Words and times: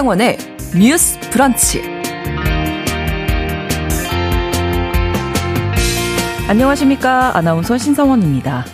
신성원의 0.00 0.38
뉴스 0.78 1.20
브런치. 1.30 1.82
안녕하십니까. 6.48 7.36
아나운서 7.36 7.76
신성원입니다. 7.76 8.64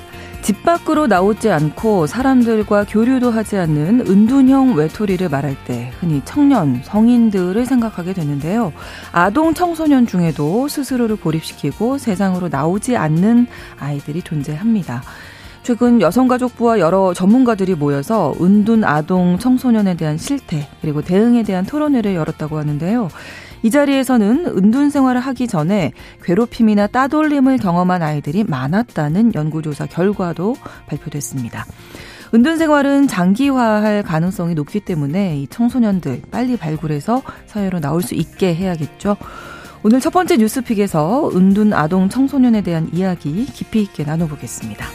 집 0.42 0.62
밖으로 0.62 1.08
나오지 1.08 1.50
않고 1.50 2.06
사람들과 2.06 2.84
교류도 2.88 3.32
하지 3.32 3.56
않는 3.56 4.02
은둔형 4.02 4.76
외톨이를 4.76 5.28
말할 5.28 5.56
때 5.64 5.90
흔히 5.98 6.22
청년, 6.24 6.80
성인들을 6.84 7.66
생각하게 7.66 8.12
되는데요. 8.12 8.72
아동 9.10 9.52
청소년 9.52 10.06
중에도 10.06 10.68
스스로를 10.68 11.16
고립시키고 11.16 11.98
세상으로 11.98 12.48
나오지 12.50 12.96
않는 12.96 13.48
아이들이 13.80 14.22
존재합니다. 14.22 15.02
최근 15.66 16.00
여성가족부와 16.00 16.78
여러 16.78 17.12
전문가들이 17.12 17.74
모여서 17.74 18.32
은둔 18.40 18.84
아동 18.84 19.36
청소년에 19.36 19.96
대한 19.96 20.16
실태 20.16 20.68
그리고 20.80 21.02
대응에 21.02 21.42
대한 21.42 21.66
토론회를 21.66 22.14
열었다고 22.14 22.56
하는데요. 22.56 23.08
이 23.64 23.70
자리에서는 23.72 24.46
은둔 24.46 24.90
생활을 24.90 25.20
하기 25.20 25.48
전에 25.48 25.90
괴롭힘이나 26.22 26.86
따돌림을 26.86 27.58
경험한 27.58 28.00
아이들이 28.00 28.44
많았다는 28.44 29.34
연구조사 29.34 29.86
결과도 29.86 30.54
발표됐습니다. 30.86 31.66
은둔 32.32 32.58
생활은 32.58 33.08
장기화할 33.08 34.04
가능성이 34.04 34.54
높기 34.54 34.78
때문에 34.78 35.36
이 35.36 35.48
청소년들 35.48 36.22
빨리 36.30 36.56
발굴해서 36.56 37.22
사회로 37.46 37.80
나올 37.80 38.02
수 38.02 38.14
있게 38.14 38.54
해야겠죠. 38.54 39.16
오늘 39.82 39.98
첫 39.98 40.12
번째 40.12 40.36
뉴스픽에서 40.36 41.32
은둔 41.34 41.72
아동 41.72 42.08
청소년에 42.08 42.60
대한 42.60 42.88
이야기 42.92 43.46
깊이 43.46 43.82
있게 43.82 44.04
나눠보겠습니다. 44.04 44.86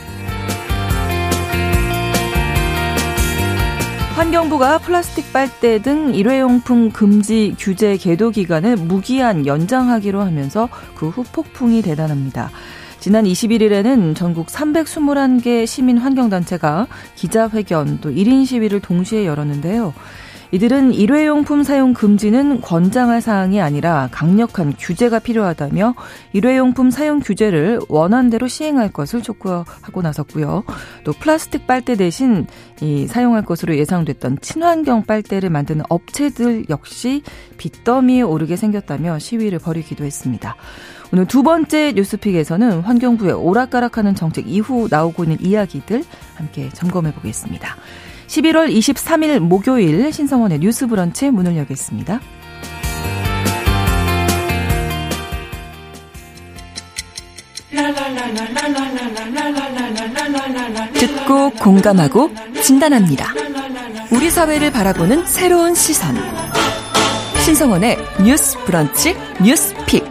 환경부가 4.16 4.78
플라스틱 4.80 5.32
빨대 5.34 5.82
등 5.82 6.14
일회용품 6.14 6.92
금지 6.92 7.56
규제 7.58 7.98
계도 7.98 8.30
기간을 8.30 8.76
무기한 8.76 9.46
연장하기로 9.48 10.22
하면서 10.22 10.70
그 10.96 11.10
후 11.10 11.24
폭풍이 11.32 11.82
대단합니다. 11.82 12.52
지난 13.00 13.26
21일에는 13.26 14.16
전국 14.16 14.48
321개 14.48 15.66
시민 15.66 15.98
환경단체가 15.98 16.88
기자회견 17.16 18.00
또 18.02 18.12
1인 18.12 18.46
시위를 18.46 18.80
동시에 18.80 19.26
열었는데요. 19.26 19.94
이들은 20.52 20.94
일회용품 20.94 21.64
사용 21.64 21.94
금지는 21.94 22.60
권장할 22.60 23.22
사항이 23.22 23.62
아니라 23.62 24.10
강력한 24.12 24.74
규제가 24.78 25.20
필요하다며 25.20 25.96
일회용품 26.34 26.92
사용 26.92 27.20
규제를 27.22 27.80
원안대로 27.88 28.48
시행할 28.50 28.92
것을 28.92 29.22
촉구하고 29.22 30.02
나섰고요. 30.02 30.64
또 31.06 31.14
플라스틱 31.14 31.68
빨대 31.68 31.96
대신 31.96 32.48
이 32.82 33.08
사용할 33.08 33.44
것으로 33.44 33.78
예상됐던 33.78 34.40
친환경 34.42 35.04
빨대를 35.04 35.50
만드는 35.50 35.86
업체들 35.88 36.66
역시 36.70 37.24
빚더미에 37.58 38.22
오르게 38.22 38.58
생겼다며 38.58 39.20
시위를 39.20 39.60
벌이기도 39.60 40.04
했습니다. 40.04 40.58
오늘 41.14 41.26
두 41.28 41.44
번째 41.44 41.94
뉴스픽에서는 41.94 42.82
환경부의 42.82 43.34
오락가락하는 43.34 44.16
정책 44.16 44.48
이후 44.50 44.88
나오고 44.90 45.24
있는 45.24 45.38
이야기들 45.42 46.04
함께 46.36 46.70
점검해 46.70 47.14
보겠습니다. 47.14 47.76
11월 48.32 48.74
23일 48.74 49.40
목요일 49.40 50.12
신성원의 50.14 50.60
뉴스 50.60 50.88
브런치 50.88 51.32
문을 51.32 51.58
열겠습니다. 51.58 52.22
듣고 60.94 61.50
공감하고 61.52 62.32
진단합니다. 62.64 63.34
우리 64.12 64.30
사회를 64.30 64.72
바라보는 64.72 65.26
새로운 65.26 65.76
시선. 65.76 66.16
신성원의 67.44 67.98
뉴스 68.24 68.58
브런치 68.60 69.14
뉴스 69.44 69.76
픽. 69.86 70.11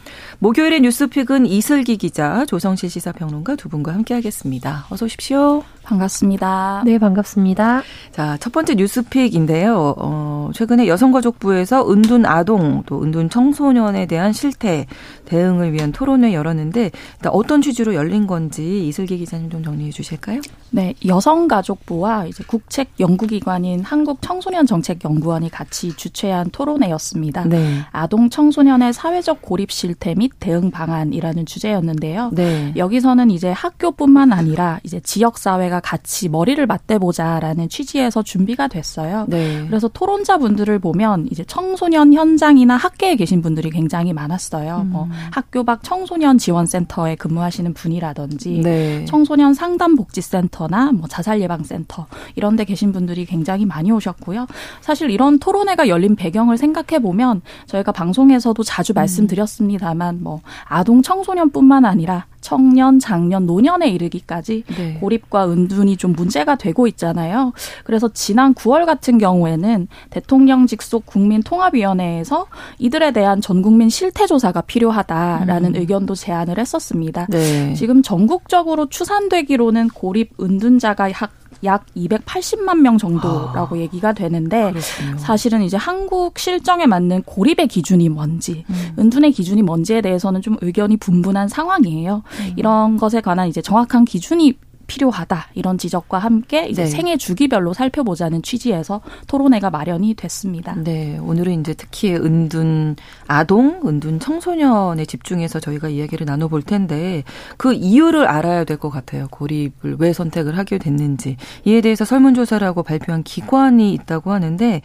목요일의 0.39 0.81
뉴스픽은 0.81 1.45
이슬기 1.45 1.97
기자, 1.97 2.45
조성실 2.45 2.89
시사평론가 2.89 3.55
두 3.55 3.69
분과 3.69 3.93
함께 3.93 4.13
하겠습니다. 4.13 4.85
어서 4.89 5.05
오십시오. 5.05 5.63
반갑습니다. 5.83 6.83
네, 6.85 6.97
반갑습니다. 6.97 7.81
자, 8.11 8.37
첫 8.39 8.51
번째 8.51 8.75
뉴스픽인데요. 8.75 9.95
어, 9.97 10.49
최근에 10.53 10.87
여성가족부에서 10.87 11.91
은둔 11.91 12.25
아동 12.25 12.83
또 12.85 13.03
은둔 13.03 13.29
청소년에 13.29 14.05
대한 14.07 14.33
실태 14.33 14.87
대응을 15.25 15.73
위한 15.73 15.91
토론회 15.91 16.33
열었는데 16.33 16.91
어떤 17.27 17.61
취지로 17.61 17.93
열린 17.93 18.25
건지 18.27 18.87
이슬기 18.87 19.17
기자님 19.17 19.49
좀 19.49 19.63
정리해 19.63 19.91
주실까요? 19.91 20.41
네, 20.71 20.93
여성가족부와 21.05 22.25
이제 22.25 22.43
국책 22.47 22.91
연구기관인 22.99 23.83
한국청소년정책연구원이 23.83 25.49
같이 25.49 25.95
주최한 25.95 26.49
토론회였습니다. 26.51 27.45
네. 27.45 27.79
아동 27.91 28.29
청소년의 28.29 28.93
사회적 28.93 29.41
고립 29.41 29.71
실태 29.71 30.00
및 30.15 30.31
대응 30.39 30.71
방안이라는 30.71 31.45
주제였는데요. 31.45 32.31
네. 32.33 32.73
여기서는 32.75 33.29
이제 33.31 33.51
학교뿐만 33.51 34.33
아니라 34.33 34.79
이제 34.83 34.99
지역 34.99 35.37
사회가 35.37 35.79
같이 35.79 36.27
머리를 36.27 36.65
맞대보자라는 36.65 37.69
취지에서 37.69 38.23
준비가 38.23 38.67
됐어요. 38.67 39.25
네. 39.29 39.63
그래서 39.67 39.87
토론자 39.87 40.39
분들을 40.39 40.79
보면 40.79 41.27
이제 41.31 41.43
청소년 41.43 42.13
현장이나 42.13 42.75
학계에 42.75 43.15
계신 43.15 43.41
분들이 43.41 43.69
굉장히 43.69 44.11
많았어요. 44.11 44.81
음. 44.85 44.89
뭐 44.91 45.07
학교 45.31 45.63
밖 45.63 45.83
청소년 45.83 46.37
지원센터에 46.37 47.15
근무하시는 47.15 47.73
분이라든지 47.73 48.61
네. 48.63 49.05
청소년 49.05 49.53
상담복지센터나 49.53 50.91
뭐 50.93 51.07
자살 51.07 51.41
예방센터 51.41 52.07
이런 52.35 52.55
데 52.55 52.65
계신 52.65 52.91
분들이 52.91 53.25
굉장히 53.25 53.65
많이 53.65 53.91
오셨고요. 53.91 54.47
사실 54.81 55.11
이런 55.11 55.37
토론회가 55.37 55.87
열린 55.87 56.15
배경을 56.15 56.57
생각해 56.57 57.01
보면 57.01 57.41
저희가 57.67 57.91
방송에서도 57.91 58.61
자주 58.63 58.93
음. 58.93 58.95
말씀드렸습니다 58.95 59.90
만 59.95 60.21
뭐 60.21 60.41
아동 60.65 61.01
청소년뿐만 61.01 61.85
아니라 61.85 62.25
청년, 62.41 62.99
장년, 62.99 63.45
노년에 63.45 63.89
이르기까지 63.89 64.63
네. 64.75 64.97
고립과 64.99 65.51
은둔이 65.51 65.97
좀 65.97 66.13
문제가 66.13 66.55
되고 66.55 66.87
있잖아요. 66.87 67.53
그래서 67.83 68.09
지난 68.13 68.55
9월 68.55 68.85
같은 68.85 69.19
경우에는 69.19 69.87
대통령 70.09 70.65
직속 70.65 71.05
국민통합위원회에서 71.05 72.47
이들에 72.79 73.11
대한 73.11 73.41
전국민 73.41 73.89
실태조사가 73.89 74.61
필요하다라는 74.61 75.75
음. 75.75 75.79
의견도 75.79 76.15
제안을 76.15 76.57
했었습니다. 76.57 77.27
네. 77.29 77.73
지금 77.75 78.01
전국적으로 78.01 78.89
추산되기로는 78.89 79.89
고립 79.89 80.31
은둔자가 80.41 81.11
약, 81.11 81.40
약 81.63 81.85
280만 81.95 82.79
명 82.79 82.97
정도라고 82.97 83.75
아, 83.75 83.79
얘기가 83.79 84.13
되는데 84.13 84.71
그렇군요. 84.71 85.17
사실은 85.17 85.61
이제 85.61 85.77
한국 85.77 86.39
실정에 86.39 86.85
맞는 86.85 87.23
고립의 87.23 87.67
기준이 87.67 88.09
뭔지, 88.09 88.65
음. 88.69 88.93
은둔의 88.97 89.31
기준이 89.31 89.61
뭔지에 89.61 90.01
대해서는 90.01 90.41
좀 90.41 90.57
의견이 90.61 90.97
분분한 90.97 91.47
상황이에요. 91.47 92.23
음. 92.25 92.53
이런 92.55 92.97
것에 92.97 93.21
관한 93.21 93.47
이제 93.47 93.61
정확한 93.61 94.05
기준이 94.05 94.57
필요하다 94.91 95.47
이런 95.53 95.77
지적과 95.77 96.19
함께 96.19 96.67
이제 96.67 96.83
네. 96.83 96.89
생애 96.89 97.15
주기별로 97.15 97.73
살펴보자는 97.73 98.41
취지에서 98.41 98.99
토론회가 99.27 99.69
마련이 99.69 100.15
됐습니다. 100.15 100.75
네, 100.75 101.17
오늘은 101.17 101.61
이제 101.61 101.73
특히 101.73 102.13
은둔 102.13 102.97
아동, 103.25 103.79
은둔 103.85 104.19
청소년에 104.19 105.05
집중해서 105.05 105.61
저희가 105.61 105.87
이야기를 105.87 106.25
나눠볼 106.25 106.63
텐데 106.63 107.23
그 107.55 107.71
이유를 107.73 108.27
알아야 108.27 108.65
될 108.65 108.81
것 108.81 108.89
같아요. 108.89 109.27
고립을 109.29 109.97
왜 109.99 110.11
선택을 110.11 110.57
하게 110.57 110.77
됐는지 110.79 111.37
이에 111.65 111.81
대해서 111.81 112.03
설문조사를 112.03 112.65
하고 112.67 112.81
발표한 112.83 113.21
기관이 113.23 113.93
있다고 113.93 114.31
하는데 114.31 114.81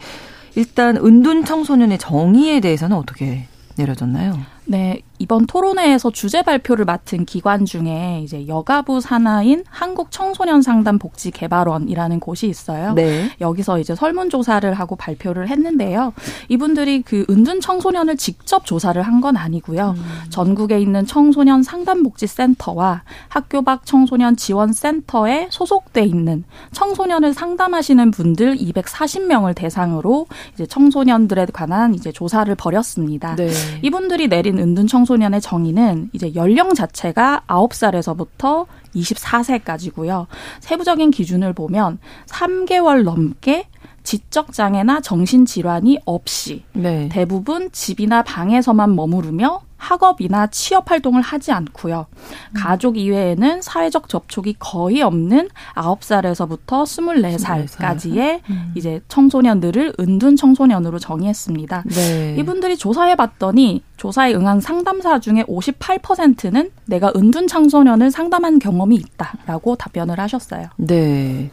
일단 0.55 0.97
은둔 0.97 1.43
청소년의 1.45 1.97
정의에 1.97 2.59
대해서는 2.59 2.95
어떻게 2.95 3.47
내려졌나요? 3.75 4.37
네, 4.65 5.01
이번 5.19 5.45
토론회에서 5.47 6.11
주제 6.11 6.41
발표를 6.41 6.85
맡은 6.85 7.25
기관 7.25 7.65
중에 7.65 8.21
이제 8.23 8.47
여가부 8.47 9.01
산하인 9.01 9.63
한국 9.69 10.11
청소년 10.11 10.61
상담 10.61 10.97
복지 10.99 11.31
개발원이라는 11.31 12.19
곳이 12.19 12.47
있어요. 12.47 12.93
네. 12.93 13.29
여기서 13.41 13.79
이제 13.79 13.95
설문 13.95 14.29
조사를 14.29 14.71
하고 14.73 14.95
발표를 14.95 15.49
했는데요. 15.49 16.13
이분들이 16.49 17.01
그 17.01 17.25
은둔 17.29 17.59
청소년을 17.61 18.15
직접 18.17 18.65
조사를 18.65 19.01
한 19.01 19.17
건 19.17 19.35
아니고요. 19.35 19.95
음. 19.97 20.05
전국에 20.29 20.79
있는 20.79 21.07
청소년 21.07 21.63
상담 21.63 22.03
복지 22.03 22.27
센터와 22.27 23.01
학교 23.29 23.63
밖 23.63 23.83
청소년 23.83 24.35
지원 24.35 24.73
센터에 24.73 25.47
소속돼 25.49 26.03
있는 26.03 26.43
청소년을 26.71 27.33
상담하시는 27.33 28.11
분들 28.11 28.57
240명을 28.57 29.55
대상으로 29.55 30.27
이제 30.53 30.67
청소년들에 30.67 31.47
관한 31.51 31.95
이제 31.95 32.11
조사를 32.11 32.53
벌였습니다. 32.53 33.35
네. 33.37 33.49
이분들이 33.81 34.27
내린 34.27 34.59
은둔 34.59 34.85
청소년 34.85 35.06
청소년의 35.07 35.39
정의는 35.39 36.09
이제 36.11 36.35
연령 36.35 36.73
자체가 36.73 37.43
9살에서부터 37.47 38.65
24세까지고요. 38.93 40.27
세부적인 40.59 41.11
기준을 41.11 41.53
보면 41.53 41.99
3개월 42.25 43.03
넘게 43.03 43.67
지적 44.03 44.51
장애나 44.51 45.01
정신 45.01 45.45
질환이 45.45 45.99
없이 46.05 46.63
네. 46.73 47.07
대부분 47.09 47.71
집이나 47.71 48.21
방에서만 48.21 48.95
머무르며 48.95 49.61
학업이나 49.77 50.47
취업 50.47 50.91
활동을 50.91 51.21
하지 51.21 51.51
않고요. 51.51 52.07
음. 52.11 52.53
가족 52.55 52.97
이외에는 52.97 53.61
사회적 53.61 54.09
접촉이 54.09 54.55
거의 54.59 55.01
없는 55.01 55.49
9살에서부터 55.75 56.83
24살까지의 56.83 58.41
음. 58.49 58.71
이제 58.75 59.01
청소년들을 59.07 59.93
은둔 59.99 60.35
청소년으로 60.35 60.99
정의했습니다. 60.99 61.83
네. 61.87 62.35
이분들이 62.37 62.77
조사해 62.77 63.15
봤더니 63.15 63.83
조사에 63.97 64.33
응한 64.33 64.61
상담사 64.61 65.19
중에 65.19 65.43
58%는 65.43 66.71
내가 66.85 67.11
은둔 67.15 67.47
청소년을 67.47 68.11
상담한 68.11 68.59
경험이 68.59 68.95
있다라고 68.95 69.75
답변을 69.75 70.19
하셨어요. 70.19 70.67
네. 70.77 71.51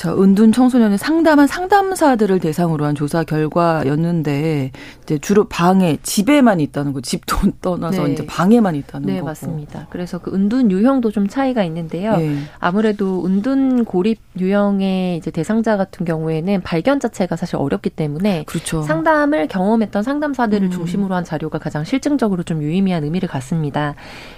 자, 0.00 0.14
은둔 0.14 0.50
청소년을 0.50 0.96
상담한 0.96 1.46
상담사들을 1.46 2.38
대상으로 2.38 2.86
한 2.86 2.94
조사 2.94 3.22
결과였는데 3.22 4.70
이제 5.02 5.18
주로 5.18 5.44
방에 5.44 5.98
집에만 6.02 6.58
있다는 6.58 6.94
거, 6.94 7.02
집도 7.02 7.36
떠나서 7.60 8.04
네. 8.04 8.12
이제 8.14 8.24
방에만 8.24 8.76
있다는 8.76 9.08
네, 9.08 9.12
거고. 9.16 9.26
네, 9.26 9.30
맞습니다. 9.30 9.88
그래서 9.90 10.16
그 10.16 10.34
은둔 10.34 10.70
유형도 10.70 11.10
좀 11.10 11.28
차이가 11.28 11.64
있는데요. 11.64 12.16
네. 12.16 12.34
아무래도 12.58 13.26
은둔 13.26 13.84
고립 13.84 14.20
유형의 14.38 15.18
이제 15.18 15.30
대상자 15.30 15.76
같은 15.76 16.06
경우에는 16.06 16.62
발견 16.62 16.98
자체가 16.98 17.36
사실 17.36 17.56
어렵기 17.56 17.90
때문에 17.90 18.44
그렇죠. 18.44 18.80
상담을 18.80 19.48
경험했던 19.48 20.02
상담사들을 20.02 20.68
음. 20.68 20.70
중심으로 20.70 21.14
한 21.14 21.24
자료가 21.24 21.58
가장 21.58 21.84
실증적으로 21.84 22.42
좀 22.42 22.62
유의미한 22.62 23.04
의미를 23.04 23.28
갖습니다. 23.28 23.96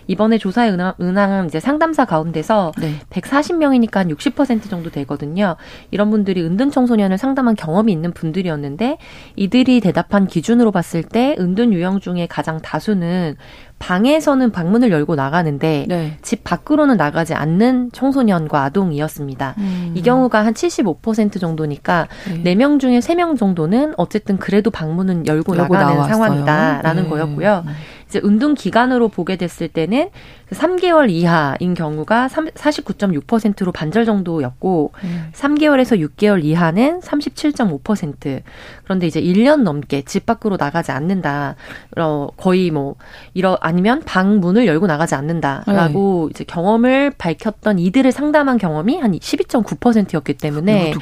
이번에 0.09 0.39
조사에 0.39 0.77
은항은 1.01 1.47
이제 1.47 1.61
상담사 1.61 2.05
가운데서 2.05 2.73
네. 2.81 2.97
140명이니까 3.11 3.95
한 3.95 4.09
60% 4.09 4.69
정도 4.69 4.91
되거든요. 4.91 5.52
이런 5.91 6.11
분들이 6.11 6.43
은둔 6.43 6.71
청소년을 6.71 7.19
상담한 7.19 7.55
경험이 7.55 7.93
있는 7.93 8.13
분들이었는데 8.13 8.99
이들이 9.37 9.81
대답한 9.81 10.27
기준으로 10.27 10.73
봤을 10.73 11.03
때 11.03 11.37
은둔 11.39 11.73
유형 11.73 12.01
중에 12.01 12.27
가장 12.27 12.61
다수는 12.61 13.37
방에서는 13.83 14.53
방문을 14.53 14.93
열고 14.93 15.17
나가는데 15.17 15.87
네. 15.89 16.17
집 16.23 16.45
밖으로는 16.45 16.97
나가지 16.97 17.35
않는 17.35 17.91
청소년과 17.93 18.63
아동이었습니다. 18.63 19.57
음. 19.59 19.93
이 19.97 20.03
경우가 20.03 20.45
한 20.45 20.55
75% 20.55 21.41
정도니까 21.41 22.07
네. 22.45 22.55
4명 22.55 22.79
중에 22.79 23.01
3명 23.01 23.37
정도는 23.37 23.95
어쨌든 23.97 24.37
그래도 24.37 24.71
방문은 24.71 25.27
열고, 25.27 25.57
열고 25.57 25.75
나가는 25.75 25.95
나왔어요. 25.97 26.15
상황이다라는 26.15 27.03
네. 27.03 27.09
거였고요. 27.09 27.65
이제 28.13 28.21
운동 28.23 28.53
기간으로 28.53 29.09
보게 29.09 29.37
됐을 29.37 29.69
때는 29.69 30.11
3개월 30.51 31.07
그 31.07 31.13
이하인 31.13 31.73
경우가 31.73 32.29
49.6%로 32.29 33.73
반절 33.73 34.05
정도였고 34.05 34.93
음. 35.03 35.31
3개월에서 35.33 35.99
6개월 35.99 36.45
이하는 36.45 37.01
37.5%. 37.01 38.43
그런데 38.85 39.07
이제 39.07 39.19
1년 39.23 39.63
넘게 39.63 40.03
집 40.03 40.27
밖으로 40.27 40.59
나가지 40.59 40.93
않는다. 40.93 41.57
어, 41.97 42.29
거의 42.37 42.71
뭐 42.71 42.97
이러 43.33 43.57
아니면 43.63 44.03
방 44.05 44.41
문을 44.41 44.67
열고 44.67 44.87
나가지 44.87 45.15
않는다라고 45.15 46.29
네. 46.29 46.31
이제 46.35 46.45
경험을 46.45 47.13
밝혔던 47.17 47.79
이들을 47.79 48.13
상담한 48.13 48.59
경험이 48.59 49.01
한 49.01 49.13
12.9%였기 49.13 50.35
때문에 50.35 50.93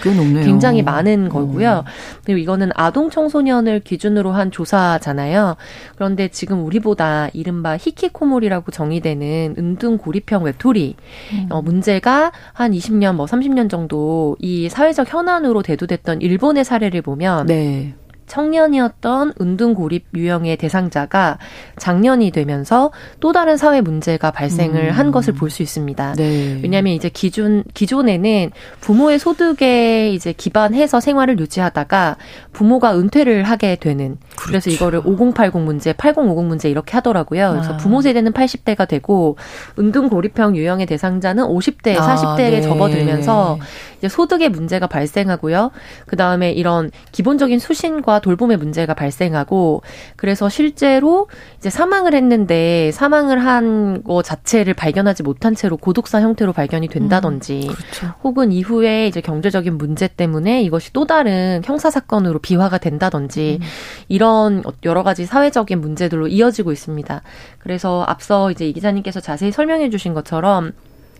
굉장히 0.44 0.82
많은 0.82 1.28
거고요. 1.28 1.84
그리고 2.24 2.38
이거는 2.38 2.70
아동 2.74 3.10
청소년을 3.10 3.80
기준으로 3.80 4.30
한 4.30 4.52
조사잖아요. 4.52 5.56
그런데 5.96 6.28
지금 6.28 6.64
우리보다 6.64 6.99
이른바 7.32 7.76
히키코모리라고 7.76 8.70
정의되는 8.70 9.54
은둔 9.58 9.98
고립형 9.98 10.44
외톨이 10.44 10.96
음. 11.32 11.46
어, 11.50 11.62
문제가 11.62 12.32
한 12.52 12.72
20년 12.72 13.14
뭐 13.14 13.26
30년 13.26 13.70
정도 13.70 14.36
이 14.38 14.68
사회적 14.68 15.12
현안으로 15.12 15.62
대두됐던 15.62 16.20
일본의 16.20 16.64
사례를 16.64 17.02
보면 17.02 17.46
네. 17.46 17.94
청년이었던 18.30 19.34
은둔 19.40 19.74
고립 19.74 20.06
유형의 20.14 20.56
대상자가 20.56 21.38
장년이 21.76 22.30
되면서 22.30 22.92
또 23.18 23.32
다른 23.32 23.56
사회 23.56 23.80
문제가 23.80 24.30
발생을 24.30 24.88
음. 24.88 24.90
한 24.90 25.10
것을 25.10 25.34
볼 25.34 25.50
수 25.50 25.62
있습니다. 25.62 26.14
네. 26.14 26.60
왜냐하면 26.62 26.92
이제 26.92 27.08
기존 27.08 27.64
기존에는 27.74 28.52
부모의 28.80 29.18
소득에 29.18 30.10
이제 30.12 30.32
기반해서 30.32 31.00
생활을 31.00 31.40
유지하다가 31.40 32.16
부모가 32.52 32.96
은퇴를 32.96 33.42
하게 33.42 33.74
되는 33.74 34.16
그렇죠. 34.36 34.46
그래서 34.46 34.70
이거를 34.70 35.02
5080 35.04 35.60
문제, 35.62 35.92
8050 35.92 36.44
문제 36.44 36.70
이렇게 36.70 36.92
하더라고요. 36.92 37.50
그래서 37.50 37.74
아. 37.74 37.76
부모 37.78 38.00
세대는 38.00 38.32
80대가 38.32 38.86
되고 38.86 39.36
은둔 39.76 40.08
고립형 40.08 40.56
유형의 40.56 40.86
대상자는 40.86 41.44
50대, 41.44 41.98
아, 41.98 42.14
40대에 42.14 42.36
네. 42.36 42.60
접어들면서 42.62 43.58
이제 43.98 44.08
소득의 44.08 44.48
문제가 44.50 44.86
발생하고요. 44.86 45.72
그 46.06 46.16
다음에 46.16 46.52
이런 46.52 46.90
기본적인 47.12 47.58
수신과 47.58 48.19
돌봄의 48.20 48.56
문제가 48.56 48.94
발생하고 48.94 49.82
그래서 50.16 50.48
실제로 50.48 51.28
이제 51.58 51.70
사망을 51.70 52.14
했는데 52.14 52.90
사망을 52.92 53.44
한 53.44 53.90
거 54.04 54.22
자체를 54.22 54.74
발견하지 54.74 55.22
못한 55.22 55.54
채로 55.54 55.76
고독사 55.76 56.20
형태로 56.20 56.52
발견이 56.52 56.88
된다든지 56.88 57.68
음, 57.68 57.74
그렇죠. 57.74 58.14
혹은 58.22 58.52
이후에 58.52 59.06
이제 59.06 59.20
경제적인 59.20 59.76
문제 59.78 60.08
때문에 60.08 60.62
이것이 60.62 60.92
또 60.92 61.06
다른 61.06 61.62
형사 61.64 61.90
사건으로 61.90 62.38
비화가 62.38 62.78
된다든지 62.78 63.58
음. 63.60 63.66
이런 64.08 64.62
여러 64.84 65.02
가지 65.02 65.26
사회적인 65.26 65.80
문제들로 65.80 66.28
이어지고 66.28 66.72
있습니다. 66.72 67.22
그래서 67.58 68.04
앞서 68.06 68.50
이제 68.50 68.68
이 68.68 68.72
기자님께서 68.72 69.20
자세히 69.20 69.52
설명해 69.52 69.90
주신 69.90 70.14
것처럼 70.14 70.72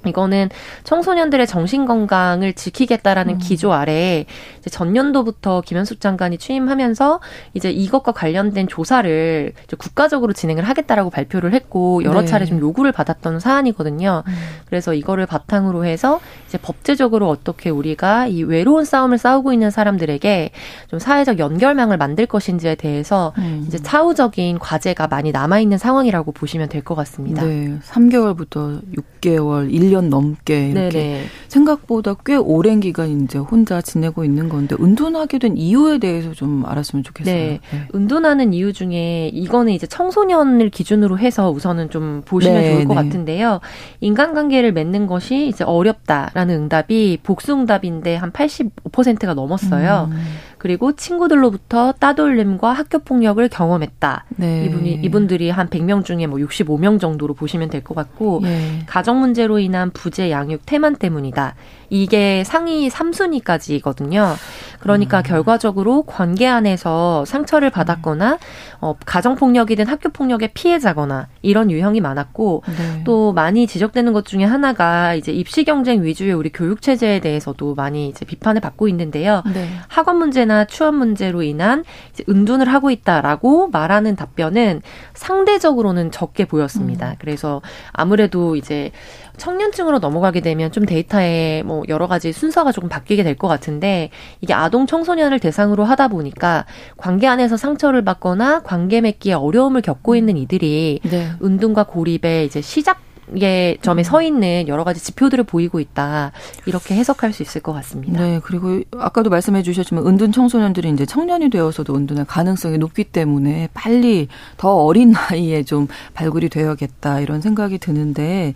이거는 0.07 0.49
청소년들의 0.85 1.47
정신 1.47 1.85
건강을 1.87 2.55
지키겠다라는 2.55 3.35
음. 3.35 3.39
기조 3.39 3.73
아래 3.73 4.25
이제 4.59 4.71
전년도부터 4.71 5.61
김현숙 5.63 6.01
장관이 6.01 6.39
취임하면서 6.39 7.21
이제 7.55 7.71
이것과 7.71 8.13
관련된 8.13 8.69
조사를 8.69 9.53
이제 9.65 9.77
국가적으로 9.77 10.33
진행을 10.33 10.65
하겠다라고 10.65 11.11
발표를 11.11 11.53
했고 11.53 12.03
여러 12.05 12.21
네. 12.21 12.27
차례 12.27 12.45
좀 12.47 12.61
요구를 12.61 12.93
받았던 12.93 13.41
사안이거든요. 13.41 14.23
음. 14.27 14.33
그래서 14.67 14.95
이거를 14.95 15.27
바탕으로 15.27 15.85
해서 15.85 16.21
이제 16.49 16.59
법제적으로 16.59 17.29
어떻게 17.29 17.71
우리가 17.71 18.27
이 18.27 18.43
외로운 18.43 18.85
싸움을 18.85 19.19
싸우고 19.19 19.53
있는 19.53 19.71
사람들에게 19.71 20.51
좀 20.89 20.99
사회적 20.99 21.39
연결망을 21.39 21.97
만들 21.97 22.27
것인지에 22.27 22.75
대해서 22.75 23.33
음. 23.39 23.65
이제 23.69 23.79
차후적인 23.79 24.59
과제가 24.59 25.07
많이 25.09 25.31
남아 25.33 25.61
있는 25.61 25.79
상황이라고 25.79 26.33
보시면 26.33 26.69
될 26.69 26.81
것 26.81 26.95
같습니다. 26.95 27.45
네, 27.45 27.79
3개월부터 27.87 28.81
6개월, 29.21 29.71
1 29.71 29.90
1년 29.91 30.09
넘게 30.09 30.69
이렇게 30.69 30.99
네네. 30.99 31.25
생각보다 31.49 32.15
꽤 32.25 32.37
오랜 32.37 32.81
기간 32.81 33.23
이제 33.25 33.39
혼자 33.39 33.81
지내고 33.81 34.25
있는 34.25 34.49
건데 34.49 34.77
은둔하게 34.81 35.39
된 35.39 35.57
이유에 35.57 35.99
대해서 35.99 36.33
좀 36.33 36.65
알았으면 36.67 37.03
좋겠어요. 37.03 37.35
네. 37.35 37.61
네. 37.73 37.89
은둔하는 37.95 38.55
이유 38.55 38.73
중에 38.73 39.31
이거는 39.33 39.73
이제 39.73 39.87
청소년을 39.87 40.71
기준으로 40.71 41.19
해서 41.19 41.51
우선은 41.51 41.91
좀 41.91 42.23
보시면 42.25 42.61
네, 42.61 42.73
좋을 42.73 42.85
것 42.85 42.95
네. 42.95 43.03
같은데요. 43.03 43.61
인간관계를 44.01 44.73
맺는 44.73 45.07
것이 45.07 45.49
이제 45.49 45.65
어렵다라는 45.65 46.55
응답이 46.55 47.19
복수응답인데 47.23 48.17
한 48.17 48.31
85%가 48.33 49.35
넘었어요. 49.35 50.09
음. 50.11 50.19
그리고 50.61 50.93
친구들로부터 50.93 51.93
따돌림과 51.93 52.71
학교 52.75 52.99
폭력을 52.99 53.49
경험했다. 53.49 54.27
네. 54.37 54.67
이분이 54.67 55.01
이분들이 55.03 55.49
한 55.49 55.71
100명 55.71 56.05
중에 56.05 56.27
뭐 56.27 56.39
65명 56.39 57.01
정도로 57.01 57.33
보시면 57.33 57.71
될 57.71 57.81
것 57.83 57.95
같고 57.95 58.41
네. 58.43 58.81
가정 58.87 59.21
문제로 59.21 59.59
인한 59.59 59.91
부재 59.91 60.31
양육 60.31 60.67
태만 60.67 60.97
때문이다. 60.97 61.55
이게 61.89 62.45
상위 62.45 62.89
3순위까지거든요. 62.91 64.35
그러니까 64.81 65.19
음. 65.19 65.23
결과적으로 65.23 66.03
관계 66.03 66.47
안에서 66.47 67.25
상처를 67.25 67.71
받았거나 67.71 68.39
어, 68.81 68.95
가정 69.05 69.35
폭력이든 69.35 69.87
학교 69.87 70.09
폭력의 70.11 70.51
피해자거나 70.55 71.29
이런 71.43 71.71
유형이 71.71 72.01
많았고 72.01 72.63
네. 72.67 73.03
또 73.05 73.33
많이 73.33 73.67
지적되는 73.67 74.13
것 74.13 74.25
중에 74.25 74.45
하나가 74.45 75.15
이제 75.15 75.33
입시 75.33 75.65
경쟁 75.65 76.03
위주의 76.03 76.33
우리 76.33 76.51
교육 76.51 76.81
체제에 76.83 77.21
대해서도 77.21 77.75
많이 77.75 78.09
이제 78.09 78.25
비판을 78.25 78.61
받고 78.61 78.89
있는데요. 78.89 79.43
네. 79.53 79.69
학원 79.89 80.19
문제 80.19 80.45
나 80.51 80.65
취업 80.65 80.97
문제로 80.97 81.43
인한 81.43 81.85
은둔을 82.29 82.69
하고 82.69 82.91
있다라고 82.91 83.69
말하는 83.69 84.17
답변은 84.17 84.83
상대적으로는 85.15 86.11
적게 86.11 86.45
보였습니다. 86.45 87.11
음. 87.11 87.15
그래서 87.21 87.63
아무래도 87.93 88.57
이제 88.57 88.91
청년층으로 89.37 90.01
넘어가게 90.01 90.41
되면 90.41 90.73
좀 90.73 90.85
데이터에 90.87 91.63
뭐 91.65 91.85
여러 91.89 92.09
가지 92.09 92.33
순서가 92.33 92.73
조금 92.73 92.89
바뀌게 92.89 93.23
될 93.23 93.31
것 93.41 93.47
같은데 93.47 94.11
이게 94.41 94.53
아동 94.53 94.87
청소년을 94.87 95.39
대상으로 95.39 95.85
하다 95.85 96.09
보니까 96.09 96.67
관계 96.97 97.29
안에서 97.29 97.57
상처를 97.57 98.03
받거나 98.05 98.61
관계 98.65 99.01
맺기에 99.01 99.35
어려움을 99.35 99.81
겪고 99.83 100.17
있는 100.17 100.37
이들이 100.37 101.01
네. 101.05 101.29
운동과 101.39 101.85
고립의 101.85 102.45
이제 102.45 102.61
시작 102.61 102.99
의 103.37 103.79
점에 103.83 104.03
서 104.03 104.23
있는 104.23 104.67
여러 104.69 104.85
가지 104.85 105.03
지표들을 105.03 105.45
보이고 105.45 105.81
있다. 105.81 106.33
이렇게 106.67 106.95
해석할 106.95 107.33
수 107.33 107.43
있을 107.43 107.61
것 107.61 107.73
같습니다. 107.73 108.21
네, 108.21 108.41
그리고 108.43 108.83
아까도 108.99 109.31
말씀해 109.31 109.63
주셨지만 109.63 110.07
은둔 110.07 110.33
청소년들이 110.33 110.91
이제 110.91 111.07
청년이 111.07 111.51
되어서도 111.51 111.95
은둔할 111.95 112.25
가능성이 112.27 112.79
높기 112.79 113.05
때문에 113.05 113.69
빨리 113.75 114.29
더 114.57 114.75
어린 114.75 115.13
나이에 115.13 115.63
좀 115.63 115.87
발굴이 116.15 116.49
되어야겠다 116.49 117.21
이런 117.21 117.41
생각이 117.41 117.79
드는데 117.79 118.55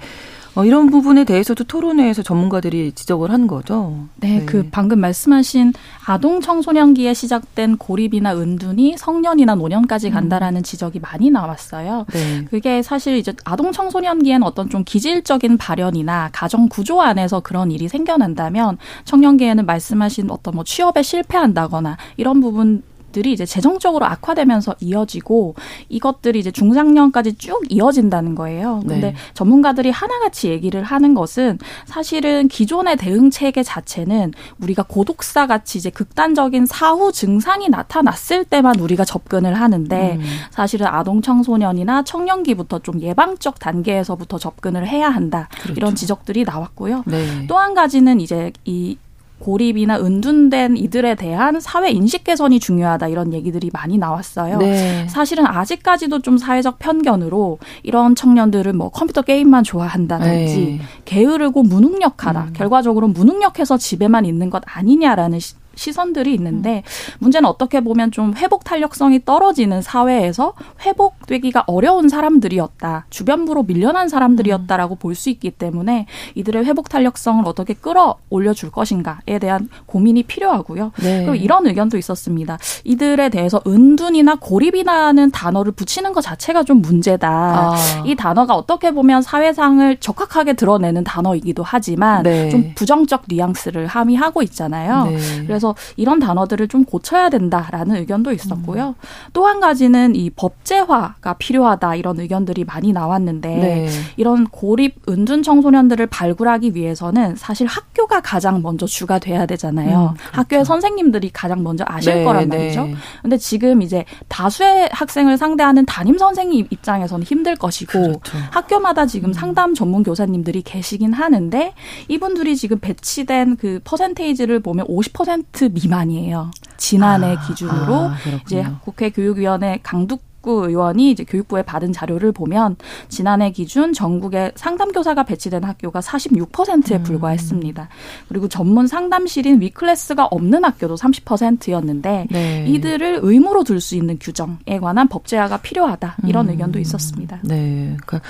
어, 0.55 0.65
이런 0.65 0.91
부분에 0.91 1.25
대해서도 1.25 1.65
토론회에서 1.65 2.23
전문가들이 2.23 2.93
지적을 2.93 3.31
한 3.31 3.47
거죠. 3.47 4.07
네, 4.17 4.39
네, 4.39 4.45
그 4.45 4.69
방금 4.71 5.01
말씀하신 5.01 5.73
아동 6.07 6.41
청소년기에 6.41 7.13
시작된 7.13 7.77
고립이나 7.77 8.37
은둔이 8.37 8.97
성년이나 8.97 9.57
노년까지 9.57 10.09
음. 10.09 10.13
간다라는 10.13 10.61
음. 10.61 10.63
지적이 10.63 11.01
많이 11.01 11.31
나왔어요. 11.31 12.07
네. 12.13 12.45
그게 12.51 12.83
사실 12.83 13.17
이제 13.17 13.35
아동 13.45 13.73
청소년기에는 13.73 14.47
어떤 14.47 14.71
좀 14.71 14.85
기질적인 14.85 15.59
발현이나 15.59 16.31
가정 16.33 16.69
구조 16.69 17.01
안에서 17.01 17.41
그런 17.41 17.71
일이 17.71 17.89
생겨난다면 17.89 18.79
청년기에는 19.05 19.67
말씀하신 19.67 20.31
어떤 20.31 20.55
뭐 20.55 20.65
취업에 20.65 21.03
실패한다거나 21.03 21.97
이런 22.17 22.41
부분 22.41 22.83
것들이 23.15 23.33
이제 23.33 23.47
재정적으로 23.47 24.05
악화되면서 24.07 24.75
이어지고 24.81 25.55
이것들이 25.89 26.41
이제 26.41 26.51
중장년까지 26.51 27.35
쭉 27.35 27.63
이어진다는 27.69 28.35
거예요. 28.35 28.81
근데 28.87 29.13
네. 29.13 29.15
전문가들이 29.35 29.91
하나같이 29.91 30.49
얘기를 30.49 30.83
하는 30.83 31.15
것은 31.15 31.59
사실은 31.87 32.49
기존의 32.49 32.97
대응 32.97 33.31
체계 33.31 33.63
자체는 33.63 34.33
우리가 34.61 34.83
고독사 34.83 35.47
같이 35.47 35.79
이제 35.79 35.91
극단적인 35.91 36.67
사후 36.67 37.13
증상이 37.13 37.69
나타났을 37.69 38.45
때만 38.45 38.81
우리가 38.81 39.05
접근을 39.05 39.55
하는데 39.55 40.17
음. 40.17 40.25
사실은 40.51 40.87
아동 40.89 41.23
청소년이나 41.23 42.03
청년기부터 42.03 42.81
좀 42.81 43.01
예방적 43.01 43.61
단계에서부터 43.61 44.39
접근을 44.39 44.89
해야 44.89 45.09
한다. 45.09 45.49
그렇죠. 45.63 45.75
이런 45.77 45.95
지적들이 45.95 46.45
나왔고요. 46.45 47.05
네. 47.07 47.47
또한 47.47 47.75
가지는 47.75 48.21
이제 48.21 48.53
이 48.65 48.97
고립이나 49.45 49.99
은둔된 49.99 50.79
이들에 50.79 51.17
대한 51.17 51.61
사회 51.61 51.91
인식 51.91 52.25
개선이 52.25 52.61
중요하다 52.61 53.09
이런 53.09 53.35
얘기들이 53.35 53.69
많이 53.75 53.99
나왔어요. 53.99 54.57
네. 54.57 55.07
사실은 55.09 55.47
아직까지도 55.47 56.21
좀 56.21 56.39
사회적 56.39 56.79
편견으로 56.79 57.59
이런 57.83 58.15
청년들은 58.15 58.75
뭐 58.75 58.89
컴퓨터 58.89 59.21
게임만 59.21 59.63
좋아한다든지 59.65 60.57
네. 60.57 60.81
게으르고 61.05 61.63
무능력하다. 61.63 62.41
음. 62.41 62.53
결과적으로 62.55 63.09
무능력해서 63.09 63.77
집에만 63.77 64.25
있는 64.25 64.49
것 64.49 64.63
아니냐라는 64.65 65.39
시 65.41 65.55
선들이 65.77 66.35
있는데 66.35 66.83
문제는 67.19 67.49
어떻게 67.49 67.81
보면 67.81 68.11
좀 68.11 68.35
회복 68.37 68.65
탄력성이 68.65 69.25
떨어지는 69.25 69.83
사회에서 69.83 70.55
회복되기가 70.83 71.65
어려운 71.67 72.09
사람들이었다. 72.09 73.07
주변부로 73.11 73.63
밀려난 73.65 74.09
사람들이었다라고 74.09 74.97
볼 74.97 75.15
수 75.15 75.31
있기 75.31 75.53
때문에 75.53 76.07
이들의 76.35 76.65
회복 76.65 76.89
탄력성을 76.89 77.47
어떻게 77.47 77.73
끌어올려 77.73 78.53
줄 78.53 78.73
것인가에 78.73 79.39
대한 79.41 79.69
고민이 79.87 80.25
필요하고요. 80.25 80.91
네. 81.01 81.19
그리고 81.21 81.37
이런 81.37 81.67
의견도 81.67 81.97
있었습니다. 81.99 82.59
이들에 82.83 83.29
대해서 83.29 83.63
은둔이나 83.65 84.35
고립이라는 84.41 85.31
단어를 85.31 85.71
붙이는 85.71 86.13
것 86.13 86.21
자체가 86.21 86.65
좀 86.65 86.83
문제다. 86.83 87.29
아. 87.29 87.77
이 88.05 88.17
단어가 88.17 88.57
어떻게 88.57 88.91
보면 88.91 89.23
사회상을 89.23 89.97
적확하게 89.99 90.55
드러내는 90.55 91.05
단어이기도 91.05 91.63
하지만 91.63 92.25
네. 92.25 92.49
좀 92.51 92.73
부정적 92.75 93.23
뉘앙스를 93.29 93.87
함의하고 93.87 94.43
있잖아요. 94.43 95.05
네. 95.05 95.17
그래서 95.47 95.64
그래서 95.65 95.75
이런 95.97 96.19
단어들을 96.19 96.69
좀 96.69 96.85
고쳐야 96.85 97.31
된다라는 97.31 97.97
의견도 97.97 98.33
있었고요. 98.33 98.89
음. 98.89 98.95
또한 99.33 99.61
가지는 99.61 100.15
이 100.15 100.29
법제화가 100.29 101.35
필요하다 101.39 101.95
이런 101.95 102.21
의견들이 102.21 102.65
많이 102.65 102.93
나왔는데 102.93 103.49
네. 103.49 103.89
이런 104.17 104.47
고립 104.47 105.09
은둔 105.09 105.43
청소년들을 105.43 106.07
발굴하기 106.09 106.75
위해서는 106.75 107.37
사실 107.37 107.67
학교가 107.67 108.21
가장 108.21 108.61
먼저 108.61 108.85
주가 108.85 109.19
돼야 109.19 109.47
되잖아요. 109.47 110.11
음, 110.13 110.17
그렇죠. 110.17 110.31
학교의 110.33 110.65
선생님들이 110.67 111.31
가장 111.33 111.63
먼저 111.63 111.85
아실 111.87 112.15
네, 112.15 112.25
거란 112.25 112.49
말이죠. 112.49 112.85
네. 112.85 112.95
근데 113.23 113.39
지금 113.39 113.81
이제 113.81 114.05
다수의 114.29 114.91
학생을 114.93 115.39
상대하는 115.39 115.87
담임 115.87 116.19
선생님 116.19 116.67
입장에서는 116.69 117.25
힘들 117.25 117.57
것이고 117.57 118.21
그렇죠. 118.21 118.39
학교마다 118.51 119.07
지금 119.07 119.31
음. 119.31 119.33
상담 119.33 119.75
전문 119.75 120.03
교사님들이 120.03 120.63
계시긴 120.63 121.15
하는데 121.15 121.73
이분들이 122.09 122.57
지금 122.57 122.79
배치된 122.81 123.57
그 123.57 123.81
퍼센테이지를 123.85 124.61
보면 124.61 124.87
50% 124.87 125.54
미만이에요. 125.63 126.51
지난해 126.77 127.37
아, 127.37 127.47
기준으로 127.47 127.95
아, 127.95 128.17
이제 128.45 128.65
국회 128.83 129.11
교육위원회 129.11 129.79
강둑 129.83 130.23
구 130.45 130.69
의원이 130.69 131.11
이제 131.11 131.25
교육부에 131.25 131.63
받은 131.63 131.95
자료를 131.95 132.31
보면 132.31 132.77
지난해 133.09 133.51
기준 133.51 133.95
전국에 133.95 134.53
상담 134.57 134.93
교사가 134.93 135.23
배치된 135.23 135.65
학교가 135.65 136.01
46%에 136.01 136.97
음. 136.97 137.03
불과했습니다. 137.03 137.89
그리고 138.29 138.47
전문 138.47 138.87
상담실인 138.87 139.63
위클래스가 139.63 140.27
없는 140.27 140.63
학교도 140.65 140.97
30%였는데 140.97 142.27
네. 142.31 142.67
이들을 142.69 143.21
의무로 143.23 143.65
둘 143.65 143.81
수 143.81 143.97
있는 143.97 144.19
규정에 144.19 144.79
관한 144.81 145.09
법제화가 145.09 145.59
필요하다 145.59 146.17
이런 146.27 146.47
음. 146.47 146.53
의견도 146.53 146.79
있었습니다. 146.79 147.41
네. 147.43 147.97
그러니까 148.03 148.21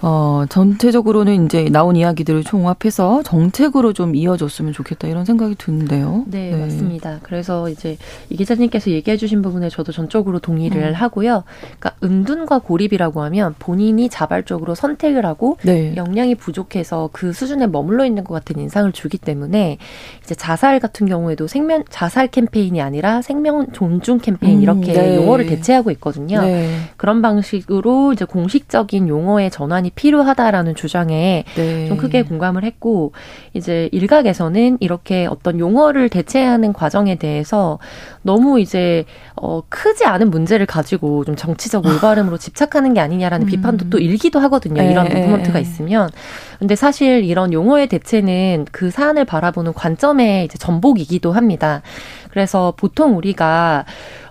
어, 0.00 0.44
전체적으로는 0.48 1.46
이제 1.46 1.68
나온 1.70 1.96
이야기들을 1.96 2.44
총합해서 2.44 3.22
정책으로 3.24 3.92
좀 3.92 4.14
이어졌으면 4.14 4.72
좋겠다 4.72 5.08
이런 5.08 5.24
생각이 5.24 5.56
드는데요. 5.56 6.24
네, 6.26 6.50
네. 6.50 6.56
맞습니다. 6.56 7.18
그래서 7.22 7.68
이제 7.68 7.96
이 8.30 8.36
기자님께서 8.36 8.90
얘기해 8.90 9.16
주신 9.16 9.42
부분에 9.42 9.68
저도 9.68 9.90
전적으로 9.92 10.38
동의를 10.38 10.82
음. 10.82 10.92
하고요. 10.94 11.42
그러니까 11.60 11.94
은둔과 12.02 12.60
고립이라고 12.60 13.22
하면 13.22 13.54
본인이 13.58 14.08
자발적으로 14.08 14.74
선택을 14.74 15.26
하고 15.26 15.56
네. 15.64 15.94
역량이 15.96 16.36
부족해서 16.36 17.10
그 17.12 17.32
수준에 17.32 17.66
머물러 17.66 18.06
있는 18.06 18.22
것 18.22 18.34
같은 18.34 18.60
인상을 18.60 18.92
주기 18.92 19.18
때문에 19.18 19.78
이제 20.22 20.34
자살 20.34 20.78
같은 20.78 21.06
경우에도 21.06 21.48
생명 21.48 21.82
자살 21.88 22.28
캠페인이 22.28 22.80
아니라 22.80 23.20
생명 23.22 23.66
존중 23.72 24.18
캠페인 24.18 24.58
음, 24.58 24.62
이렇게 24.62 24.92
네. 24.92 25.16
용어를 25.16 25.46
대체하고 25.46 25.90
있거든요. 25.92 26.40
네. 26.40 26.68
그런 26.96 27.20
방식으로 27.20 28.12
이제 28.12 28.24
공식적인 28.24 29.08
용어의 29.08 29.50
전환이 29.50 29.87
개선이 29.88 29.90
필요하다라는 29.94 30.74
주장에 30.74 31.44
네. 31.56 31.88
좀 31.88 31.96
크게 31.96 32.22
공감을 32.22 32.64
했고 32.64 33.12
이제 33.54 33.88
일각에서는 33.92 34.78
이렇게 34.80 35.26
어떤 35.26 35.58
용어를 35.58 36.08
대체하는 36.08 36.72
과정에 36.72 37.16
대해서 37.16 37.78
너무 38.22 38.60
이제 38.60 39.04
어 39.36 39.62
크지 39.68 40.04
않은 40.04 40.30
문제를 40.30 40.66
가지고 40.66 41.24
좀 41.24 41.36
정치적 41.36 41.86
올바름으로 41.86 42.38
집착하는 42.38 42.94
게 42.94 43.00
아니냐라는 43.00 43.46
음. 43.46 43.48
비판도 43.48 43.90
또 43.90 43.98
일기도 43.98 44.38
하거든요. 44.40 44.82
네. 44.82 44.90
이런 44.90 45.08
무브먼트가 45.08 45.58
있으면. 45.58 46.10
근데 46.58 46.74
사실 46.74 47.24
이런 47.24 47.52
용어의 47.52 47.86
대체는 47.86 48.66
그 48.72 48.90
사안을 48.90 49.24
바라보는 49.24 49.72
관점의 49.74 50.44
이제 50.44 50.58
전복이기도 50.58 51.32
합니다. 51.32 51.82
그래서 52.30 52.74
보통 52.76 53.16
우리가 53.16 53.84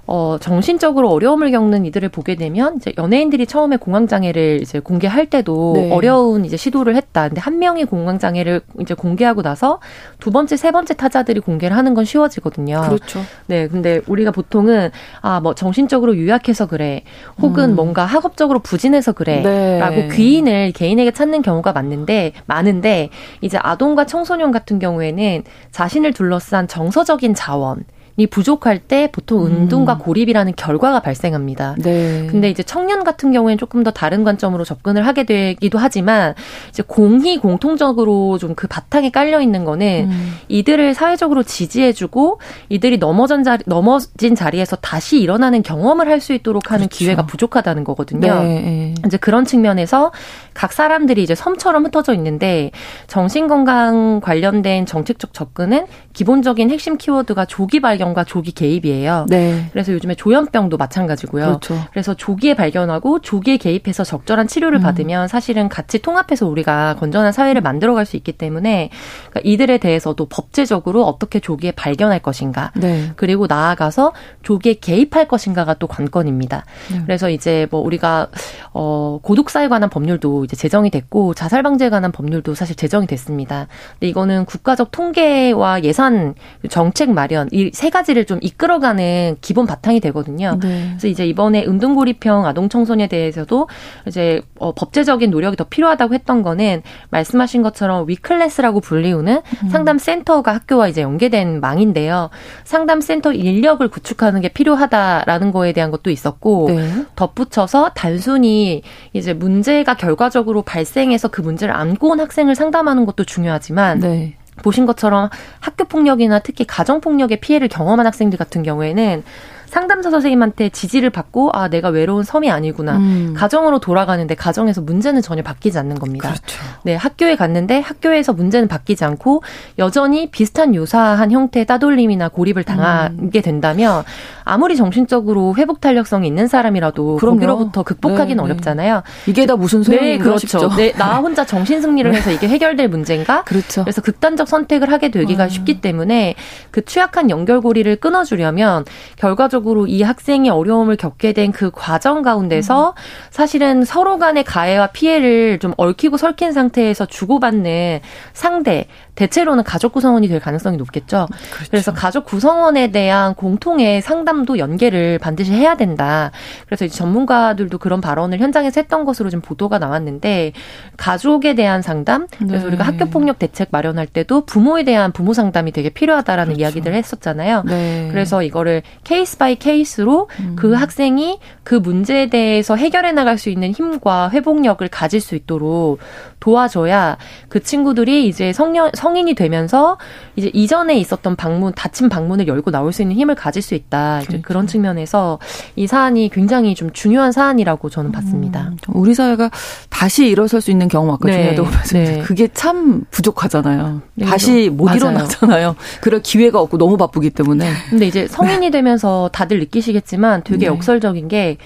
어, 0.10 0.38
정신적으로 0.40 1.10
어려움을 1.10 1.52
겪는 1.52 1.86
이들을 1.86 2.08
보게 2.10 2.36
되면 2.36 2.78
이제 2.78 2.94
연예인들이 2.98 3.46
처음에 3.46 3.76
공황 3.76 4.08
장애를 4.08 4.62
이제 4.62 4.80
공개할 4.80 5.26
때도 5.26 5.74
네. 5.76 5.92
어려운 5.92 6.46
이제 6.46 6.56
시도를 6.56 6.96
했다. 6.96 7.28
근데 7.28 7.42
한 7.42 7.60
명이 7.60 7.84
공황 7.86 8.18
장애를 8.18 8.62
이제 8.80 8.94
공개하고 8.94 9.42
나서 9.42 9.82
두 10.20 10.32
번째, 10.32 10.56
세 10.56 10.72
번째 10.72 10.94
타자들이 10.94 11.42
공개를 11.42 11.76
하는 11.76 11.94
건 11.94 12.06
쉬워지거든요. 12.06 12.82
그렇죠. 12.86 13.20
네, 13.48 13.68
근데 13.68 14.00
우리가 14.08 14.32
보통은 14.32 14.92
아, 15.22 15.42
뭐 15.42 15.54
정신적으로 15.54 16.16
유약해서 16.16 16.68
그래. 16.68 17.04
혹은 17.42 17.72
음. 17.72 17.76
뭔가 17.76 18.06
학업적으로 18.06 18.60
부진해서 18.60 19.12
그래라고 19.12 19.96
네. 19.96 20.10
귀인을 20.14 20.72
개인에게 20.72 21.12
찾는 21.12 21.42
경우가 21.42 21.74
많는데 21.74 22.32
많은데 22.46 23.10
이제 23.42 23.60
아동과 23.62 24.06
청소년 24.06 24.52
같은 24.52 24.80
경우에는 24.80 25.44
자신을 25.72 26.14
둘러싼 26.14 26.70
정서적인 26.70 27.34
자원 27.34 27.80
이 27.80 27.97
부족할 28.26 28.80
때 28.80 29.10
보통 29.12 29.46
음. 29.46 29.52
은둔과 29.52 29.94
음. 29.94 30.00
고립이라는 30.00 30.54
결과가 30.56 31.02
발생합니다. 31.02 31.76
네. 31.78 32.26
근데 32.30 32.50
이제 32.50 32.64
청년 32.64 33.04
같은 33.04 33.32
경우에는 33.32 33.60
조금 33.60 33.84
더 33.84 33.92
다른 33.92 34.24
관점으로 34.24 34.64
접근을 34.66 35.06
하게 35.06 35.24
되기도 35.24 35.78
하지만 35.78 36.34
이제 36.70 36.84
공히 36.86 37.38
공통적으로 37.38 38.38
좀 38.40 38.58
그 38.58 38.66
바탕에 38.68 39.12
깔려 39.12 39.40
있는 39.40 39.66
거는 39.66 40.08
음. 40.10 40.34
이들을 40.48 40.96
사회적으로 40.96 41.44
지지해주고 41.44 42.40
이들이 42.70 42.98
넘어진 42.98 43.44
자리 43.44 43.62
넘어진 43.68 44.34
자리에서 44.36 44.78
다시 44.78 45.20
일어나는 45.22 45.62
경험을 45.62 46.08
할 46.08 46.18
수 46.22 46.34
있도록 46.34 46.72
하는 46.72 46.88
그렇죠. 46.88 46.98
기회가 46.98 47.28
부족하다는 47.28 47.84
거거든요. 47.84 48.42
네. 48.42 48.96
이제 49.06 49.18
그런 49.18 49.46
측면에서 49.46 50.12
각 50.58 50.74
사람들이 50.74 51.22
이제 51.22 51.36
섬처럼 51.36 51.86
흩어져 51.86 52.16
있는데 52.16 52.72
정신 53.06 53.48
건강 53.48 54.22
관련된 54.22 54.88
정책적 54.88 55.34
접근은 55.34 55.86
기본적인 56.14 56.72
핵심 56.72 56.98
키워드가 56.98 57.46
조기 57.46 57.80
발견 57.80 58.08
발견과 58.08 58.24
조기 58.24 58.52
개입이에요. 58.52 59.26
네. 59.30 59.68
그래서 59.72 59.92
요즘에 59.94 60.16
조현병도 60.16 60.78
마찬가지고요. 60.78 61.46
그렇죠. 61.46 61.76
그래서 61.92 62.14
조기에 62.14 62.54
발견하고 62.54 63.20
조기에 63.20 63.58
개입해서 63.58 64.04
적절한 64.04 64.48
치료를 64.48 64.80
음. 64.80 64.84
받으면 64.84 65.28
사실은 65.28 65.70
같이 65.70 66.00
통합해서 66.00 66.48
우리가 66.48 66.96
건전한 67.00 67.32
사회를 67.32 67.62
만들어갈 67.62 68.06
수 68.06 68.16
있기 68.16 68.34
때문에 68.34 68.90
그러니까 69.30 69.42
이들에 69.44 69.78
대해서도 69.80 70.28
법제적으로 70.28 71.04
어떻게 71.04 71.40
조기에 71.40 71.72
발견할 71.72 72.20
것인가, 72.20 72.72
네. 72.76 73.12
그리고 73.16 73.48
나아가서 73.48 74.14
조기에 74.44 74.76
개입할 74.76 75.28
것인가가 75.28 75.74
또 75.76 75.88
관건입니다. 75.88 76.66
네. 76.92 77.02
그래서 77.06 77.30
이제 77.30 77.68
뭐 77.72 77.82
우리가 77.82 78.28
어 78.74 79.20
고독사에 79.22 79.68
관한 79.68 79.90
법률도 79.90 80.44
이제 80.48 80.56
제정이 80.56 80.90
됐고 80.90 81.34
자살 81.34 81.62
방지에 81.62 81.90
관한 81.90 82.12
법률도 82.12 82.56
사실 82.56 82.76
제정이 82.76 83.06
됐습니다. 83.08 83.68
근데 83.94 84.08
이거는 84.08 84.46
국가적 84.46 84.92
통계와 84.92 85.84
예산 85.84 86.34
정책 86.70 87.12
마련 87.12 87.48
이 87.52 87.68
세 87.74 87.90
가지를 87.90 88.26
좀 88.26 88.40
이끌어가는 88.42 89.38
기본 89.42 89.66
바탕이 89.66 90.00
되거든요. 90.00 90.58
네. 90.62 90.88
그래서 90.90 91.08
이제 91.08 91.26
이번에 91.28 91.66
은둔고립형 91.66 92.46
아동 92.46 92.70
청소년에 92.70 93.08
대해서도 93.08 93.68
이제 94.08 94.42
어, 94.60 94.74
법제적인 94.74 95.30
노력이 95.30 95.58
더 95.58 95.64
필요하다고 95.66 96.14
했던 96.14 96.42
거는 96.42 96.82
말씀하신 97.10 97.62
것처럼 97.62 98.08
Wee클래스라고 98.08 98.80
불리우는 98.80 99.42
음. 99.64 99.70
상담 99.70 99.98
센터가 99.98 100.54
학교와 100.56 100.88
이제 100.88 101.02
연계된 101.02 101.60
망인데요. 101.60 102.30
상담 102.64 103.02
센터 103.02 103.32
인력을 103.34 103.86
구축하는 103.88 104.42
게 104.42 104.50
필요하다라는 104.50 105.52
거에 105.52 105.74
대한 105.74 105.92
것도 105.92 106.10
있었고 106.10 106.70
네. 106.70 107.06
덧붙여서 107.16 107.92
단순히 107.96 108.82
이제 109.14 109.34
문제가 109.34 109.94
결과적으로 109.96 110.37
발생해서 110.64 111.30
그 111.30 111.42
문제를 111.42 111.76
안고 111.76 112.10
온 112.10 112.20
학생을 112.20 112.56
상담하는 112.56 113.06
것도 113.06 113.24
중요하지만 113.24 114.00
네. 114.00 114.36
보신 114.64 114.86
것처럼 114.86 115.30
학교 115.60 115.86
폭력이나 115.86 116.40
특히 116.40 116.66
가정 116.66 117.02
폭력의 117.02 117.40
피해를 117.40 117.68
경험한 117.68 118.06
학생들 118.06 118.38
같은 118.38 118.64
경우에는 118.64 119.24
상담사 119.68 120.10
선생님한테 120.10 120.70
지지를 120.70 121.10
받고 121.10 121.52
아 121.54 121.68
내가 121.70 121.90
외로운 121.90 122.24
섬이 122.24 122.50
아니구나 122.50 122.98
음. 122.98 123.34
가정으로 123.36 123.80
돌아가는데 123.80 124.36
가정에서 124.36 124.82
문제는 124.82 125.22
전혀 125.22 125.44
바뀌지 125.44 125.78
않는 125.78 126.00
겁니다. 126.00 126.30
그렇죠. 126.30 126.58
네 126.84 126.96
학교에 126.96 127.36
갔는데 127.36 127.80
학교에서 127.80 128.34
문제는 128.34 128.68
바뀌지 128.68 129.04
않고 129.06 129.44
여전히 129.78 130.30
비슷한 130.32 130.74
유사한 130.74 131.32
형태의 131.32 131.66
따돌림이나 131.66 132.30
고립을 132.30 132.64
당하게 132.64 133.40
음. 133.40 133.42
된다면 133.42 134.04
아무리 134.48 134.76
정신적으로 134.78 135.56
회복 135.58 135.82
탄력성이 135.82 136.28
있는 136.28 136.48
사람이라도 136.48 137.18
그럼요. 137.18 137.36
거기로부터 137.36 137.84
극복하기는 137.84 138.28
네, 138.28 138.36
네. 138.36 138.42
어렵잖아요. 138.42 139.04
이게 139.28 139.46
다 139.46 139.56
무슨 139.56 139.84
소용인가 139.84 140.08
네, 140.08 140.18
그렇죠. 140.18 140.70
네, 140.76 140.94
나 140.94 141.18
혼자 141.20 141.46
정신 141.46 141.82
승리를 141.82 142.14
해서 142.14 142.32
이게 142.32 142.48
해결될 142.48 142.88
문제인가? 142.88 143.44
그렇죠. 143.44 143.84
그래서 143.84 144.02
극단적 144.02 144.48
선택을 144.48 144.92
하게 144.92 145.12
되기가 145.12 145.44
음. 145.46 145.50
쉽기 145.50 145.82
때문에 145.82 146.36
그 146.72 146.86
취약한 146.86 147.30
연결고리를 147.30 147.94
끊어주려면 147.98 148.86
결과적으로 149.18 149.57
결과적으로 149.58 149.88
이 149.88 150.02
학생이 150.04 150.50
어려움을 150.50 150.96
겪게 150.98 151.34
된 151.34 151.48
그 151.58 151.72
과정 151.72 152.22
가운데서 152.22 152.90
음. 152.90 152.94
사실은 153.32 153.86
서로 153.86 154.20
간의 154.20 154.44
가해와 154.44 154.88
피해를 154.88 155.60
좀 155.60 155.74
얽히고 155.78 156.18
설킨 156.18 156.52
상태에서 156.52 157.06
주고받는 157.06 158.02
상대, 158.34 158.88
대체로는 159.18 159.64
가족 159.64 159.94
구성원이 159.94 160.28
될 160.28 160.40
가능성이 160.40 160.78
높겠죠. 160.78 161.28
그렇죠. 161.52 161.72
그래서 161.72 161.94
가족 161.94 162.26
구성원에 162.26 162.92
대한 162.92 163.34
공통의 163.34 164.02
상담도 164.04 164.60
연계를 164.60 165.18
반드시 165.18 165.52
해야 165.54 165.76
된다. 165.76 166.32
그래서 166.68 166.86
이제 166.86 166.96
전문가들도 166.96 167.80
그런 167.80 168.00
발언을 168.00 168.40
현장에서 168.40 168.80
했던 168.80 169.06
것으로 169.06 169.32
좀 169.32 169.42
보도가 169.42 169.80
나왔는데 169.80 170.54
가족에 170.98 171.56
대한 171.56 171.82
상담, 171.82 172.28
그래서 172.38 172.66
네. 172.66 172.68
우리가 172.68 172.84
학교 172.84 173.06
폭력 173.06 173.40
대책 173.40 173.70
마련할 173.72 174.06
때도 174.06 174.46
부모에 174.46 174.84
대한 174.84 175.12
부모 175.12 175.34
상담이 175.34 175.72
되게 175.72 175.90
필요하다라는 175.90 176.54
그렇죠. 176.54 176.62
이야기들을 176.62 176.96
했었잖아요. 176.96 177.64
네. 177.66 178.10
그래서 178.12 178.44
이거를 178.44 178.84
case 179.04 179.40
by 179.40 179.56
case로 179.56 180.30
음. 180.40 180.56
그 180.56 180.74
학생이 180.74 181.40
그 181.64 181.74
문제에 181.74 182.28
대해서 182.30 182.76
해결해 182.76 183.14
나갈 183.14 183.40
수 183.40 183.50
있는 183.50 183.72
힘과 183.72 184.30
회복력을 184.30 184.88
가질 184.90 185.22
수 185.22 185.34
있도록 185.34 185.98
도와줘야 186.40 187.18
그 187.50 187.64
친구들이 187.64 188.28
이제 188.28 188.54
성년 188.54 188.92
성 188.94 189.07
인이 189.16 189.36
되면서 189.36 189.98
이제 190.36 190.52
이전에 190.54 190.98
있었던 190.98 191.36
방문 191.36 191.74
닫힌 191.74 192.10
방문을 192.10 192.48
열고 192.48 192.72
나올 192.72 192.92
수 192.92 193.02
있는 193.02 193.16
힘을 193.16 193.36
가질 193.36 193.62
수 193.62 193.76
있다. 193.76 194.22
그렇죠. 194.26 194.42
그런 194.42 194.68
측면에서 194.68 195.40
이 195.76 195.88
사안이 195.88 196.30
굉장히 196.30 196.76
좀 196.76 196.92
중요한 196.92 197.32
사안이라고 197.32 197.90
저는 197.90 198.12
봤습니다. 198.12 198.72
음, 198.72 198.78
우리 198.94 199.14
사회가 199.14 199.50
다시 199.90 200.28
일어설 200.28 200.62
수 200.62 200.72
있는 200.72 200.88
경우 200.88 201.12
아까 201.14 201.28
네. 201.28 201.34
중요하다고 201.34 201.70
말씀드렸 201.70 202.18
네. 202.18 202.24
그게 202.24 202.48
참 202.54 203.06
부족하잖아요. 203.12 204.02
네. 204.16 204.26
다시 204.26 204.70
못 204.70 204.86
맞아요. 204.86 204.98
일어나잖아요. 204.98 205.76
그럴 206.02 206.22
기회가 206.22 206.60
없고 206.60 206.78
너무 206.78 206.98
바쁘기 206.98 207.30
때문에. 207.30 207.70
근데 207.90 208.08
이제 208.08 208.28
성인이 208.28 208.72
되면서 208.72 209.30
다들 209.32 209.60
느끼시겠지만 209.60 210.44
되게 210.44 210.60
네. 210.60 210.66
역설적인 210.68 211.28
게 211.28 211.58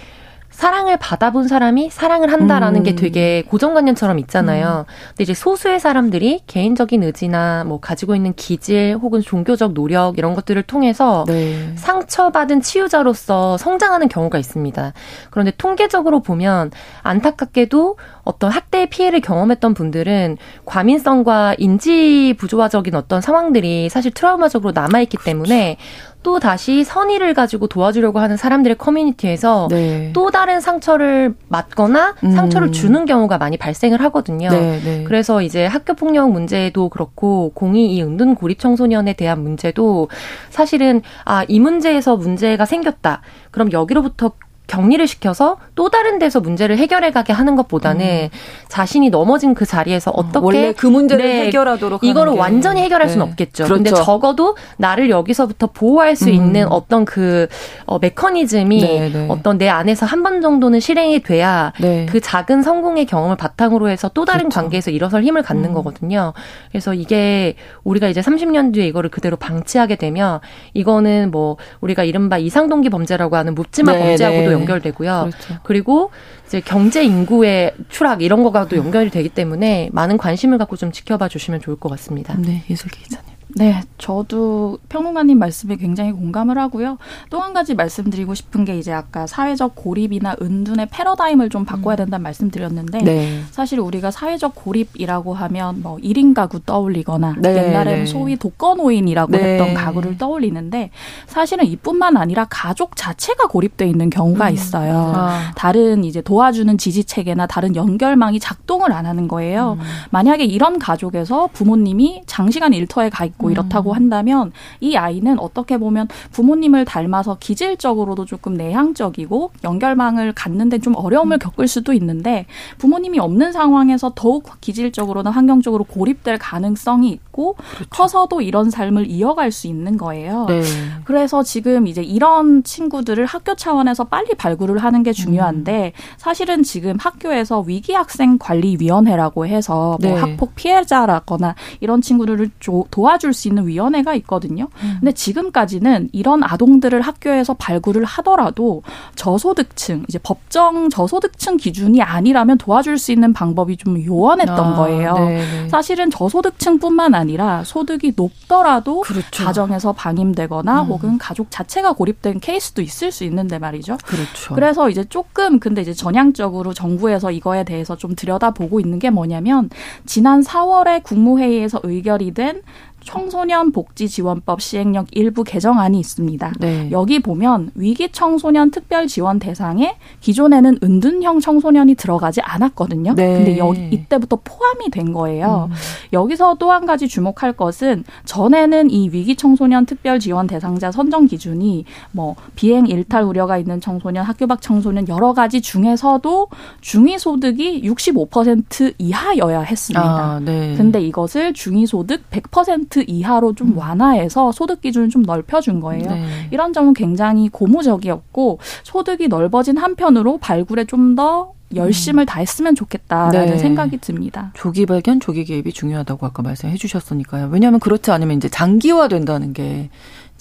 사랑을 0.52 0.98
받아본 0.98 1.48
사람이 1.48 1.90
사랑을 1.90 2.32
한다라는 2.32 2.82
음. 2.82 2.84
게 2.84 2.96
되게 2.96 3.44
고정관념처럼 3.48 4.20
있잖아요. 4.20 4.86
음. 4.88 4.94
근데 5.10 5.24
이제 5.24 5.34
소수의 5.34 5.80
사람들이 5.80 6.44
개인적인 6.46 7.02
의지나 7.04 7.64
뭐 7.64 7.80
가지고 7.80 8.16
있는 8.16 8.34
기질 8.34 8.98
혹은 9.02 9.22
종교적 9.22 9.74
노력 9.74 10.18
이런 10.18 10.36
것들을 10.36 10.62
통해서 10.64 11.24
네. 11.28 11.74
상처받은 11.76 12.62
치유자로서 12.62 13.58
성장하는 13.58 14.08
경우가 14.10 14.38
있습니다. 14.38 14.94
그런데 15.32 15.52
통계적으로 15.58 16.22
보면 16.22 16.72
안타깝게도 17.02 17.98
어떤 18.24 18.52
학대의 18.52 18.90
피해를 18.90 19.22
경험했던 19.22 19.74
분들은 19.74 20.38
과민성과 20.66 21.56
인지 21.58 22.34
부조화적인 22.38 22.96
어떤 22.96 23.22
상황들이 23.22 23.90
사실 23.90 24.12
트라우마적으로 24.12 24.72
남아있기 24.74 25.18
때문에 25.24 25.78
또 26.24 26.40
다시 26.40 26.84
선의를 26.84 27.34
가지고 27.34 27.66
도와주려고 27.66 28.20
하는 28.20 28.38
사람들의 28.38 28.78
커뮤니티에서 28.78 29.68
네. 29.72 30.12
또 30.14 30.30
다른 30.30 30.62
상처를 30.62 31.34
맞거나 31.48 32.14
음. 32.24 32.32
상처를 32.32 32.72
주는 32.72 33.06
경우가 33.06 33.40
많이 33.40 33.58
발생을 33.58 34.02
하거든요. 34.04 34.50
네, 34.50 34.80
네. 34.84 35.04
그래서 35.04 35.42
이제 35.42 35.66
학교 35.66 35.96
폭력 35.96 36.30
문제도 36.32 36.90
그렇고 36.90 37.52
공이 37.56 37.96
이 37.96 38.04
은둔 38.04 38.36
고립 38.36 38.60
청소년에 38.60 39.14
대한 39.14 39.42
문제도 39.42 40.10
사실은 40.52 41.02
아 41.26 41.42
이 41.48 41.60
문제에서 41.60 42.16
문제가 42.16 42.66
생겼다. 42.66 43.22
그럼 43.52 43.72
여기로부터 43.72 44.32
격리를 44.72 45.06
시켜서 45.06 45.58
또 45.76 45.90
다른 45.90 46.18
데서 46.18 46.40
문제를 46.40 46.78
해결해 46.78 47.12
가게 47.12 47.34
하는 47.34 47.58
것보다는 47.58 48.06
음. 48.06 48.30
자신이 48.70 49.10
넘어진 49.10 49.54
그 49.54 49.66
자리에서 49.66 50.12
어, 50.12 50.22
어떻게 50.22 50.46
원래 50.46 50.74
그 50.74 50.88
문제를 50.88 51.26
네, 51.26 51.46
해결하도록 51.48 52.02
이거를 52.04 52.34
완전히 52.34 52.82
해결할 52.82 53.08
네. 53.08 53.14
수는 53.14 53.28
없겠죠. 53.28 53.66
그런데 53.66 53.90
그렇죠. 53.90 54.06
적어도 54.06 54.56
나를 54.78 55.10
여기서부터 55.10 55.68
보호할 55.68 56.16
수 56.16 56.30
음. 56.30 56.34
있는 56.34 56.72
어떤 56.72 57.04
그 57.04 57.48
어, 57.86 58.00
메커니즘이 58.00 58.82
네, 58.82 59.10
네. 59.10 59.26
어떤 59.30 59.58
내 59.58 59.68
안에서 59.68 60.06
한 60.06 60.22
번 60.22 60.40
정도는 60.40 60.80
실행이 60.80 61.24
돼야 61.24 61.74
네. 61.80 62.06
그 62.08 62.20
작은 62.22 62.62
성공의 62.62 63.08
경험을 63.08 63.38
바탕으로 63.38 63.90
해서 63.90 64.10
또 64.14 64.24
다른 64.24 64.42
그렇죠. 64.50 64.60
관계에서 64.62 64.92
일어설 64.92 65.24
힘을 65.24 65.42
갖는 65.42 65.70
음. 65.70 65.74
거거든요. 65.74 66.34
그래서 66.70 66.94
이게 66.94 67.56
우리가 67.84 68.08
이제 68.08 68.22
30년 68.22 68.72
뒤에 68.72 68.86
이거를 68.86 69.10
그대로 69.10 69.36
방치하게 69.36 69.96
되면 69.96 70.40
이거는 70.76 71.32
뭐 71.32 71.58
우리가 71.82 72.04
이른바 72.04 72.38
이상동기 72.38 72.90
범죄라고 72.90 73.36
하는 73.36 73.56
묻지마 73.56 73.94
네, 73.94 74.00
범죄하고도 74.00 74.52
연결되고요. 74.62 75.30
그렇죠. 75.30 75.60
그리고 75.64 76.12
이제 76.46 76.62
경제 76.62 77.04
인구의 77.04 77.74
추락 77.90 78.22
이런 78.22 78.44
거가도 78.44 78.78
연결이 78.78 79.10
되기 79.10 79.30
때문에 79.30 79.90
많은 79.92 80.18
관심을 80.18 80.58
갖고 80.58 80.76
좀 80.76 80.92
지켜봐 80.92 81.28
주시면 81.28 81.62
좋을 81.62 81.78
것 81.78 81.90
같습니다. 81.90 82.36
네, 82.38 82.64
예술기 82.70 83.04
기자님. 83.04 83.31
네, 83.56 83.82
저도 83.98 84.80
평론가님 84.90 85.38
말씀에 85.38 85.76
굉장히 85.76 86.12
공감을 86.12 86.58
하고요. 86.58 86.98
또 87.30 87.42
한 87.42 87.54
가지 87.54 87.74
말씀드리고 87.74 88.36
싶은 88.36 88.66
게 88.66 88.78
이제 88.78 88.94
아까 88.94 89.26
사회적 89.26 89.74
고립이나 89.76 90.36
은둔의 90.42 90.88
패러다임을 90.92 91.50
좀 91.50 91.66
바꿔야 91.66 91.96
음. 91.96 91.98
된다는 91.98 92.24
말씀드렸는데 92.24 93.00
네. 93.00 93.42
사실 93.50 93.80
우리가 93.80 94.12
사회적 94.12 94.54
고립이라고 94.56 95.34
하면 95.34 95.82
뭐 95.82 95.98
1인 95.98 96.36
가구 96.36 96.60
떠올리거나 96.64 97.38
네, 97.40 97.70
옛날에는 97.70 98.00
네. 98.02 98.06
소위 98.06 98.38
독거노인이라고 98.38 99.32
네. 99.32 99.54
했던 99.54 99.74
가구를 99.74 100.18
떠올리는데 100.18 100.92
사실은 101.26 101.66
이뿐만 101.66 102.16
아니라 102.16 102.46
가족 102.50 102.96
자체가 102.96 103.48
고립돼 103.48 103.88
있는 103.88 104.10
경우가 104.12 104.50
음. 104.50 104.54
있어요. 104.54 105.14
아. 105.16 105.52
다른 105.56 106.04
이제 106.04 106.22
도와주는 106.22 106.78
지지 106.78 107.04
체계나 107.06 107.48
다른 107.48 107.76
연결망이 107.76 108.40
작동을 108.40 108.94
안 108.94 109.08
하는 109.08 109.28
거예요. 109.28 109.78
음. 109.80 109.86
만약에 110.12 110.44
이런 110.46 110.78
가족에서 110.78 111.50
부모님이 111.54 112.22
장시간 112.28 112.74
일터에 112.74 113.10
가 113.10 113.26
있고 113.26 113.41
있고 113.42 113.48
음. 113.48 113.52
이렇다고 113.52 113.94
한다면 113.94 114.52
이 114.80 114.96
아이는 114.96 115.40
어떻게 115.40 115.78
보면 115.78 116.08
부모님을 116.32 116.86
닮아서 116.86 117.38
기질적으로도 117.40 118.26
조금 118.26 118.54
내향적이고 118.54 119.52
연결망을 119.64 120.34
갖는데 120.34 120.80
좀 120.80 120.96
어려움을 120.96 121.38
음. 121.38 121.40
겪을 121.40 121.68
수도 121.68 121.92
있는데 121.94 122.46
부모님이 122.78 123.20
없는 123.20 123.52
상황에서 123.52 124.14
더욱 124.16 124.50
기질적으로나 124.62 125.32
환경적으로 125.32 125.84
고립될 125.84 126.38
가능성이 126.38 127.10
있고 127.10 127.56
그렇죠. 127.56 127.90
커서도 127.90 128.42
이런 128.42 128.70
삶을 128.70 129.10
이어갈 129.10 129.52
수 129.52 129.68
있는 129.68 129.98
거예요. 129.98 130.46
네. 130.48 130.62
그래서 131.04 131.44
지금 131.44 131.88
이제 131.88 132.02
이런 132.04 132.64
친구들을 132.64 133.26
학교 133.26 133.56
차원에서 133.56 134.06
빨리 134.06 134.34
발굴을 134.36 134.78
하는 134.78 135.04
게 135.04 135.12
중요한데 135.12 135.94
음. 135.96 136.02
사실은 136.18 136.64
지금 136.64 136.98
학교에서 137.00 137.62
위기 137.62 137.94
학생 137.94 138.38
관리 138.38 138.78
위원회라고 138.80 139.48
해서 139.48 139.98
뭐 140.02 140.12
네. 140.12 140.20
학폭 140.20 140.56
피해자라거나 140.56 141.56
이런 141.80 142.02
친구들을 142.02 142.52
도와줄 142.92 143.31
도와줄 143.32 143.34
수 143.34 143.48
있는 143.48 143.66
위원회가 143.68 144.14
있거든요. 144.16 144.68
음. 144.84 144.98
근데 145.00 145.12
지금까지는 145.14 146.10
이런 146.12 146.44
아동들을 146.44 147.02
학교에서 147.02 147.54
발굴을 147.54 148.04
하더라도 148.04 148.84
저소득층 149.16 150.04
이제 150.08 150.20
법정 150.22 150.90
저소득층 150.90 151.58
기준이 151.58 152.02
아니라면 152.02 152.58
도와줄 152.58 152.98
수 152.98 153.12
있는 153.12 153.34
방법이 153.34 153.78
좀 153.78 154.04
요원했던 154.04 154.60
아, 154.60 154.76
거예요. 154.76 155.16
네네. 155.16 155.70
사실은 155.70 156.12
저소득층뿐만 156.12 157.16
아니라 157.16 157.64
소득이 157.64 158.14
높더라도 158.16 159.02
그렇죠. 159.02 159.46
가정에서 159.46 159.94
방임되거나 159.94 160.84
음. 160.84 160.88
혹은 160.88 161.18
가족 161.18 161.48
자체가 161.50 161.94
고립된 161.94 162.40
케이스도 162.40 162.82
있을 162.82 163.12
수 163.12 163.24
있는데 163.24 163.58
말이죠. 163.60 163.98
그렇죠. 164.04 164.54
그래서 164.54 164.90
이제 164.90 165.04
조금 165.06 165.60
근데 165.60 165.82
이제 165.82 165.94
전향적으로 165.94 166.74
정부에서 166.74 167.32
이거에 167.32 167.64
대해서 167.64 167.96
좀 167.96 168.16
들여다보고 168.16 168.80
있는 168.80 169.00
게 169.00 169.10
뭐냐면 169.10 169.70
지난 170.06 170.42
4월에 170.42 171.04
국무회의에서 171.04 171.80
의결이 171.84 172.34
된 172.34 172.62
청소년 173.04 173.72
복지 173.72 174.10
지원법 174.10 174.62
시행령 174.62 175.06
일부 175.12 175.44
개정안이 175.44 176.00
있습니다. 176.00 176.54
네. 176.60 176.90
여기 176.92 177.20
보면 177.20 177.72
위기 177.76 178.12
청소년 178.12 178.72
특별 178.72 179.08
지원 179.08 179.40
대상에 179.40 179.98
기존에는 180.22 180.80
은둔형 180.84 181.40
청소년이 181.40 181.96
들어가지 181.96 182.42
않았거든요. 182.42 183.14
네. 183.16 183.34
근데 183.34 183.58
여기 183.58 183.90
이때부터 183.92 184.40
포함이 184.44 184.90
된 184.90 185.14
거예요. 185.14 185.70
음. 185.70 185.76
여기서 186.12 186.56
또 186.56 186.72
한 186.72 186.86
가지 186.86 187.08
주목할 187.08 187.54
것은 187.54 188.04
전에는 188.26 188.90
이 188.90 189.10
위기 189.10 189.36
청소년 189.36 189.86
특별 189.86 190.20
지원 190.20 190.48
대상자 190.48 190.92
선정 190.92 191.28
기준이 191.28 191.86
뭐 192.12 192.36
비행 192.56 192.88
일탈 192.88 193.24
우려가 193.24 193.58
있는 193.58 193.82
청소년, 193.82 194.24
학교 194.24 194.48
밖 194.48 194.62
청소년 194.62 195.08
여러 195.10 195.34
가지 195.34 195.62
중에서도 195.62 196.48
중위 196.80 197.20
소득이 197.20 197.82
65% 197.84 198.96
이하여야 198.98 199.62
했습니다. 199.62 200.02
아, 200.02 200.40
네. 200.40 200.76
근데 200.78 201.02
이것을 201.02 201.54
중위 201.54 201.86
소득 201.86 202.30
100% 202.30 202.91
5% 202.92 203.06
이하로 203.08 203.56
좀 203.56 203.70
음. 203.70 203.78
완화해서 203.78 204.52
소득 204.52 204.82
기준을 204.82 205.10
좀 205.10 205.24
넓혀준 205.24 205.80
거예요. 205.80 206.10
네. 206.10 206.26
이런 206.52 206.74
점은 206.74 206.94
굉장히 206.94 207.50
고무적이었고 207.50 208.60
소득이 208.84 209.30
넓어진 209.30 209.78
한편으로 209.78 210.38
발굴에 210.38 210.86
좀더 210.86 211.54
열심을 211.74 212.24
음. 212.24 212.26
다했으면 212.26 212.76
좋겠다라는 212.76 213.54
네. 213.54 213.58
생각이 213.58 213.98
듭니다. 214.00 214.52
조기 214.56 214.86
발견, 214.86 215.22
조기 215.22 215.46
개입이 215.46 215.72
중요하다고 215.72 216.26
아까 216.26 216.44
말씀해 216.44 216.76
주셨으니까요. 216.76 217.48
왜냐하면 217.50 217.80
그렇지 217.80 218.12
않으면 218.12 218.38
이제 218.38 218.50
장기화 218.50 219.08
된다는 219.08 219.54
게 219.54 219.90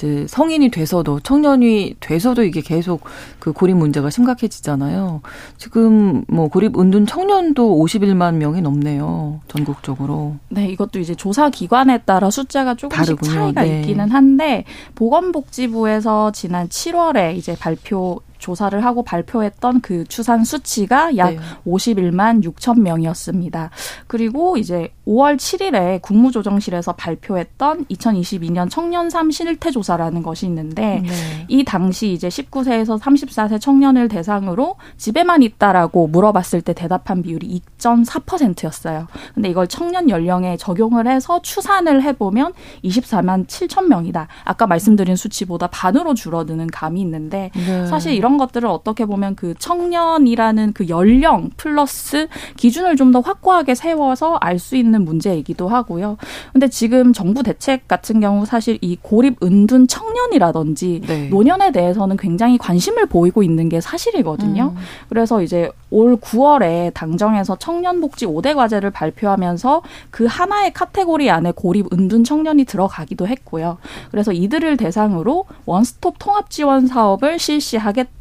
이제 0.01 0.27
성인이 0.27 0.71
돼서도 0.71 1.21
청년이 1.21 1.97
돼서도 2.01 2.43
이게 2.45 2.63
계속 2.63 3.03
그 3.39 3.53
고립 3.53 3.77
문제가 3.77 4.09
심각해지잖아요. 4.09 5.21
지금 5.59 6.25
뭐 6.27 6.49
고립 6.49 6.79
은둔 6.79 7.05
청년도 7.05 7.79
51만 7.79 8.37
명이 8.37 8.63
넘네요. 8.63 9.41
전국적으로. 9.49 10.37
네, 10.49 10.69
이것도 10.69 11.01
이제 11.01 11.15
조사 11.15 11.51
기관에 11.51 11.99
따라 11.99 12.31
숫자가 12.31 12.75
조금씩 12.77 13.19
다르군요. 13.19 13.33
차이가 13.33 13.63
네. 13.63 13.81
있기는 13.81 14.11
한데 14.11 14.65
보건복지부에서 14.95 16.33
지난 16.33 16.69
7월에 16.69 17.37
이제 17.37 17.55
발표 17.59 18.23
조사를 18.40 18.85
하고 18.85 19.05
발표했던 19.05 19.81
그 19.83 20.05
추산 20.05 20.44
수치가 20.44 21.16
약 21.16 21.31
네. 21.31 21.38
51만 21.66 22.42
6천 22.42 22.81
명이었습니다. 22.81 23.70
그리고 24.07 24.57
이제 24.57 24.92
5월 25.07 25.37
7일에 25.37 26.03
국무조정실에서 26.03 26.94
발표했던 26.94 27.85
2022년 27.87 28.68
청년 28.70 29.11
삶 29.11 29.31
실태 29.31 29.70
조사라는 29.70 30.22
것이 30.22 30.46
있는데 30.46 31.03
네. 31.05 31.09
이 31.48 31.64
당시 31.64 32.12
이제 32.12 32.29
19세에서 32.29 32.98
34세 32.98 33.61
청년을 33.61 34.09
대상으로 34.09 34.76
집에만 34.96 35.42
있다라고 35.42 36.09
물어봤을 36.09 36.62
때 36.62 36.72
대답한 36.72 37.22
비율이 37.22 37.61
2.4%였어요. 37.79 39.07
근데 39.35 39.48
이걸 39.48 39.66
청년 39.66 40.09
연령에 40.09 40.57
적용을 40.57 41.07
해서 41.07 41.42
추산을 41.42 42.03
해보면 42.03 42.53
24만 42.85 43.46
7천 43.46 43.87
명이다. 43.88 44.29
아까 44.44 44.66
말씀드린 44.66 45.16
수치보다 45.16 45.66
반으로 45.68 46.14
줄어드는 46.14 46.68
감이 46.68 47.00
있는데 47.00 47.50
네. 47.55 47.87
사실 47.87 48.14
이런 48.14 48.30
이런 48.31 48.38
것들을 48.38 48.69
어떻게 48.69 49.05
보면 49.07 49.35
그 49.35 49.55
청년이라는 49.59 50.73
그 50.73 50.88
연령 50.88 51.51
플러스 51.57 52.29
기준을 52.57 52.97
좀 52.97 53.11
더 53.11 53.19
확고하게 53.19 53.75
세워서 53.75 54.37
알 54.37 54.61
수 54.61 54.77
있는 54.77 55.05
문제이기도 55.05 55.66
하고요. 55.66 56.16
근데 56.53 56.69
지금 56.69 57.12
정부 57.12 57.43
대책 57.43 57.88
같은 57.88 58.21
경우 58.21 58.47
사실 58.47 58.79
이 58.83 58.97
고립 59.03 59.43
은둔 59.43 59.88
청년이라든지 59.88 61.01
네. 61.09 61.29
노년에 61.29 61.73
대해서는 61.73 62.16
굉장히 62.16 62.57
관심을 62.57 63.07
보이고 63.07 63.43
있는 63.43 63.69
게 63.69 63.81
사실이거든요. 63.81 64.75
음. 64.77 64.83
그래서 65.09 65.43
이제 65.43 65.73
올 65.90 66.16
9월에 66.19 66.95
당정에서 66.95 67.57
청년복지 67.57 68.27
5대 68.27 68.55
과제를 68.55 68.90
발표하면서 68.93 69.83
그 70.11 70.27
하나의 70.27 70.73
카테고리 70.73 71.31
안에 71.31 71.53
고립 71.57 71.93
은둔 71.93 72.23
청년이 72.23 72.66
들어가기도 72.66 73.27
했고요. 73.27 73.79
그래서 74.12 74.31
이들을 74.33 74.77
대상으로 74.77 75.47
원스톱 75.64 76.14
통합 76.21 76.49
지원 76.51 76.87
사업을 76.87 77.40
실시하겠다. 77.40 78.19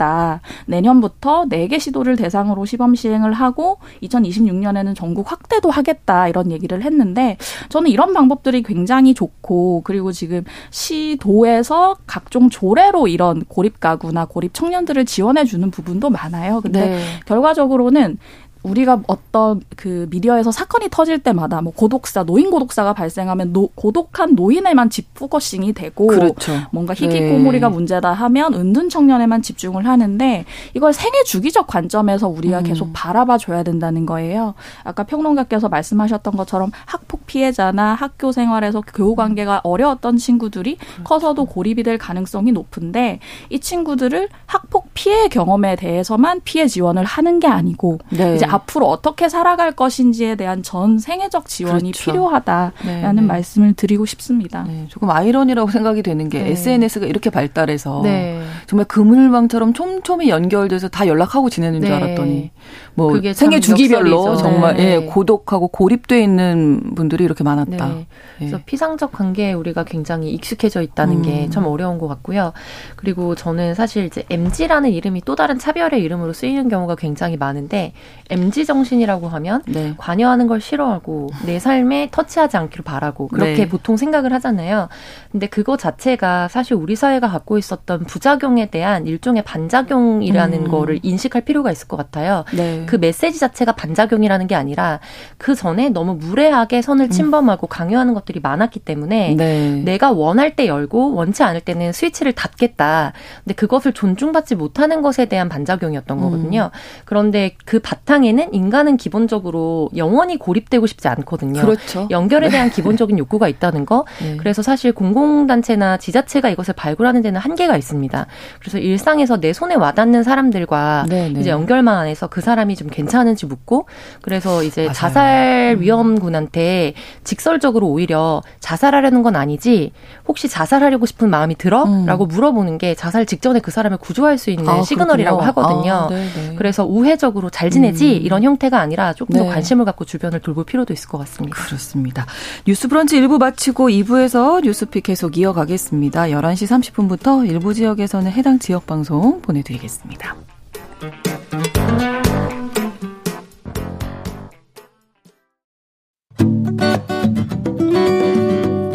내년부터 0.65 1.45
4개 1.45 1.79
시도를 1.79 2.15
대상으로 2.15 2.65
시범 2.65 2.95
시행을 2.95 3.33
하고 3.33 3.77
2026년에는 4.03 4.95
전국 4.95 5.31
확대도 5.31 5.69
하겠다. 5.69 6.27
이런 6.27 6.51
얘기를 6.51 6.83
했는데 6.83 7.37
저는 7.69 7.89
이런 7.89 8.13
방법들이 8.13 8.63
굉장히 8.63 9.13
좋고 9.13 9.81
그리고 9.83 10.11
지금 10.11 10.43
시도에서 10.69 11.95
각종 12.05 12.49
조례로 12.49 13.07
이런 13.07 13.43
고립 13.47 13.79
가구나 13.79 14.25
고립 14.25 14.53
청년들을 14.53 15.05
지원해 15.05 15.45
주는 15.45 15.71
부분도 15.71 16.09
많아요. 16.09 16.61
근데 16.61 16.89
네. 16.89 16.99
결과적으로 17.25 17.69
결과적으로는 17.69 18.17
우리가 18.63 19.01
어떤 19.07 19.61
그 19.75 20.07
미디어에서 20.09 20.51
사건이 20.51 20.89
터질 20.91 21.19
때마다 21.19 21.61
뭐 21.61 21.71
고독사, 21.73 22.23
노인 22.23 22.51
고독사가 22.51 22.93
발생하면 22.93 23.53
노, 23.53 23.67
고독한 23.75 24.35
노인에만 24.35 24.89
집 24.89 25.13
focusing이 25.13 25.73
되고 25.73 26.07
그렇죠. 26.07 26.53
뭔가 26.71 26.93
히키코모리가 26.93 27.69
네. 27.69 27.73
문제다 27.73 28.11
하면 28.11 28.53
은둔 28.53 28.89
청년에만 28.89 29.41
집중을 29.41 29.85
하는데 29.85 30.45
이걸 30.73 30.91
생애 30.91 31.23
주기적 31.23 31.67
관점에서 31.67 32.27
우리가 32.27 32.59
음. 32.59 32.63
계속 32.63 32.91
바라봐 32.93 33.37
줘야 33.37 33.63
된다는 33.63 34.05
거예요. 34.05 34.55
아까 34.83 35.03
평론가께서 35.03 35.69
말씀하셨던 35.69 36.35
것처럼 36.35 36.71
학폭 36.85 37.18
피해자나 37.29 37.93
학교 37.93 38.31
생활에서 38.31 38.81
교우 38.81 39.13
관계가 39.15 39.61
어려웠던 39.63 40.17
친구들이 40.17 40.77
그렇죠. 40.77 41.03
커서도 41.03 41.45
고립이 41.45 41.83
될 41.83 41.99
가능성이 41.99 42.51
높은데 42.51 43.19
이 43.51 43.59
친구들을 43.59 44.29
학폭 44.47 44.89
피해 44.95 45.27
경험에 45.27 45.75
대해서만 45.75 46.41
피해 46.43 46.65
지원을 46.65 47.05
하는 47.05 47.39
게 47.39 47.45
아니고 47.45 47.99
네. 48.09 48.33
이제 48.35 48.47
앞으로 48.47 48.87
어떻게 48.87 49.29
살아갈 49.29 49.73
것인지에 49.73 50.35
대한 50.35 50.63
전 50.63 50.97
생애적 50.97 51.47
지원이 51.47 51.91
그렇죠. 51.91 52.11
필요하다라는 52.11 52.71
네, 52.83 53.11
네. 53.13 53.21
말씀을 53.21 53.73
드리고 53.73 54.07
싶습니다. 54.07 54.63
네, 54.63 54.87
조금 54.89 55.11
아이러니라고 55.11 55.69
생각이 55.69 56.01
되는 56.01 56.29
게 56.29 56.41
네. 56.41 56.51
SNS가 56.51 57.05
이렇게 57.05 57.29
발달해서 57.29 58.01
네. 58.03 58.41
정말 58.65 58.85
그물망처럼 58.87 59.73
촘촘히 59.73 60.29
연결돼서 60.29 60.87
다 60.87 61.05
연락하고 61.05 61.51
지내는 61.51 61.81
줄 61.81 61.91
네. 61.91 61.95
알았더니 61.95 62.51
뭐 62.95 63.21
생애 63.33 63.59
주기별로 63.59 64.35
정말 64.35 64.79
예, 64.79 64.97
고독하고 65.05 65.67
고립돼 65.67 66.21
있는 66.21 66.95
분들이 66.95 67.18
이렇게 67.23 67.43
많았다. 67.43 67.89
예. 67.91 68.05
그래서 68.37 68.59
피상적 68.65 69.11
관계에 69.11 69.53
우리가 69.53 69.83
굉장히 69.83 70.31
익숙해져 70.31 70.81
있다는 70.81 71.17
음. 71.17 71.21
게참 71.23 71.65
어려운 71.65 71.97
것 71.97 72.07
같고요. 72.07 72.53
그리고 72.95 73.35
저는 73.35 73.75
사실 73.75 74.05
이제 74.05 74.23
MG라는 74.29 74.91
이름이 74.91 75.21
또 75.25 75.35
다른 75.35 75.59
차별의 75.59 76.01
이름으로 76.01 76.33
쓰이는 76.33 76.69
경우가 76.69 76.95
굉장히 76.95 77.37
많은데 77.37 77.93
MG 78.29 78.65
정신이라고 78.65 79.27
하면 79.27 79.63
네. 79.67 79.93
관여하는 79.97 80.47
걸 80.47 80.61
싫어하고 80.61 81.29
내 81.45 81.59
삶에 81.59 82.09
터치하지 82.11 82.57
않기를 82.57 82.83
바라고 82.83 83.27
그렇게 83.27 83.55
네. 83.55 83.69
보통 83.69 83.97
생각을 83.97 84.33
하잖아요. 84.33 84.89
근데 85.31 85.47
그거 85.47 85.77
자체가 85.77 86.47
사실 86.47 86.75
우리 86.75 86.95
사회가 86.95 87.27
갖고 87.27 87.57
있었던 87.57 88.05
부작용에 88.05 88.69
대한 88.69 89.07
일종의 89.07 89.43
반작용이라는 89.43 90.65
음. 90.65 90.71
거를 90.71 90.99
인식할 91.03 91.43
필요가 91.43 91.71
있을 91.71 91.87
것 91.87 91.97
같아요. 91.97 92.45
네. 92.53 92.85
그 92.85 92.95
메시지 92.95 93.39
자체가 93.39 93.73
반작용이라는 93.73 94.47
게 94.47 94.55
아니라 94.55 94.99
그 95.37 95.55
전에 95.55 95.89
너무 95.89 96.15
무례하게 96.15 96.81
선을 96.81 97.08
음. 97.09 97.11
침범하고 97.11 97.67
음. 97.67 97.69
강요하는 97.69 98.13
것들이 98.13 98.39
많았기 98.39 98.79
때문에 98.79 99.35
네. 99.35 99.81
내가 99.83 100.11
원할 100.11 100.55
때 100.55 100.67
열고 100.67 101.13
원치 101.13 101.43
않을 101.43 101.61
때는 101.61 101.91
스위치를 101.91 102.33
닫겠다. 102.33 103.13
근데 103.43 103.53
그것을 103.53 103.93
존중받지 103.93 104.55
못하는 104.55 105.01
것에 105.01 105.25
대한 105.25 105.49
반작용이었던 105.49 106.17
음. 106.17 106.21
거거든요. 106.21 106.71
그런데 107.05 107.55
그 107.65 107.79
바탕에 107.79 108.29
세상에는 108.29 108.53
인간은 108.53 108.97
기본적으로 108.97 109.89
영원히 109.95 110.37
고립되고 110.37 110.85
싶지 110.87 111.07
않거든요. 111.07 111.61
그렇죠. 111.61 112.07
연결에 112.11 112.47
네. 112.47 112.51
대한 112.51 112.69
기본적인 112.69 113.17
욕구가 113.19 113.47
있다는 113.47 113.85
거. 113.85 114.05
네. 114.21 114.37
그래서 114.37 114.61
사실 114.61 114.91
공공단체나 114.91 115.97
지자체가 115.97 116.49
이것을 116.49 116.73
발굴하는 116.75 117.21
데는 117.21 117.39
한계가 117.39 117.77
있습니다. 117.77 118.27
그래서 118.59 118.77
일상에서 118.77 119.39
내 119.39 119.53
손에 119.53 119.75
와닿는 119.75 120.23
사람들과 120.23 121.05
네, 121.09 121.29
네. 121.29 121.39
이제 121.39 121.49
연결만 121.49 121.97
안해서 121.97 122.27
그 122.27 122.41
사람이 122.41 122.75
좀 122.75 122.89
괜찮은지 122.89 123.45
묻고 123.45 123.87
그래서 124.21 124.63
이제 124.63 124.83
맞아요. 124.83 124.93
자살 124.93 125.75
음. 125.77 125.81
위험군한테 125.81 126.93
직설적으로 127.23 127.87
오히려 127.87 128.41
자살하려는 128.59 129.23
건 129.23 129.35
아니지 129.35 129.91
혹시 130.27 130.47
자살하려고 130.47 131.05
싶은 131.05 131.29
마음이 131.29 131.55
들어? 131.55 131.83
음. 131.83 132.05
라고 132.05 132.25
물어보는 132.25 132.77
게 132.77 132.95
자살 132.95 133.25
직전에 133.25 133.59
그 133.59 133.71
사람을 133.71 133.97
구조할 133.97 134.37
수 134.37 134.49
있는 134.49 134.67
아, 134.67 134.81
시그널이라고. 134.83 135.41
하거든요. 135.41 135.93
아, 135.93 136.07
네, 136.09 136.27
그래서 136.57 136.85
우회적으로 136.85 137.49
잘 137.49 137.69
지내지? 137.69 138.11
이런 138.15 138.43
형태가 138.43 138.79
아니라 138.79 139.13
조금 139.13 139.33
네. 139.35 139.43
더 139.43 139.49
관심을 139.49 139.85
갖고 139.85 140.05
주변을 140.05 140.39
돌볼 140.39 140.65
필요도 140.65 140.93
있을 140.93 141.09
것 141.09 141.17
같습니다. 141.19 141.55
그렇습니다. 141.55 142.25
뉴스 142.65 142.87
브런치 142.87 143.19
1부 143.21 143.39
마치고 143.39 143.89
2부에서 143.89 144.61
뉴스픽 144.63 145.03
계속 145.03 145.37
이어가겠습니다. 145.37 146.23
11시 146.23 146.93
30분부터 146.93 147.47
일부 147.49 147.73
지역에서는 147.73 148.31
해당 148.31 148.59
지역 148.59 148.85
방송 148.85 149.41
보내드리겠습니다. 149.41 150.35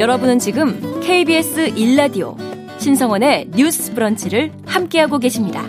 여러분은 0.05 0.39
지금 0.39 1.01
KBS 1.01 1.77
1라디오 1.77 2.37
신성원의 2.79 3.53
뉴스 3.57 3.95
브런치를 3.95 4.53
함께하고 4.67 5.19
계십니다. 5.19 5.65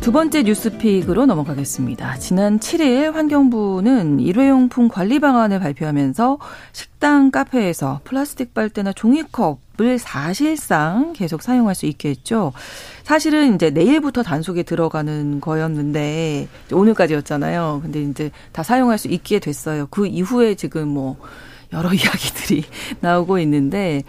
두 0.00 0.12
번째 0.12 0.44
뉴스픽으로 0.44 1.26
넘어가겠습니다. 1.26 2.18
지난 2.18 2.60
7일 2.60 3.14
환경부는 3.14 4.20
일회용품 4.20 4.86
관리 4.86 5.18
방안을 5.18 5.58
발표하면서 5.58 6.38
식당, 6.70 7.32
카페에서 7.32 8.00
플라스틱 8.04 8.54
빨대나 8.54 8.92
종이컵을 8.92 9.98
사실상 9.98 11.12
계속 11.12 11.42
사용할 11.42 11.74
수 11.74 11.86
있게 11.86 12.10
했죠. 12.10 12.52
사실은 13.02 13.56
이제 13.56 13.70
내일부터 13.70 14.22
단속에 14.22 14.62
들어가는 14.62 15.40
거였는데 15.40 16.46
오늘까지였잖아요. 16.72 17.80
근데 17.82 18.00
이제 18.02 18.30
다 18.52 18.62
사용할 18.62 18.98
수 18.98 19.08
있게 19.08 19.40
됐어요. 19.40 19.88
그 19.90 20.06
이후에 20.06 20.54
지금 20.54 20.86
뭐 20.86 21.16
여러 21.72 21.92
이야기들이 21.94 22.64
나오고 23.00 23.38
있는데 23.40 24.02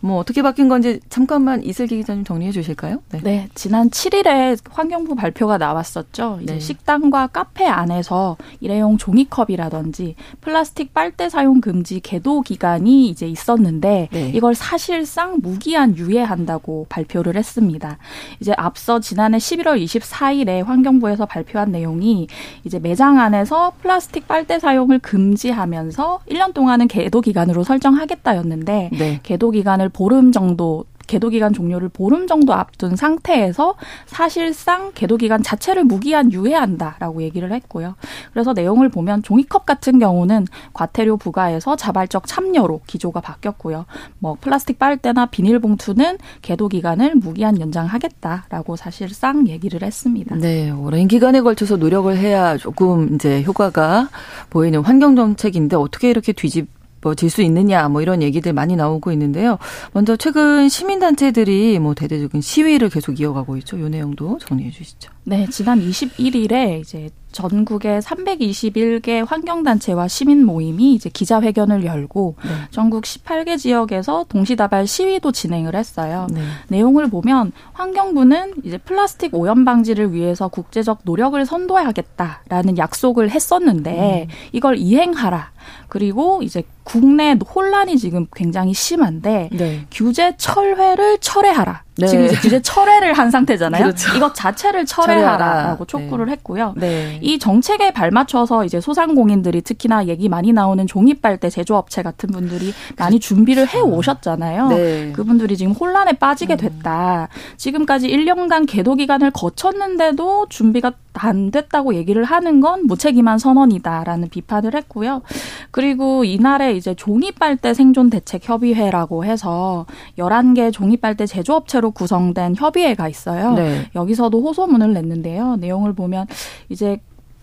뭐 0.00 0.18
어떻게 0.18 0.42
바뀐 0.42 0.68
건지 0.68 1.00
잠깐만 1.08 1.62
이슬기 1.64 1.96
기자님 1.96 2.24
정리해 2.24 2.52
주실까요? 2.52 3.02
네. 3.10 3.20
네 3.22 3.48
지난 3.54 3.90
7일에 3.90 4.58
환경부 4.70 5.14
발표가 5.16 5.58
나왔었죠. 5.58 6.38
이제 6.42 6.54
네. 6.54 6.60
식당과 6.60 7.28
카페 7.28 7.66
안에서 7.66 8.36
일회용 8.60 8.98
종이컵이라든지 8.98 10.14
플라스틱 10.40 10.94
빨대 10.94 11.28
사용 11.28 11.60
금지 11.60 12.00
계도 12.00 12.42
기간이 12.42 13.08
이제 13.08 13.26
있었는데 13.26 14.08
네. 14.12 14.32
이걸 14.34 14.54
사실상 14.54 15.38
무기한 15.42 15.96
유예한다고 15.96 16.86
발표를 16.88 17.36
했습니다. 17.36 17.98
이제 18.40 18.52
앞서 18.56 19.00
지난해 19.00 19.38
11월 19.38 19.82
24일에 19.82 20.64
환경부에서 20.64 21.26
발표한 21.26 21.72
내용이 21.72 22.28
이제 22.64 22.78
매장 22.78 23.18
안에서 23.18 23.72
플라스틱 23.82 24.28
빨대 24.28 24.58
사용을 24.58 24.98
금지하면서 25.00 26.20
1년 26.30 26.54
동안은 26.54 26.86
개 26.88 27.07
계도 27.08 27.22
기간으로 27.22 27.64
설정하겠다였는데 27.64 28.90
네. 28.92 29.20
계도 29.22 29.50
기간을 29.50 29.88
보름 29.88 30.30
정도 30.30 30.84
계도 31.08 31.30
기간 31.30 31.54
종료를 31.54 31.88
보름 31.88 32.26
정도 32.26 32.52
앞둔 32.52 32.94
상태에서 32.94 33.76
사실상 34.04 34.92
계도 34.94 35.16
기간 35.16 35.42
자체를 35.42 35.84
무기한 35.84 36.30
유예한다라고 36.30 37.22
얘기를 37.22 37.50
했고요. 37.50 37.94
그래서 38.32 38.52
내용을 38.52 38.90
보면 38.90 39.22
종이컵 39.22 39.64
같은 39.64 39.98
경우는 39.98 40.46
과태료 40.74 41.16
부과에서 41.16 41.76
자발적 41.76 42.26
참여로 42.26 42.82
기조가 42.86 43.22
바뀌었고요. 43.22 43.86
뭐 44.18 44.36
플라스틱 44.38 44.78
빨대나 44.78 45.26
비닐봉투는 45.26 46.18
계도 46.42 46.68
기간을 46.68 47.14
무기한 47.14 47.58
연장하겠다라고 47.58 48.76
사실상 48.76 49.48
얘기를 49.48 49.82
했습니다. 49.82 50.36
네, 50.36 50.70
오랜 50.70 51.08
기간에 51.08 51.40
걸쳐서 51.40 51.76
노력을 51.76 52.14
해야 52.14 52.58
조금 52.58 53.14
이제 53.14 53.42
효과가 53.44 54.10
보이는 54.50 54.80
환경 54.80 55.16
정책인데 55.16 55.76
어떻게 55.76 56.10
이렇게 56.10 56.34
뒤집 56.34 56.77
뭐수 57.00 57.42
있느냐 57.42 57.88
뭐 57.88 58.02
이런 58.02 58.22
얘기들 58.22 58.52
많이 58.52 58.76
나오고 58.76 59.12
있는데요. 59.12 59.58
먼저 59.92 60.16
최근 60.16 60.68
시민단체들이 60.68 61.78
뭐 61.78 61.94
대대적인 61.94 62.40
시위를 62.40 62.88
계속 62.88 63.20
이어가고 63.20 63.56
있죠. 63.58 63.80
요 63.80 63.88
내용도 63.88 64.38
정리해 64.38 64.70
주시죠. 64.70 65.10
네, 65.28 65.46
지난 65.50 65.78
21일에 65.78 66.80
이제 66.80 67.10
전국의 67.32 68.00
321개 68.00 69.22
환경단체와 69.28 70.08
시민 70.08 70.42
모임이 70.46 70.94
이제 70.94 71.10
기자회견을 71.10 71.84
열고 71.84 72.36
네. 72.42 72.50
전국 72.70 73.04
18개 73.04 73.58
지역에서 73.58 74.24
동시다발 74.30 74.86
시위도 74.86 75.32
진행을 75.32 75.76
했어요. 75.76 76.28
네. 76.30 76.40
내용을 76.68 77.10
보면 77.10 77.52
환경부는 77.74 78.54
이제 78.64 78.78
플라스틱 78.78 79.34
오염 79.34 79.66
방지를 79.66 80.14
위해서 80.14 80.48
국제적 80.48 81.00
노력을 81.02 81.44
선도해야겠다라는 81.44 82.78
약속을 82.78 83.28
했었는데 83.28 84.28
음. 84.30 84.34
이걸 84.52 84.78
이행하라. 84.78 85.50
그리고 85.88 86.42
이제 86.42 86.62
국내 86.84 87.36
혼란이 87.54 87.98
지금 87.98 88.26
굉장히 88.34 88.72
심한데 88.72 89.50
네. 89.52 89.86
규제 89.90 90.34
철회를 90.38 91.18
철회하라. 91.18 91.82
네. 91.98 92.06
지금 92.06 92.26
이제 92.26 92.36
규제 92.36 92.62
철회를 92.62 93.12
한 93.12 93.30
상태잖아요. 93.30 93.82
그렇죠. 93.82 94.16
이것 94.16 94.34
자체를 94.34 94.86
철회하라라고 94.86 95.84
촉구를 95.84 96.26
네. 96.26 96.32
했고요. 96.32 96.74
네. 96.76 97.18
이 97.20 97.38
정책에 97.40 97.90
발맞춰서 97.90 98.64
이제 98.64 98.80
소상공인들이 98.80 99.62
특히나 99.62 100.06
얘기 100.06 100.28
많이 100.28 100.52
나오는 100.52 100.86
종이빨대 100.86 101.50
제조업체 101.50 102.02
같은 102.02 102.30
분들이 102.30 102.72
많이 102.96 103.18
그렇죠. 103.18 103.34
준비를 103.34 103.68
해 103.68 103.80
오셨잖아요. 103.80 104.68
네. 104.68 105.12
그분들이 105.12 105.56
지금 105.56 105.72
혼란에 105.72 106.12
빠지게 106.12 106.54
음. 106.54 106.56
됐다. 106.56 107.28
지금까지 107.56 108.08
1년간 108.08 108.66
계도 108.68 108.94
기간을 108.94 109.32
거쳤는데도 109.32 110.46
준비가 110.48 110.92
안 111.14 111.50
됐다고 111.50 111.94
얘기를 111.94 112.24
하는 112.24 112.60
건 112.60 112.86
무책임한 112.86 113.38
선언이다라는 113.38 114.28
비판을 114.28 114.74
했고요. 114.74 115.22
그리고 115.70 116.24
이날에 116.24 116.74
이제 116.74 116.94
종이빨대 116.94 117.74
생존 117.74 118.10
대책 118.10 118.48
협의회라고 118.48 119.24
해서 119.24 119.86
11개 120.16 120.72
종이빨대 120.72 121.26
제조업체로 121.26 121.87
구성된 121.90 122.56
협의회가 122.56 123.08
있어요. 123.08 123.54
네. 123.54 123.90
여기서도 123.94 124.40
호소문을 124.42 124.92
냈는데요. 124.92 125.56
내용을 125.56 125.92
보면 125.92 126.26
이제 126.68 127.00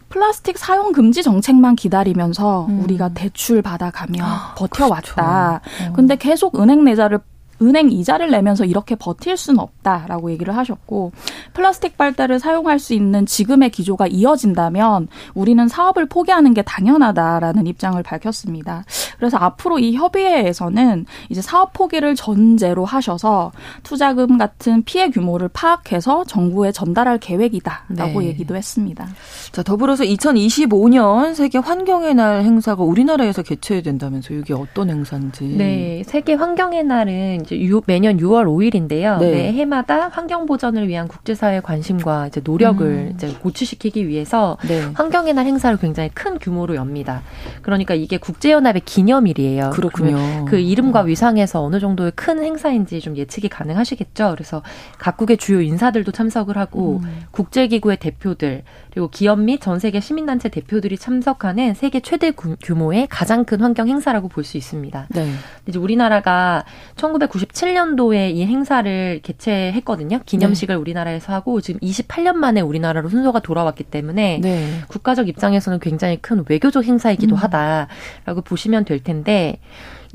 플라스틱 0.10 0.58
사용 0.58 0.91
금지 0.91 1.23
정책만 1.23 1.75
기다리면서 1.75 2.67
음. 2.69 2.84
우리가 2.84 3.10
대출 3.10 3.62
받아가며 3.62 4.23
아, 4.23 4.53
버텨왔다. 4.55 5.62
그렇죠. 5.62 5.91
어. 5.91 5.93
근데 5.93 6.15
계속 6.15 6.60
은행 6.60 6.84
내자를 6.84 7.19
은행 7.61 7.91
이자를 7.91 8.31
내면서 8.31 8.65
이렇게 8.65 8.95
버틸 8.95 9.37
수는 9.37 9.59
없다라고 9.59 10.31
얘기를 10.31 10.55
하셨고 10.55 11.11
플라스틱 11.53 11.97
빨대를 11.97 12.39
사용할 12.39 12.79
수 12.79 12.93
있는 12.93 13.25
지금의 13.25 13.69
기조가 13.69 14.07
이어진다면 14.07 15.07
우리는 15.33 15.67
사업을 15.67 16.07
포기하는 16.07 16.53
게 16.53 16.61
당연하다라는 16.61 17.67
입장을 17.67 18.01
밝혔습니다. 18.03 18.83
그래서 19.17 19.37
앞으로 19.37 19.79
이 19.79 19.95
협의회에서는 19.95 21.05
이제 21.29 21.41
사업 21.41 21.73
포기를 21.73 22.15
전제로 22.15 22.85
하셔서 22.85 23.51
투자금 23.83 24.37
같은 24.37 24.83
피해 24.83 25.09
규모를 25.09 25.49
파악해서 25.49 26.25
정부에 26.25 26.71
전달할 26.71 27.17
계획이다라고 27.19 28.21
네. 28.21 28.27
얘기도 28.27 28.55
했습니다. 28.55 29.07
자, 29.51 29.63
더불어서 29.63 30.03
2025년 30.03 31.33
세계 31.33 31.57
환경의 31.57 32.15
날 32.15 32.43
행사가 32.43 32.83
우리나라에서 32.83 33.41
개최된다면서 33.41 34.33
이게 34.33 34.53
어떤 34.53 34.89
행사인지. 34.89 35.45
네, 35.57 36.03
세계 36.05 36.33
환경의 36.33 36.83
날은 36.83 37.43
이제 37.45 37.60
유, 37.62 37.81
매년 37.86 38.17
6월 38.17 38.45
5일인데요. 38.45 39.19
네. 39.19 39.31
매 39.31 39.53
해마다 39.53 40.10
환경 40.10 40.45
보전을 40.45 40.88
위한 40.88 41.08
국제사회 41.08 41.60
관심과 41.62 42.27
이제 42.27 42.41
노력을 42.43 42.86
음. 42.86 43.12
이제 43.13 43.31
고취시키기 43.41 44.08
위해서 44.08 44.58
네. 44.67 44.81
환경의 44.93 45.34
날 45.34 45.45
행사를 45.45 45.75
굉장히 45.77 46.10
큰 46.10 46.39
규모로 46.39 46.75
엽니다. 46.75 47.21
그러니까 47.62 47.93
이게 47.93 48.17
국제연합의 48.17 48.81
기념일이에요. 48.86 49.69
그렇군요. 49.71 50.45
그 50.45 50.58
이름과 50.58 51.01
위상에서 51.01 51.63
어느 51.63 51.79
정도의 51.79 52.12
큰 52.15 52.43
행사인지 52.43 52.99
좀 52.99 53.15
예측이 53.15 53.47
가능하시겠죠. 53.49 54.31
그래서 54.31 54.63
각국의 54.97 55.38
주요 55.38 55.62
인사들도 55.62 56.12
참석을 56.12 56.58
하고 56.58 57.01
음. 57.03 57.25
국제기구의 57.31 57.97
대표들 57.97 58.63
그리고 58.95 59.10
기업 59.10 59.41
및 59.41 59.60
전 59.60 59.77
세계 59.77 59.99
시민단체 59.99 60.47
대표들이 60.47 60.97
참석하는 60.97 61.73
세계 61.73 61.99
최대 61.99 62.31
규모의 62.31 63.08
가장 63.10 63.43
큰 63.43 63.60
환경 63.60 63.89
행사라고 63.89 64.29
볼 64.29 64.45
수 64.45 64.55
있습니다. 64.58 65.08
네. 65.10 65.31
이제 65.67 65.79
우리나라가 65.79 66.63
1997년도에 66.95 68.34
이 68.34 68.45
행사를 68.45 69.19
개최했거든요. 69.21 70.21
기념식을 70.25 70.75
네. 70.75 70.79
우리나라에서 70.79 71.34
하고 71.34 71.60
지금 71.60 71.79
28년 71.81 72.36
만에 72.36 72.62
우리나라로 72.62 73.10
순서가 73.10 73.39
돌아왔기 73.39 73.84
때문에 73.86 74.39
네. 74.41 74.69
국가적 74.88 75.27
입장에서는 75.27 75.79
굉장히 75.79 76.17
큰 76.17 76.45
외교적 76.47 76.86
행사이기도 76.86 77.36
음. 77.36 77.38
하다라고 77.38 78.41
보시면 78.45 78.86
될 78.86 79.03
텐데 79.03 79.60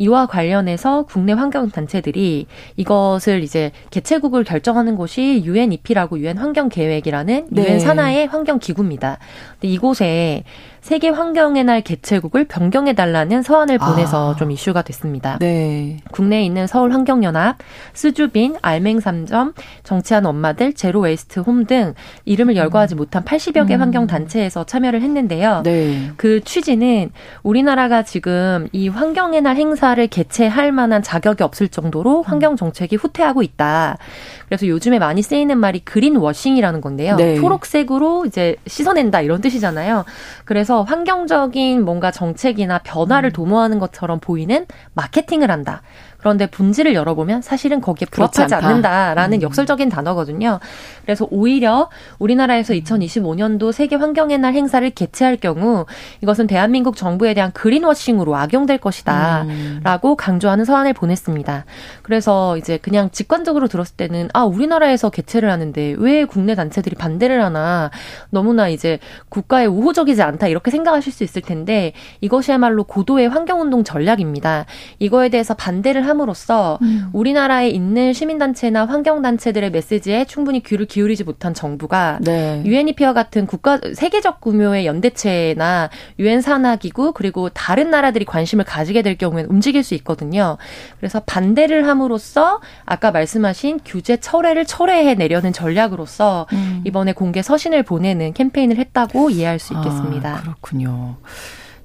이와 0.00 0.26
관련해서 0.26 1.02
국내 1.02 1.34
환경 1.34 1.70
단체들이 1.70 2.46
이것을 2.76 3.42
이제 3.42 3.70
개최국을 3.90 4.44
결정하는 4.44 4.96
곳이 4.96 5.42
UNEP라고 5.44 6.18
유엔 6.20 6.38
환경 6.38 6.70
계획이라는 6.70 7.48
유엔 7.54 7.66
네. 7.66 7.78
산하의 7.78 8.26
환경 8.28 8.58
기구입니다. 8.58 9.18
근데 9.52 9.68
이곳에 9.68 10.44
세계 10.80 11.10
환경의 11.10 11.64
날 11.64 11.82
개최국을 11.82 12.44
변경해 12.44 12.94
달라는 12.94 13.42
서한을 13.42 13.78
보내서 13.78 14.32
아. 14.32 14.36
좀 14.36 14.50
이슈가 14.50 14.82
됐습니다. 14.82 15.38
네. 15.38 15.98
국내에 16.10 16.42
있는 16.42 16.66
서울 16.66 16.92
환경연합, 16.92 17.58
쓰줍인, 17.92 18.56
알맹상점, 18.62 19.52
정치하는 19.82 20.24
엄마들, 20.24 20.72
제로 20.72 21.00
웨이스트 21.00 21.40
홈 21.40 21.66
등 21.66 21.94
이름을 22.24 22.56
열거하지 22.56 22.94
못한 22.94 23.22
80여 23.22 23.68
개 23.68 23.74
음. 23.74 23.82
환경 23.82 24.06
단체에서 24.06 24.64
참여를 24.64 25.02
했는데요. 25.02 25.62
네. 25.62 26.10
그 26.16 26.40
취지는 26.42 27.10
우리나라가 27.42 28.02
지금 28.02 28.66
이 28.72 28.88
환경의 28.88 29.42
날 29.42 29.56
행사 29.56 29.90
회사를 29.90 30.06
개최할 30.06 30.72
만한 30.72 31.02
자격이 31.02 31.42
없을 31.42 31.68
정도로 31.68 32.22
환경 32.22 32.56
정책이 32.56 32.96
후퇴하고 32.96 33.42
있다. 33.42 33.98
그래서 34.46 34.66
요즘에 34.66 34.98
많이 34.98 35.22
쓰이는 35.22 35.58
말이 35.58 35.80
greenwashing이라는 35.80 36.80
건데요. 36.80 37.16
네. 37.16 37.36
초록색으로 37.36 38.26
이제 38.26 38.56
씻어낸다 38.66 39.22
이런 39.22 39.40
뜻이잖아요. 39.40 40.04
그래서 40.44 40.69
환경적인 40.78 41.84
뭔가 41.84 42.10
정책이나 42.10 42.78
변화를 42.78 43.30
음. 43.30 43.32
도모하는 43.32 43.78
것처럼 43.78 44.20
보이는 44.20 44.66
마케팅을 44.94 45.50
한다. 45.50 45.82
그런데 46.20 46.46
본질을 46.46 46.94
열어보면 46.94 47.42
사실은 47.42 47.80
거기에 47.80 48.06
부합하지 48.10 48.54
않는다라는 48.54 49.38
음. 49.38 49.42
역설적인 49.42 49.88
단어거든요. 49.88 50.60
그래서 51.02 51.26
오히려 51.30 51.88
우리나라에서 52.18 52.74
2025년도 52.74 53.72
세계 53.72 53.96
환경의 53.96 54.38
날 54.38 54.54
행사를 54.54 54.88
개최할 54.90 55.38
경우 55.38 55.86
이것은 56.20 56.46
대한민국 56.46 56.96
정부에 56.96 57.34
대한 57.34 57.52
그린워싱으로 57.52 58.36
악용될 58.36 58.78
것이다라고 58.78 60.10
음. 60.10 60.16
강조하는 60.16 60.64
서한을 60.64 60.92
보냈습니다. 60.92 61.64
그래서 62.02 62.56
이제 62.58 62.76
그냥 62.76 63.10
직관적으로 63.10 63.68
들었을 63.68 63.96
때는 63.96 64.28
아 64.34 64.44
우리나라에서 64.44 65.10
개최를 65.10 65.50
하는데 65.50 65.94
왜 65.98 66.24
국내 66.24 66.54
단체들이 66.54 66.96
반대를 66.96 67.42
하나 67.42 67.90
너무나 68.28 68.68
이제 68.68 68.98
국가에 69.28 69.66
우호적이지 69.66 70.22
않다 70.22 70.48
이렇게 70.48 70.70
생각하실 70.70 71.12
수 71.12 71.24
있을 71.24 71.42
텐데 71.42 71.92
이것이야말로 72.20 72.84
고도의 72.84 73.28
환경운동 73.28 73.84
전략입니다. 73.84 74.66
이거에 74.98 75.28
대해서 75.30 75.54
반대를 75.54 76.06
함으로써 76.10 76.78
음. 76.82 77.08
우리나라에 77.12 77.68
있는 77.70 78.12
시민단체나 78.12 78.84
환경단체들의 78.84 79.70
메시지에 79.70 80.26
충분히 80.26 80.62
귀를 80.62 80.86
기울이지 80.86 81.24
못한 81.24 81.54
정부가 81.54 82.18
네. 82.20 82.62
유엔이피와 82.64 83.14
같은 83.14 83.46
국가 83.46 83.78
세계적 83.94 84.40
규모의 84.40 84.86
연대체나 84.86 85.88
유엔 86.18 86.40
산하기구 86.40 87.12
그리고 87.12 87.48
다른 87.48 87.90
나라들이 87.90 88.24
관심을 88.24 88.64
가지게 88.64 89.02
될 89.02 89.16
경우에는 89.16 89.50
움직일 89.50 89.82
수 89.82 89.94
있거든요. 89.94 90.58
그래서 90.98 91.20
반대를 91.20 91.86
함으로써 91.86 92.60
아까 92.84 93.10
말씀하신 93.10 93.80
규제 93.84 94.18
철회를 94.18 94.66
철회해 94.66 95.14
내려는 95.14 95.52
전략으로서 95.52 96.46
음. 96.52 96.82
이번에 96.84 97.12
공개 97.12 97.42
서신을 97.42 97.84
보내는 97.84 98.34
캠페인을 98.34 98.76
했다고 98.76 99.30
이해할 99.30 99.58
수 99.58 99.72
있겠습니다. 99.74 100.34
아, 100.36 100.40
그렇군요. 100.40 101.16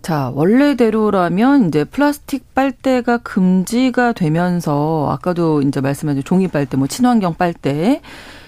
자, 0.06 0.32
원래대로라면 0.36 1.70
이제 1.70 1.84
플라스틱 1.84 2.54
빨대가 2.54 3.18
금지가 3.18 4.14
되면서 4.14 5.08
아까도 5.10 5.64
이제 5.64 5.82
말씀하신 5.82 6.24
종이 6.24 6.48
빨대, 6.48 6.78
뭐 6.78 6.86
친환경 6.86 7.34
빨대 7.34 8.02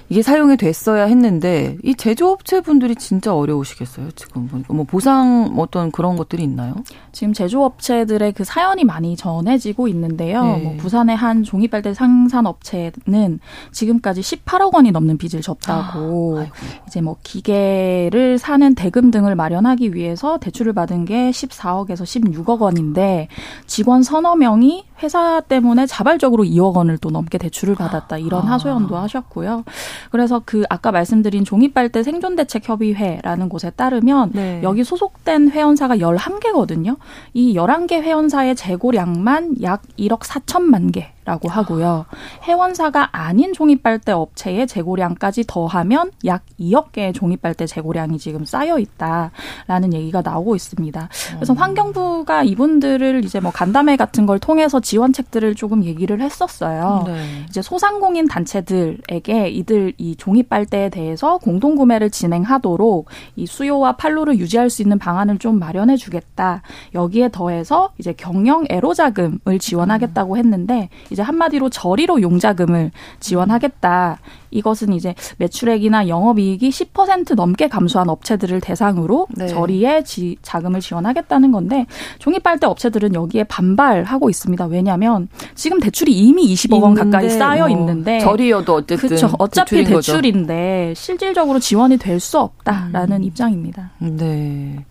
이게 0.10 0.22
사용이 0.22 0.56
됐어야 0.56 1.06
했는데 1.06 1.78
이 1.84 1.94
제조업체 1.94 2.62
분들이 2.62 2.96
진짜 2.96 3.36
어려우시겠어요. 3.36 4.12
지금 4.12 4.48
보니까 4.48 4.74
뭐 4.74 4.86
보상 4.86 5.56
어떤 5.58 5.92
그런 5.92 6.16
것들이 6.16 6.44
있나요? 6.44 6.76
지금 7.12 7.34
제조업체들의 7.34 8.32
그 8.32 8.44
사연이 8.44 8.86
많이 8.86 9.18
전해지고 9.18 9.88
있는데요. 9.90 10.44
네. 10.44 10.64
뭐 10.64 10.78
부산의 10.78 11.16
한 11.16 11.44
종이빨대 11.44 11.94
상산업체는 11.94 13.40
지금까지 13.72 14.22
18억 14.22 14.76
원이 14.76 14.92
넘는 14.92 15.18
빚을 15.18 15.42
졌다고 15.42 16.40
아, 16.40 16.46
이제 16.88 17.02
뭐 17.02 17.18
기계를 17.24 18.38
사는 18.38 18.76
대금 18.76 19.12
등을 19.12 19.36
마련하기 19.36 19.94
위해서 19.94 20.38
대출을 20.38 20.74
받은 20.74 21.06
게 21.06 21.32
14억에서 21.32 22.04
16억 22.04 22.62
원인데 22.62 23.28
직원 23.66 24.04
서너 24.04 24.36
명이 24.36 24.86
회사 25.04 25.42
때문에 25.42 25.86
자발적으로 25.86 26.44
2억 26.44 26.76
원을 26.76 26.98
또 26.98 27.10
넘게 27.10 27.38
대출을 27.38 27.76
받았다 27.76 28.18
이런 28.18 28.48
아. 28.48 28.54
하소연도 28.54 28.98
하셨고요. 28.98 29.64
그래서 30.12 30.42
그 30.46 30.64
아까 30.70 30.92
말씀드린 30.92 31.46
종이빨대 31.46 32.04
생존대책협의회라는 32.04 33.50
곳에 33.50 33.70
따르면 33.72 34.32
네. 34.34 34.62
여기 34.64 34.84
소속된 34.84 35.52
회원사가 35.52 35.98
11개거든요. 35.98 36.98
이 37.34 37.56
11개 37.56 38.02
회원사의 38.02 38.56
재고량만 38.56 39.62
약 39.62 39.84
1억 39.98 40.22
4천만 40.22 40.92
개. 40.92 41.12
라고 41.28 41.50
하고요. 41.50 42.06
회원사가 42.44 43.10
아닌 43.12 43.52
종이빨대 43.52 44.14
업체의 44.14 44.66
재고량까지 44.66 45.44
더하면 45.46 46.12
약 46.24 46.44
2억 46.58 46.94
개의 46.94 47.12
종이빨대 47.12 47.66
재고량이 47.66 48.18
지금 48.18 48.46
쌓여 48.46 48.80
있다라는 48.80 49.92
얘기가 49.92 50.22
나오고 50.22 50.56
있습니다. 50.56 51.10
그래서 51.36 51.52
음. 51.52 51.58
환경부가 51.58 52.44
이분들을 52.44 53.26
이제 53.26 53.42
뭐 53.42 53.52
간담회 53.52 53.98
같은 53.98 54.26
걸 54.26 54.40
통해서 54.40 54.80
지원책들을 54.80 55.56
조금 55.56 55.84
얘기를 55.84 56.22
했었어요. 56.22 57.04
네. 57.08 57.46
이제 57.50 57.62
소상공인 57.62 58.30
단체들에게 58.30 59.50
이들 59.50 59.96
이 59.98 60.16
종이빨대에 60.16 60.88
대해서 60.88 61.40
공동 61.40 61.76
구매를 61.76 62.10
진행하도록 62.10 63.10
이 63.36 63.46
수요와 63.46 63.98
판로를 63.98 64.40
유지할 64.40 64.70
수 64.70 64.82
있는 64.82 64.98
방안을 64.98 65.40
좀 65.40 65.60
마련해 65.60 65.98
주겠다. 65.98 66.62
여기에 66.94 67.32
더해서 67.34 67.90
이제 67.98 68.14
경영 68.14 68.64
애로 68.70 68.94
자금을 68.94 69.60
지원하겠다고 69.60 70.38
했는데 70.38 70.88
이제 71.18 71.24
한마디로 71.24 71.72
저리로 71.72 72.22
용자금을 72.22 72.92
지원하겠다. 73.20 74.20
이것은 74.52 74.94
이제 74.94 75.16
매출액이나 75.38 76.08
영업이익이 76.08 76.70
10% 76.70 77.34
넘게 77.34 77.68
감소한 77.68 78.08
업체들을 78.10 78.62
대상으로 78.62 79.28
네. 79.32 79.48
저리에 79.48 80.04
지, 80.04 80.38
자금을 80.44 80.80
지원하겠다는 80.80 81.52
건데 81.52 81.88
종이빨대 82.20 82.68
업체들은 82.68 83.16
여기에 83.16 83.46
반발하고 83.46 84.30
있습니다. 84.30 84.66
왜냐하면 84.68 85.28
지금 85.56 85.80
대출이 85.80 86.14
이미 86.14 86.54
20억 86.54 86.84
원 86.84 86.94
가까이 86.94 87.30
쌓여 87.32 87.68
뭐 87.68 87.70
있는데 87.70 88.20
저리여도 88.20 88.76
어쨌든 88.76 88.98
그렇죠. 88.98 89.32
어차피 89.40 89.84
대출인데 89.84 90.90
거죠. 90.90 91.02
실질적으로 91.02 91.60
지원이 91.60 91.98
될 91.98 92.18
수 92.18 92.40
없다라는 92.40 93.18
음. 93.18 93.24
입장입니다. 93.24 93.92
네. 94.00 94.84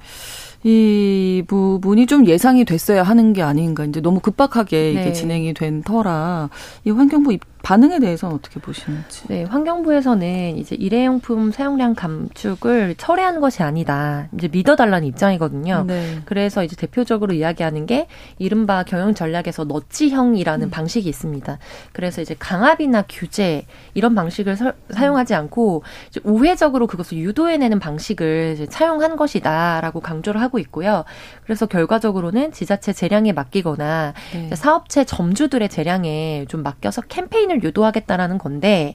이 0.66 1.44
부분이 1.46 2.06
좀 2.06 2.26
예상이 2.26 2.64
됐어야 2.64 3.04
하는 3.04 3.32
게 3.32 3.40
아닌가. 3.40 3.84
이제 3.84 4.00
너무 4.00 4.18
급박하게 4.18 4.90
이게 4.90 5.00
네. 5.00 5.12
진행이 5.12 5.54
된 5.54 5.84
터라 5.84 6.50
이 6.84 6.90
환경부 6.90 7.32
입 7.32 7.55
반응에 7.66 7.98
대해서는 7.98 8.36
어떻게 8.36 8.60
보시는지? 8.60 9.26
네, 9.26 9.42
환경부에서는 9.42 10.56
이제 10.56 10.76
일회용품 10.76 11.50
사용량 11.50 11.96
감축을 11.96 12.94
철회한 12.96 13.40
것이 13.40 13.64
아니다. 13.64 14.28
이제 14.36 14.46
믿어달라는 14.46 15.04
입장이거든요. 15.08 15.82
네. 15.84 16.20
그래서 16.26 16.62
이제 16.62 16.76
대표적으로 16.76 17.32
이야기하는 17.34 17.86
게 17.86 18.06
이른바 18.38 18.84
경영 18.84 19.14
전략에서 19.14 19.64
너찌형이라는 19.64 20.68
음. 20.68 20.70
방식이 20.70 21.08
있습니다. 21.08 21.58
그래서 21.92 22.22
이제 22.22 22.36
강압이나 22.38 23.02
규제 23.08 23.66
이런 23.94 24.14
방식을 24.14 24.54
서, 24.54 24.72
사용하지 24.90 25.34
않고 25.34 25.82
우회적으로 26.22 26.86
그것을 26.86 27.18
유도해내는 27.18 27.80
방식을 27.80 28.52
이제 28.54 28.66
차용한 28.66 29.16
것이다라고 29.16 29.98
강조를 29.98 30.40
하고 30.40 30.60
있고요. 30.60 31.04
그래서 31.42 31.66
결과적으로는 31.66 32.52
지자체 32.52 32.92
재량에 32.92 33.32
맡기거나 33.32 34.14
네. 34.34 34.54
사업체 34.54 35.02
점주들의 35.02 35.68
재량에 35.68 36.44
좀 36.48 36.62
맡겨서 36.62 37.02
캠페인을 37.02 37.55
확산을 37.56 37.62
유도하겠다라는 37.64 38.38
건데 38.38 38.94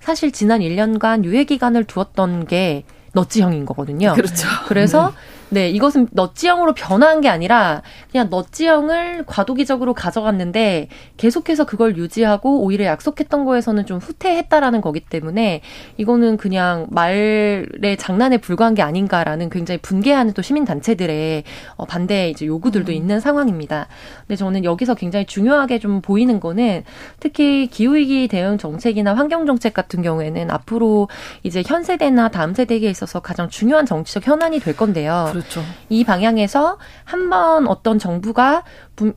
사실 0.00 0.32
지난 0.32 0.60
1년간 0.60 1.24
유예 1.24 1.44
기간을 1.44 1.84
두었던 1.84 2.46
게 2.46 2.84
너지형인 3.12 3.66
거거든요. 3.66 4.14
그렇죠. 4.14 4.48
그래서 4.66 5.08
네. 5.08 5.14
네, 5.50 5.70
이것은 5.70 6.08
넛지형으로 6.12 6.74
변화한 6.74 7.20
게 7.20 7.28
아니라 7.28 7.82
그냥 8.10 8.28
넛지형을 8.30 9.24
과도기적으로 9.26 9.94
가져갔는데 9.94 10.88
계속해서 11.16 11.64
그걸 11.64 11.96
유지하고 11.96 12.62
오히려 12.62 12.84
약속했던 12.84 13.44
거에서는 13.44 13.86
좀 13.86 13.98
후퇴했다라는 13.98 14.80
거기 14.80 15.00
때문에 15.00 15.62
이거는 15.96 16.36
그냥 16.36 16.86
말의 16.90 17.96
장난에 17.98 18.38
불과한 18.38 18.74
게 18.74 18.82
아닌가라는 18.82 19.48
굉장히 19.48 19.78
분개하는 19.80 20.34
또 20.34 20.42
시민 20.42 20.64
단체들의 20.64 21.44
어, 21.76 21.84
반대 21.86 22.28
이제 22.28 22.46
요구들도 22.46 22.92
음. 22.92 22.94
있는 22.94 23.20
상황입니다. 23.20 23.88
근데 24.20 24.36
저는 24.36 24.64
여기서 24.64 24.94
굉장히 24.94 25.24
중요하게 25.24 25.78
좀 25.78 26.02
보이는 26.02 26.40
거는 26.40 26.84
특히 27.20 27.68
기후 27.68 27.96
위기 27.96 28.28
대응 28.28 28.58
정책이나 28.58 29.14
환경 29.14 29.46
정책 29.46 29.72
같은 29.72 30.02
경우에는 30.02 30.50
앞으로 30.50 31.08
이제 31.42 31.62
현 31.66 31.82
세대나 31.82 32.28
다음 32.28 32.54
세대에 32.54 32.78
있어서 32.78 33.20
가장 33.20 33.48
중요한 33.48 33.86
정치적 33.86 34.26
현안이 34.26 34.60
될 34.60 34.76
건데요. 34.76 35.32
그렇죠. 35.38 35.62
이 35.88 36.04
방향에서 36.04 36.78
한번 37.04 37.68
어떤 37.68 37.98
정부가 37.98 38.64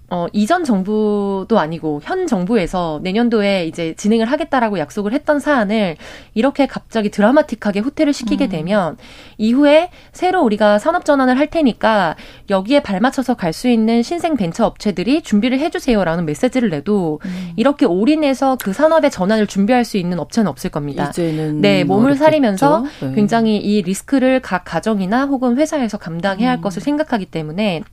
어, 0.09 0.27
이전 0.33 0.63
정부도 0.63 1.59
아니고 1.59 2.01
현 2.03 2.27
정부에서 2.27 2.99
내년도에 3.03 3.67
이제 3.67 3.93
진행을 3.95 4.25
하겠다라고 4.25 4.79
약속을 4.79 5.13
했던 5.13 5.39
사안을 5.39 5.97
이렇게 6.33 6.65
갑자기 6.65 7.09
드라마틱하게 7.09 7.79
후퇴를 7.81 8.11
시키게 8.11 8.45
음. 8.45 8.49
되면 8.49 8.97
이후에 9.37 9.89
새로 10.11 10.41
우리가 10.41 10.79
산업 10.79 11.05
전환을 11.05 11.37
할 11.37 11.47
테니까 11.47 12.15
여기에 12.49 12.81
발맞춰서 12.81 13.35
갈 13.35 13.51
수 13.51 13.67
있는 13.67 14.01
신생 14.01 14.37
벤처 14.37 14.65
업체들이 14.65 15.21
준비를 15.21 15.59
해주세요라는 15.59 16.25
메시지를 16.25 16.69
내도 16.69 17.19
음. 17.25 17.51
이렇게 17.57 17.85
올인해서 17.85 18.57
그 18.63 18.71
산업의 18.71 19.11
전환을 19.11 19.45
준비할 19.45 19.83
수 19.83 19.97
있는 19.97 20.19
업체는 20.19 20.49
없을 20.49 20.69
겁니다. 20.69 21.09
이제는 21.09 21.59
네, 21.61 21.83
몸을 21.83 22.05
어렵겠죠? 22.05 22.23
사리면서 22.23 22.85
네. 23.01 23.11
굉장히 23.13 23.57
이 23.57 23.81
리스크를 23.81 24.39
각 24.39 24.63
가정이나 24.63 25.25
혹은 25.25 25.57
회사에서 25.57 25.97
감당해야 25.97 26.49
할 26.49 26.57
음. 26.59 26.61
것을 26.61 26.81
생각하기 26.81 27.25
때문에 27.25 27.83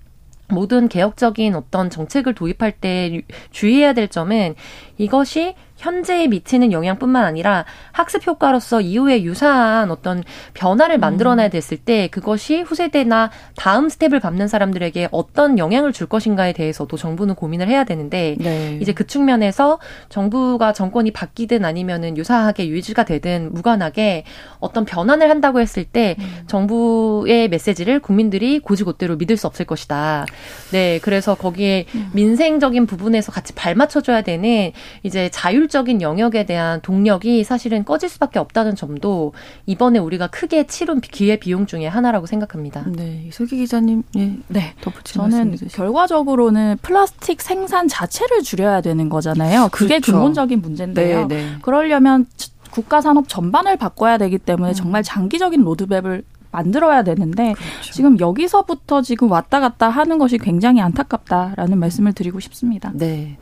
모든 0.48 0.88
개혁적인 0.88 1.54
어떤 1.54 1.90
정책을 1.90 2.34
도입할 2.34 2.72
때 2.72 3.22
주의해야 3.50 3.92
될 3.92 4.08
점은 4.08 4.54
이것이 4.96 5.54
현재에 5.78 6.26
미치는 6.26 6.72
영향뿐만 6.72 7.24
아니라 7.24 7.64
학습 7.92 8.26
효과로서 8.26 8.80
이후에 8.80 9.22
유사한 9.22 9.90
어떤 9.90 10.24
변화를 10.54 10.98
만들어내야 10.98 11.48
됐을 11.48 11.78
때 11.78 12.08
그것이 12.08 12.60
후세대나 12.62 13.30
다음 13.56 13.88
스텝을 13.88 14.20
밟는 14.20 14.48
사람들에게 14.48 15.08
어떤 15.12 15.56
영향을 15.58 15.92
줄 15.92 16.08
것인가에 16.08 16.52
대해서도 16.52 16.96
정부는 16.96 17.36
고민을 17.36 17.68
해야 17.68 17.84
되는데 17.84 18.36
네. 18.40 18.78
이제 18.82 18.92
그 18.92 19.06
측면에서 19.06 19.78
정부가 20.08 20.72
정권이 20.72 21.12
바뀌든 21.12 21.64
아니면은 21.64 22.16
유사하게 22.16 22.68
유지가 22.68 23.04
되든 23.04 23.54
무관하게 23.54 24.24
어떤 24.58 24.84
변환을 24.84 25.30
한다고 25.30 25.60
했을 25.60 25.84
때 25.84 26.16
음. 26.18 26.44
정부의 26.48 27.48
메시지를 27.48 28.00
국민들이 28.00 28.58
고지고대로 28.58 29.16
믿을 29.16 29.36
수 29.36 29.46
없을 29.46 29.64
것이다. 29.64 30.26
네, 30.72 30.98
그래서 31.02 31.36
거기에 31.36 31.86
음. 31.94 32.10
민생적인 32.14 32.86
부분에서 32.86 33.30
같이 33.30 33.54
발맞춰줘야 33.54 34.22
되는 34.22 34.72
이제 35.04 35.28
자율 35.30 35.67
적인 35.68 36.02
영역에 36.02 36.46
대한 36.46 36.80
동력이 36.80 37.44
사실은 37.44 37.84
꺼질 37.84 38.08
수밖에 38.08 38.38
없다는 38.38 38.74
점도 38.74 39.32
이번에 39.66 39.98
우리가 39.98 40.28
크게 40.28 40.66
치른 40.66 41.00
기회 41.00 41.36
비용 41.36 41.66
중에 41.66 41.86
하나라고 41.86 42.26
생각합니다. 42.26 42.84
네, 42.88 43.24
이슬기 43.28 43.56
기자님, 43.56 44.02
예, 44.16 44.36
네, 44.48 44.74
덧붙이는 44.80 45.30
저는 45.30 45.56
결과적으로는 45.70 46.78
플라스틱 46.82 47.40
생산 47.40 47.88
자체를 47.88 48.42
줄여야 48.42 48.80
되는 48.80 49.08
거잖아요. 49.08 49.68
그게 49.72 49.96
그렇죠. 50.00 50.12
근본적인 50.12 50.60
문제인데요. 50.60 51.26
네, 51.26 51.36
네. 51.36 51.56
그러려면 51.62 52.26
국가 52.70 53.00
산업 53.00 53.28
전반을 53.28 53.76
바꿔야 53.76 54.18
되기 54.18 54.38
때문에 54.38 54.72
음. 54.72 54.74
정말 54.74 55.02
장기적인 55.02 55.62
로드맵을 55.62 56.22
만들어야 56.50 57.02
되는데 57.02 57.54
그렇죠. 57.54 57.92
지금 57.92 58.18
여기서부터 58.20 59.02
지금 59.02 59.30
왔다 59.30 59.60
갔다 59.60 59.88
하는 59.88 60.18
것이 60.18 60.38
굉장히 60.38 60.80
안타깝다라는 60.80 61.78
말씀을 61.78 62.12
드리고 62.12 62.40
싶습니다. 62.40 62.90
네. 62.94 63.36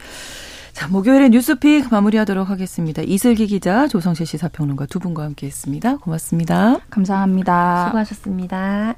자, 0.77 0.89
목요일에 0.89 1.31
뉴스픽 1.31 1.89
마무리하도록 1.91 2.51
하겠습니다. 2.51 3.01
이슬기 3.01 3.47
기자, 3.47 3.89
조성실 3.89 4.27
시사평론가 4.27 4.85
두 4.85 4.99
분과 4.99 5.23
함께했습니다. 5.23 5.97
고맙습니다. 5.97 6.77
감사합니다. 6.91 7.87
수고하셨습니다. 7.87 8.95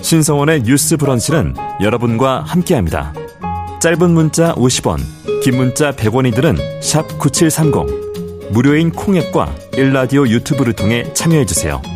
신성원의 0.00 0.62
뉴스 0.62 0.96
브런치는 0.96 1.54
여러분과 1.82 2.40
함께합니다. 2.44 3.12
짧은 3.82 4.10
문자 4.12 4.54
50원, 4.54 5.00
긴 5.42 5.58
문자 5.58 5.92
100원이들은 5.92 6.56
9730. 7.18 8.52
무료인 8.52 8.90
콩앱과 8.90 9.54
일라디오 9.76 10.26
유튜브를 10.26 10.72
통해 10.72 11.12
참여해주세요. 11.12 11.95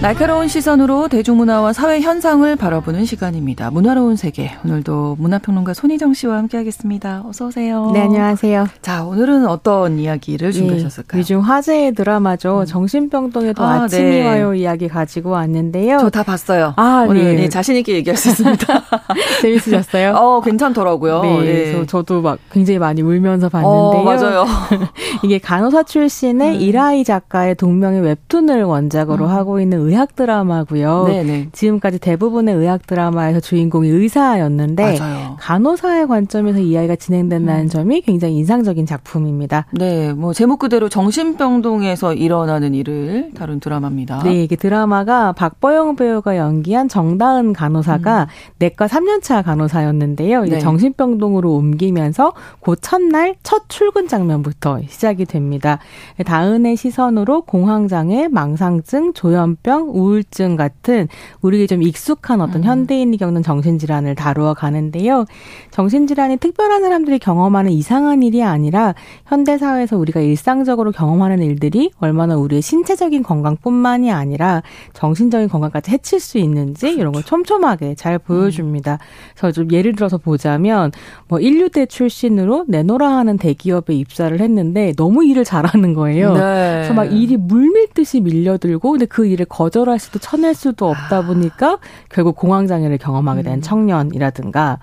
날카로운 0.00 0.46
시선으로 0.46 1.08
대중문화와 1.08 1.72
사회 1.72 2.00
현상을 2.00 2.54
바라보는 2.54 3.04
시간입니다. 3.04 3.72
문화로운 3.72 4.14
세계. 4.14 4.52
오늘도 4.64 5.16
문화평론가 5.18 5.74
손희정 5.74 6.14
씨와 6.14 6.36
함께하겠습니다. 6.38 7.24
어서 7.26 7.46
오세요. 7.46 7.90
네, 7.92 8.02
안녕하세요. 8.02 8.68
자, 8.80 9.02
오늘은 9.02 9.48
어떤 9.48 9.98
이야기를 9.98 10.52
준비하셨을까요? 10.52 11.18
예, 11.18 11.20
요즘 11.20 11.40
화제의 11.40 11.94
드라마죠. 11.94 12.60
음. 12.60 12.64
정신병동에도 12.64 13.64
아, 13.64 13.82
아침이 13.82 14.08
네. 14.08 14.26
와요 14.28 14.54
이야기 14.54 14.86
가지고 14.86 15.30
왔는데요. 15.30 15.98
저 15.98 16.10
다 16.10 16.22
봤어요. 16.22 16.74
아, 16.76 17.04
오늘 17.08 17.24
네. 17.24 17.34
네, 17.34 17.48
자신 17.48 17.74
있게 17.74 17.94
얘기할 17.94 18.16
수 18.16 18.28
있습니다. 18.28 18.66
재밌으셨어요? 19.42 20.12
어, 20.14 20.40
괜찮더라고요. 20.42 21.22
네, 21.22 21.38
네. 21.38 21.44
그래서 21.44 21.86
저도 21.86 22.22
막 22.22 22.38
굉장히 22.52 22.78
많이 22.78 23.02
울면서 23.02 23.48
봤는데요. 23.48 24.00
어, 24.00 24.04
맞아요. 24.04 24.46
이게 25.24 25.38
간호사 25.40 25.82
출신의 25.82 26.54
음. 26.54 26.60
이라이 26.60 27.02
작가의 27.02 27.56
동명의 27.56 28.00
웹툰을 28.02 28.62
원작으로 28.62 29.24
음. 29.24 29.30
하고 29.30 29.58
있는 29.60 29.87
의학 29.88 30.14
드라마고요. 30.14 31.06
네네. 31.08 31.48
지금까지 31.52 31.98
대부분의 31.98 32.54
의학 32.54 32.86
드라마에서 32.86 33.40
주인공이 33.40 33.88
의사였는데 33.88 34.98
맞아요. 34.98 35.36
간호사의 35.40 36.06
관점에서 36.06 36.58
이야기가 36.58 36.96
진행된다는 36.96 37.64
음. 37.64 37.68
점이 37.68 38.02
굉장히 38.02 38.36
인상적인 38.36 38.86
작품입니다. 38.86 39.66
네, 39.72 40.12
뭐 40.12 40.32
제목 40.32 40.58
그대로 40.58 40.88
정신병동에서 40.88 42.14
일어나는 42.14 42.74
일을 42.74 43.30
다룬 43.34 43.60
드라마입니다. 43.60 44.22
네, 44.24 44.42
이게 44.42 44.56
드라마가 44.56 45.32
박보영 45.32 45.96
배우가 45.96 46.36
연기한 46.36 46.88
정다은 46.88 47.52
간호사가 47.52 48.22
음. 48.22 48.26
내과 48.58 48.86
3년차 48.86 49.44
간호사였는데요. 49.44 50.44
네. 50.44 50.58
정신병동으로 50.58 51.54
옮기면서 51.54 52.32
그 52.60 52.76
첫날 52.80 53.36
첫 53.42 53.68
출근 53.68 54.08
장면부터 54.08 54.80
시작이 54.88 55.24
됩니다. 55.24 55.78
다은의 56.24 56.76
시선으로 56.76 57.42
공황장애, 57.42 58.28
망상증, 58.28 59.12
조현병 59.14 59.77
우울증, 59.82 60.18
우울증 60.38 60.56
같은 60.56 61.08
우리에게 61.42 61.66
좀 61.66 61.82
익숙한 61.82 62.40
어떤 62.40 62.62
음. 62.62 62.64
현대인이 62.64 63.16
겪는 63.16 63.42
정신질환을 63.42 64.14
다루어 64.14 64.54
가는데요. 64.54 65.24
정신질환이 65.70 66.38
특별한 66.38 66.82
사람들이 66.82 67.18
경험하는 67.18 67.70
이상한 67.72 68.22
일이 68.22 68.42
아니라 68.42 68.94
현대사회에서 69.26 69.96
우리가 69.98 70.20
일상적으로 70.20 70.92
경험하는 70.92 71.42
일들이 71.42 71.90
얼마나 71.98 72.36
우리의 72.36 72.62
신체적인 72.62 73.22
건강뿐만이 73.22 74.10
아니라 74.10 74.62
정신적인 74.92 75.48
건강까지 75.48 75.90
해칠 75.90 76.20
수 76.20 76.38
있는지 76.38 76.86
그렇죠. 76.86 77.00
이런 77.00 77.12
걸 77.12 77.22
촘촘하게 77.22 77.94
잘 77.94 78.18
보여줍니다. 78.18 78.98
그래서 79.36 79.52
좀 79.52 79.70
예를 79.72 79.94
들어서 79.94 80.18
보자면 80.18 80.92
뭐 81.28 81.40
인류대 81.40 81.86
출신으로 81.86 82.64
내노라 82.68 83.08
하는 83.08 83.36
대기업에 83.36 83.94
입사를 83.94 84.38
했는데 84.38 84.92
너무 84.96 85.24
일을 85.24 85.44
잘하는 85.44 85.94
거예요. 85.94 86.34
네. 86.34 86.40
그래서 86.76 86.94
막 86.94 87.04
일이 87.04 87.36
물밀듯이 87.36 88.20
밀려들고 88.20 88.90
근데 88.92 89.06
그 89.06 89.26
일을 89.26 89.46
거절 89.46 89.67
조절할 89.68 89.98
수도 89.98 90.18
쳐낼 90.18 90.54
수도 90.54 90.88
없다 90.88 91.18
아. 91.18 91.22
보니까 91.22 91.78
결국 92.08 92.36
공황장애를 92.36 92.98
경험하게 92.98 93.42
된 93.42 93.54
음. 93.54 93.60
청년이라든가 93.60 94.78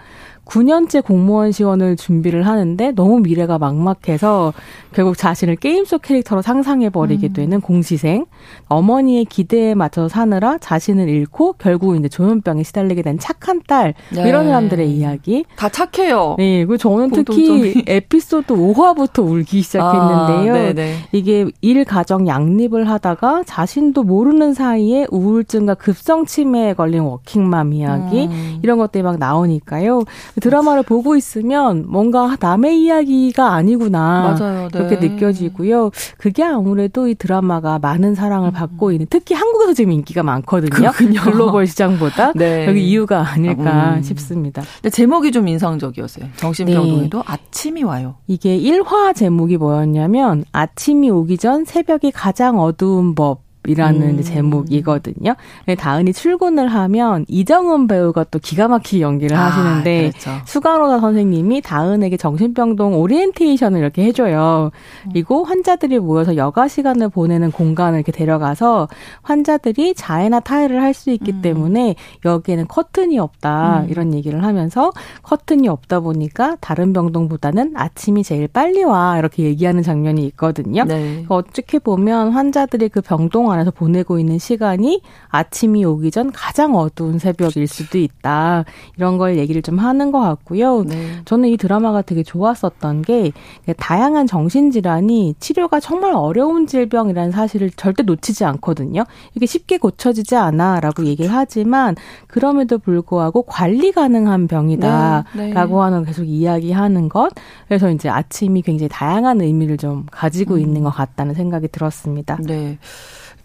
9년째 0.46 1.04
공무원 1.04 1.52
시원을 1.52 1.98
준비를 1.98 2.46
하는데 2.46 2.92
너무 2.92 3.20
미래가 3.20 3.58
막막해서 3.58 4.54
결국 4.94 5.18
자신을 5.18 5.58
게임 5.58 5.86
속 5.86 6.04
캐릭터로 6.04 6.42
상상해 6.42 6.90
버리게 6.90 7.28
음. 7.28 7.34
되는 7.34 7.62
공시생 7.62 8.26
어머니의 8.68 9.26
기대에 9.26 9.76
맞춰서 9.76 10.08
사느라 10.08 10.58
자신을 10.58 11.10
잃고 11.10 11.54
결국 11.54 11.98
이제 11.98 12.08
조현병에 12.08 12.64
시달리게 12.64 13.02
된 13.02 13.20
착한 13.20 13.62
딸 13.68 13.94
네. 14.14 14.28
이런 14.28 14.46
사람들의 14.46 14.90
이야기 14.90 15.46
다 15.56 15.68
착해요. 15.68 16.36
네, 16.38 16.66
그리고 16.66 16.78
저는 16.78 17.12
특히 17.12 17.84
에피소드 17.88 18.54
5화부터 18.54 19.28
울기 19.28 19.62
시작했는데요. 19.62 20.54
아, 20.54 21.08
이게 21.12 21.46
일 21.62 21.84
가정 21.84 22.28
양립을 22.28 22.90
하다가 22.90 23.44
자신도 23.46 24.04
모르는 24.04 24.54
사이에 24.54 25.08
우울증과 25.10 25.76
급성 25.76 26.26
치매에 26.26 26.74
걸린 26.74 27.02
워킹맘 27.02 27.74
이야기 27.74 28.28
음. 28.28 28.60
이런 28.62 28.78
것들이 28.78 29.04
막 29.04 29.18
나오니까요. 29.18 30.04
드라마를 30.42 30.84
보고 30.84 31.16
있으면 31.16 31.86
뭔가 31.88 32.36
남의 32.40 32.82
이야기가 32.82 33.54
아니구나. 33.54 34.36
맞아요. 34.38 34.70
네. 34.72 34.80
그렇게 34.80 34.96
느껴지고요. 35.08 35.92
그게 36.18 36.44
아무래도 36.44 37.08
이 37.08 37.16
드라마가 37.16 37.80
많은 37.80 38.16
사랑을 38.16 38.50
음. 38.50 38.54
받고 38.54 38.92
있는 38.92 39.08
특히 39.10 39.36
한국에서 39.36 39.74
지금 39.74 39.92
인기가 39.94 40.24
많거든요. 40.24 40.70
그렇군요. 40.70 41.22
글로벌 41.22 41.68
시장보다. 41.68 42.34
네. 42.36 42.68
여기 42.68 42.88
이유가 42.88 43.28
아닐까 43.28 43.96
음. 43.96 44.02
싶습니다. 44.02 44.62
근데 44.82 44.90
제목이 44.90 45.32
좀 45.32 45.48
인상적이었어요. 45.48 46.28
정신병동에도 46.36 47.18
네. 47.20 47.24
아침이 47.26 47.84
와요. 47.84 48.16
이게 48.28 48.58
1화 48.58 49.16
제목이 49.16 49.58
뭐였냐면 49.58 50.44
아침이 50.52 51.10
오기 51.10 51.38
전 51.38 51.66
새벽이 51.66 52.12
가장 52.12 52.60
어두운 52.60 53.16
법 53.16 53.45
이라는 53.68 54.18
음. 54.18 54.22
제목이거든요. 54.22 55.36
다은이 55.78 56.14
출근을 56.14 56.68
하면 56.68 57.26
이정은 57.28 57.88
배우가 57.88 58.26
또 58.26 58.40
기가 58.40 58.68
막히게 58.68 59.02
연기를 59.02 59.38
아, 59.38 59.46
하시는데 59.46 60.10
그렇죠. 60.10 60.32
수간호사 60.46 61.00
선생님이 61.00 61.62
다은에게 61.62 62.18
정신병동 62.18 63.00
오리엔테이션을 63.00 63.80
이렇게 63.80 64.04
해줘요. 64.06 64.72
그리고 65.12 65.44
환자들이 65.44 66.00
모여서 66.00 66.36
여가 66.36 66.68
시간을 66.68 67.10
보내는 67.10 67.52
공간을 67.52 68.00
이렇게 68.00 68.12
데려가서 68.12 68.88
환자들이 69.22 69.94
자해나 69.94 70.40
타해를 70.40 70.82
할 70.82 70.96
수 70.96 71.12
있기 71.12 71.34
음. 71.34 71.42
때문에 71.42 71.96
여기에는 72.24 72.68
커튼이 72.68 73.20
없다 73.20 73.82
음. 73.82 73.90
이런 73.90 74.14
얘기를 74.14 74.44
하면서 74.44 74.92
커튼이 75.22 75.68
없다 75.68 76.00
보니까 76.00 76.58
다른 76.62 76.94
병동보다는 76.94 77.74
아침이 77.76 78.24
제일 78.24 78.48
빨리 78.48 78.84
와 78.84 79.20
이렇게 79.20 79.44
얘기하는 79.44 79.84
장면이 79.84 80.26
있거든요. 80.28 80.86
네. 80.86 81.26
어떻게 81.28 81.78
보면 81.78 82.32
환자들이 82.32 82.90
그 82.90 83.02
병동 83.02 83.52
안에서 83.56 83.72
보내고 83.72 84.20
있는 84.20 84.38
시간이 84.38 85.02
아침이 85.30 85.84
오기 85.86 86.12
전 86.12 86.32
가장 86.32 86.76
어두운 86.76 87.20
새벽일 87.20 87.68
수도 87.68 87.98
있다. 87.98 88.66
이런 88.98 89.18
걸 89.18 89.38
얘기를 89.38 89.62
좀 89.62 89.80
하는 89.80 90.12
것 90.12 90.20
같고요. 90.20 90.84
네. 90.84 91.22
저는 91.26 91.50
이 91.50 91.58
드라마가 91.58 92.02
되게 92.02 92.24
좋았었던 92.24 93.02
게 93.02 93.32
다양한 93.78 94.28
정신질환이 94.28 95.36
치료가 95.40 95.80
정말 95.80 96.14
어려운 96.14 96.68
질병이라는 96.68 97.32
사실을 97.32 97.72
절대 97.72 98.04
놓치지 98.04 98.46
않거든요. 98.46 99.04
이게 99.34 99.46
쉽게 99.46 99.78
고쳐지지 99.78 100.36
않아 100.36 100.80
라고 100.80 101.06
얘기를 101.06 101.32
하지만 101.32 101.96
그럼에도 102.28 102.78
불구하고 102.78 103.44
관리 103.44 103.92
가능한 103.92 104.48
병이다라고 104.48 105.30
네, 105.36 105.54
네. 105.54 105.54
하는 105.54 106.06
계속 106.06 106.24
이야기하는 106.24 107.10
것. 107.10 107.32
그래서 107.68 107.90
이제 107.90 108.10
아침이 108.10 108.62
굉장히 108.62 108.90
다양한 108.90 109.42
의미를 109.42 109.78
좀 109.78 110.06
가지고 110.12 110.56
음. 110.56 110.60
있는 110.60 110.84
것 110.84 110.90
같다는 110.90 111.34
생각이 111.34 111.68
들었습니다. 111.70 112.38
네. 112.44 112.78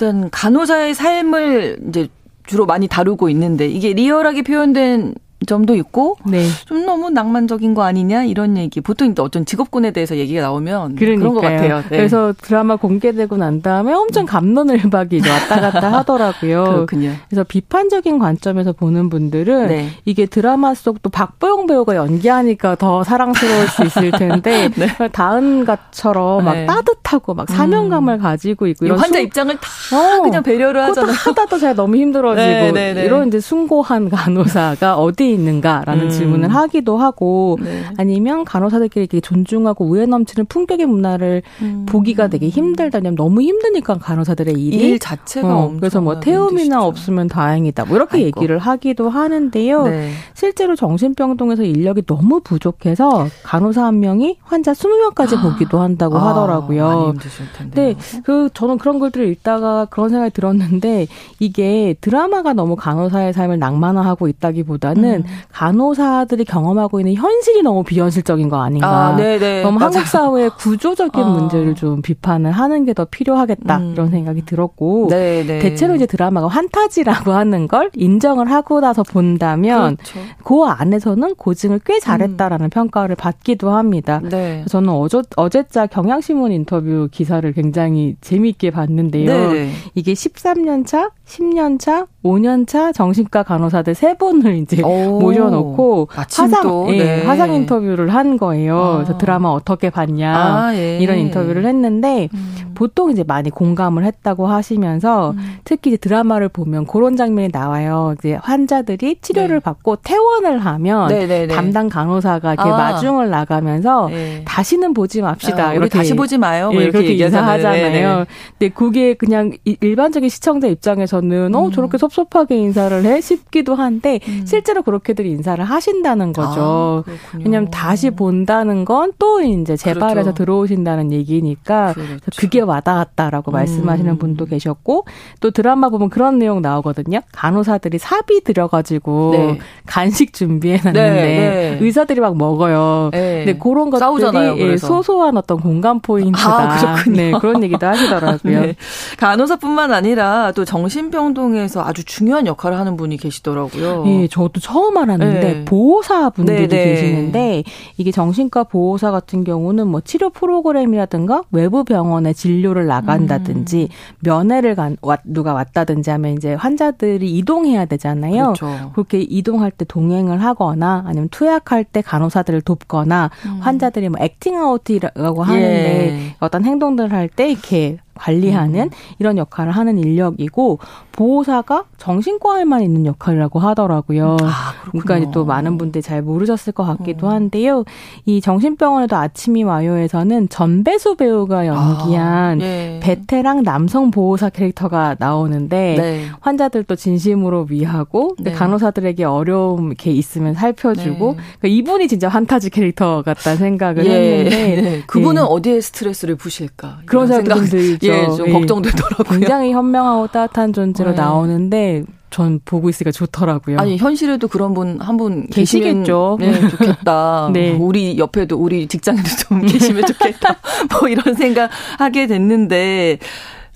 일단 0.00 0.30
간호사의 0.30 0.94
삶을 0.94 1.78
이제 1.88 2.08
주로 2.46 2.64
많이 2.64 2.88
다루고 2.88 3.28
있는데 3.28 3.68
이게 3.68 3.92
리얼하게 3.92 4.42
표현된 4.42 5.14
점도 5.50 5.74
있고 5.74 6.16
네. 6.24 6.46
좀 6.66 6.86
너무 6.86 7.10
낭만적인 7.10 7.74
거 7.74 7.82
아니냐 7.82 8.22
이런 8.22 8.56
얘기 8.56 8.80
보통 8.80 9.12
어떤 9.18 9.44
직업군에 9.44 9.90
대해서 9.90 10.16
얘기가 10.16 10.42
나오면 10.42 10.94
그러니까요. 10.94 11.18
그런 11.18 11.34
것 11.34 11.40
같아요. 11.40 11.78
네. 11.90 11.96
그래서 11.96 12.32
드라마 12.40 12.76
공개되고 12.76 13.36
난 13.36 13.62
다음에 13.62 13.92
엄청 13.92 14.26
감론을박이 14.26 15.22
왔다 15.28 15.60
갔다 15.60 15.90
하더라고요. 15.98 16.64
그렇군요. 16.64 17.14
그래서 17.28 17.42
비판적인 17.42 18.20
관점에서 18.20 18.72
보는 18.72 19.10
분들은 19.10 19.66
네. 19.66 19.88
이게 20.04 20.26
드라마 20.26 20.72
속 20.74 21.00
또 21.02 21.08
박보영 21.10 21.66
배우가 21.66 21.96
연기하니까 21.96 22.74
더 22.74 23.02
사랑스러울 23.04 23.68
수 23.68 23.84
있을 23.84 24.10
텐데 24.10 24.70
네. 24.76 25.08
다은가처럼 25.08 26.44
막 26.44 26.54
네. 26.54 26.66
따뜻하고 26.66 27.34
막 27.34 27.48
사명감을 27.48 28.14
음. 28.14 28.20
가지고 28.20 28.66
있고 28.68 28.86
이런 28.86 28.98
환자 28.98 29.18
수... 29.18 29.24
입장을 29.24 29.56
다 29.56 29.96
어, 29.96 30.22
그냥 30.22 30.42
배려를 30.42 30.82
하잖아요. 30.82 31.14
하다도 31.14 31.58
제가 31.58 31.74
너무 31.74 31.96
힘들어지고 31.96 32.72
네, 32.72 32.92
네, 32.94 33.04
이런 33.04 33.28
이제 33.28 33.40
숭고한 33.40 34.10
간호사가 34.10 34.96
어디 34.96 35.32
있는가라는 35.40 36.04
음. 36.04 36.10
질문을 36.10 36.48
하기도 36.48 36.98
하고 36.98 37.58
네. 37.60 37.84
아니면 37.96 38.44
간호사들끼리 38.44 39.04
이렇게 39.04 39.20
존중하고 39.20 39.86
우애 39.86 40.06
넘치는 40.06 40.46
품격의 40.46 40.86
문화를 40.86 41.42
음. 41.62 41.86
보기가 41.86 42.28
되게 42.28 42.48
힘들다면 42.48 43.16
너무 43.16 43.42
힘드니까 43.42 43.94
간호사들의 43.94 44.54
일이 44.54 44.76
일 44.76 44.98
자체가 44.98 45.58
어, 45.58 45.72
그래서 45.78 46.00
뭐 46.00 46.20
태움이나 46.20 46.84
없으면 46.84 47.28
다행이다 47.28 47.86
뭐 47.86 47.96
이렇게 47.96 48.18
아이고. 48.18 48.40
얘기를 48.40 48.58
하기도 48.58 49.10
하는데요. 49.10 49.84
네. 49.84 50.10
실제로 50.34 50.76
정신병동에서 50.76 51.62
인력이 51.62 52.02
너무 52.06 52.40
부족해서 52.40 53.26
간호사 53.42 53.84
한 53.84 54.00
명이 54.00 54.38
환자 54.42 54.72
20명까지 54.72 55.38
아. 55.38 55.42
보기도 55.42 55.80
한다고 55.80 56.18
아, 56.18 56.30
하더라고요. 56.30 56.86
많이 56.86 57.06
힘드실 57.08 57.46
텐데. 57.56 57.94
네, 57.94 58.20
그 58.24 58.48
저는 58.54 58.78
그런 58.78 58.98
것들을 58.98 59.26
읽다가 59.28 59.86
그런 59.86 60.08
생각이 60.10 60.32
들었는데 60.32 61.06
이게 61.38 61.94
드라마가 62.00 62.52
너무 62.52 62.76
간호사의 62.76 63.32
삶을 63.32 63.58
낭만화하고 63.58 64.28
있다기보다는 64.28 65.19
음. 65.19 65.19
간호사들이 65.52 66.44
경험하고 66.44 67.00
있는 67.00 67.14
현실이 67.14 67.62
너무 67.62 67.82
비현실적인 67.82 68.48
거 68.48 68.62
아닌가. 68.62 69.08
아, 69.08 69.16
네네. 69.16 69.38
네. 69.38 69.62
너무 69.62 69.80
한국 69.80 70.06
사회의 70.06 70.50
구조적인 70.58 71.22
아. 71.22 71.28
문제를 71.28 71.74
좀 71.74 72.02
비판을 72.02 72.52
하는 72.52 72.84
게 72.84 72.90
더 73.00 73.04
필요하겠다 73.04 73.78
음. 73.78 73.92
이런 73.92 74.10
생각이 74.10 74.44
들었고 74.44 75.08
네네. 75.08 75.46
네. 75.46 75.58
대체로 75.60 75.94
이제 75.94 76.06
드라마가 76.06 76.48
환타지라고 76.48 77.32
하는 77.32 77.68
걸 77.68 77.90
인정을 77.94 78.50
하고 78.50 78.80
나서 78.80 79.02
본다면 79.02 79.96
그렇죠. 79.96 80.20
그 80.44 80.64
안에서는 80.64 81.34
고증을 81.36 81.80
꽤 81.84 81.98
잘했다라는 82.00 82.66
음. 82.66 82.70
평가를 82.70 83.16
받기도 83.16 83.70
합니다. 83.70 84.20
네. 84.22 84.64
저는 84.68 84.90
어제 84.90 85.22
어제자 85.36 85.86
경향신문 85.86 86.52
인터뷰 86.52 87.08
기사를 87.10 87.50
굉장히 87.52 88.16
재미있게 88.20 88.70
봤는데요. 88.70 89.52
네 89.52 89.70
이게 89.94 90.12
13년 90.12 90.86
차, 90.86 91.10
10년 91.26 91.78
차, 91.78 92.06
5년 92.24 92.66
차 92.66 92.92
정신과 92.92 93.44
간호사들 93.44 93.94
세 93.94 94.14
분을 94.14 94.56
이제 94.56 94.82
모셔놓고 95.18 96.08
화상 96.10 96.86
예, 96.90 96.98
네. 96.98 97.24
화상 97.24 97.52
인터뷰를 97.52 98.14
한 98.14 98.36
거예요. 98.36 98.78
아. 98.78 98.94
그래서 98.96 99.18
드라마 99.18 99.48
어떻게 99.48 99.90
봤냐 99.90 100.36
아, 100.36 100.74
예. 100.74 100.98
이런 100.98 101.18
인터뷰를 101.18 101.66
했는데 101.66 102.28
음. 102.32 102.72
보통 102.74 103.10
이제 103.10 103.24
많이 103.26 103.50
공감을 103.50 104.04
했다고 104.04 104.46
하시면서 104.46 105.32
음. 105.32 105.58
특히 105.64 105.90
이제 105.90 105.96
드라마를 105.98 106.48
보면 106.48 106.86
그런 106.86 107.16
장면이 107.16 107.50
나와요. 107.52 108.14
이제 108.18 108.38
환자들이 108.40 109.16
치료를 109.20 109.56
네. 109.56 109.60
받고 109.60 109.96
퇴원을 109.96 110.58
하면 110.60 111.08
네네네. 111.08 111.26
네, 111.26 111.46
네. 111.46 111.54
담당 111.54 111.88
간호사가 111.88 112.54
이렇게 112.54 112.70
아. 112.70 112.76
마중을 112.76 113.30
나가면서 113.30 114.08
네. 114.08 114.42
다시는 114.46 114.94
보지 114.94 115.22
맙시다. 115.22 115.68
아, 115.68 115.74
이렇게 115.74 115.90
다시 115.90 116.14
보지 116.14 116.38
마요. 116.38 116.70
뭐 116.72 116.80
예, 116.80 116.86
이렇게 116.86 117.12
인사하잖아요. 117.12 118.24
근데 118.58 118.72
그게 118.74 119.14
그냥 119.14 119.52
일반적인 119.64 120.28
시청자 120.28 120.66
입장에서는 120.66 121.54
어, 121.54 121.58
음. 121.58 121.64
어 121.66 121.70
저렇게 121.70 121.98
섭섭하게 121.98 122.56
인사를 122.56 123.04
해 123.04 123.20
싶기도 123.20 123.74
한데 123.74 124.20
음. 124.28 124.44
실제로 124.46 124.82
그렇게 124.82 124.99
들 125.14 125.26
인사를 125.26 125.62
하신다는 125.64 126.32
거죠. 126.32 127.04
아, 127.06 127.12
왜냐하면 127.36 127.70
다시 127.70 128.10
본다는 128.10 128.84
건 128.84 129.10
또 129.18 129.40
이제 129.42 129.76
재발해서 129.76 130.32
그렇죠. 130.32 130.34
들어오신다는 130.34 131.12
얘기니까 131.12 131.92
그렇죠. 131.92 132.20
그게 132.38 132.60
와닿았다라고 132.60 133.50
음. 133.50 133.52
말씀하시는 133.52 134.18
분도 134.18 134.46
계셨고 134.46 135.04
또 135.40 135.50
드라마 135.50 135.88
보면 135.88 136.10
그런 136.10 136.38
내용 136.38 136.62
나오거든요. 136.62 137.20
간호사들이 137.32 137.98
사비 137.98 138.42
들여가지고 138.42 139.30
네. 139.32 139.58
간식 139.86 140.32
준비해놨는데 140.32 141.10
네, 141.10 141.20
네. 141.22 141.78
의사들이 141.80 142.20
막 142.20 142.36
먹어요. 142.36 143.10
네. 143.12 143.44
근데 143.44 143.58
그런 143.58 143.90
것들이 143.90 144.00
싸우잖아요, 144.00 144.58
예, 144.58 144.76
소소한 144.76 145.36
어떤 145.36 145.60
공감 145.60 146.00
포인트다. 146.00 146.48
아, 146.48 147.04
네, 147.08 147.32
그런 147.32 147.62
얘기도 147.62 147.86
하시더라고요. 147.86 148.60
네. 148.60 148.76
간호사뿐만 149.18 149.92
아니라 149.92 150.52
또 150.52 150.64
정신병동에서 150.64 151.84
아주 151.84 152.04
중요한 152.04 152.46
역할을 152.46 152.78
하는 152.78 152.96
분이 152.96 153.18
계시더라고요. 153.18 154.04
예, 154.06 154.28
저도 154.28 154.60
처음 154.60 154.89
알았는데 154.96 155.40
네. 155.40 155.64
보호사 155.64 156.30
분들이 156.30 156.68
네, 156.68 156.84
계시는데 156.84 157.64
이게 157.96 158.10
정신과 158.10 158.64
보호사 158.64 159.10
같은 159.10 159.44
경우는 159.44 159.86
뭐 159.88 160.00
치료 160.00 160.30
프로그램이라든가 160.30 161.42
외부 161.50 161.84
병원에 161.84 162.32
진료 162.32 162.70
진료를 162.70 162.86
나간다든지 162.86 163.88
음. 163.90 164.18
면회를 164.20 164.74
간 164.74 164.96
누가 165.24 165.52
왔다든지 165.54 166.10
하면 166.10 166.34
이제 166.34 166.54
환자들이 166.54 167.36
이동해야 167.38 167.84
되잖아요. 167.86 168.54
그렇죠. 168.54 168.90
그렇게 168.94 169.20
이동할 169.20 169.70
때 169.70 169.84
동행을 169.84 170.42
하거나 170.42 171.04
아니면 171.06 171.28
투약할 171.30 171.84
때 171.84 172.02
간호사들을 172.02 172.60
돕거나 172.62 173.30
음. 173.46 173.58
환자들이 173.60 174.08
뭐 174.08 174.20
acting 174.20 174.56
out이라고 174.56 175.42
하는데 175.42 176.08
예. 176.10 176.36
어떤 176.40 176.64
행동들을 176.64 177.12
할 177.12 177.30
때 177.30 177.52
이렇게 177.52 177.98
관리하는 178.20 178.82
음. 178.82 178.90
이런 179.18 179.38
역할을 179.38 179.72
하는 179.72 179.98
인력이고 179.98 180.78
보호사가 181.12 181.84
정신과에만 181.96 182.82
있는 182.82 183.06
역할이라고 183.06 183.58
하더라고요. 183.58 184.36
아, 184.42 184.74
그러니까 184.90 185.30
또 185.32 185.44
많은 185.44 185.78
분들이 185.78 186.02
잘 186.02 186.22
모르셨을 186.22 186.72
것 186.72 186.84
같기도 186.84 187.26
음. 187.28 187.32
한데요. 187.32 187.84
이 188.26 188.40
정신병원에도 188.40 189.16
아침이 189.16 189.62
와요에서는 189.64 190.48
전배수 190.50 191.16
배우가 191.16 191.66
연기한 191.66 192.60
아, 192.60 192.64
예. 192.64 193.00
베테랑 193.02 193.62
남성 193.62 194.10
보호사 194.10 194.50
캐릭터가 194.50 195.16
나오는데 195.18 195.94
네. 195.98 196.24
환자들도 196.40 196.96
진심으로 196.96 197.66
위하고 197.70 198.36
네. 198.38 198.52
간호사들에게 198.52 199.24
어려움 199.24 199.88
이렇게 199.88 200.10
있으면 200.10 200.54
살펴주고 200.54 201.32
네. 201.32 201.42
그러니까 201.58 201.68
이분이 201.68 202.08
진짜 202.08 202.28
환타지 202.28 202.70
캐릭터 202.70 203.22
같다는 203.22 203.58
생각을 203.58 204.06
예. 204.06 204.10
했는데 204.10 204.82
네. 204.82 205.02
그분은 205.06 205.42
어디에 205.42 205.80
스트레스를 205.80 206.36
푸실까 206.36 207.00
그런 207.06 207.26
생각도 207.26 207.64
들 207.64 207.98
죠. 208.10 208.32
예, 208.32 208.36
좀 208.36 208.48
예. 208.48 208.52
걱정되더라고요. 208.52 209.38
굉장히 209.38 209.72
현명하고 209.72 210.26
따뜻한 210.28 210.72
존재로 210.72 211.10
네. 211.10 211.16
나오는데 211.16 212.04
전 212.30 212.60
보고 212.64 212.88
있으니까 212.88 213.10
좋더라고요. 213.10 213.78
아니 213.78 213.96
현실에도 213.96 214.46
그런 214.46 214.72
분 214.72 215.00
한 215.00 215.16
분 215.16 215.46
계시겠죠. 215.48 216.36
네, 216.40 216.68
좋겠다. 216.68 217.50
네. 217.54 217.72
뭐 217.72 217.88
우리 217.88 218.16
옆에도 218.18 218.56
우리 218.56 218.86
직장에도 218.86 219.28
좀 219.48 219.62
계시면 219.66 220.06
좋겠다. 220.06 220.56
뭐 221.00 221.08
이런 221.08 221.34
생각 221.34 221.70
하게 221.98 222.26
됐는데 222.28 223.18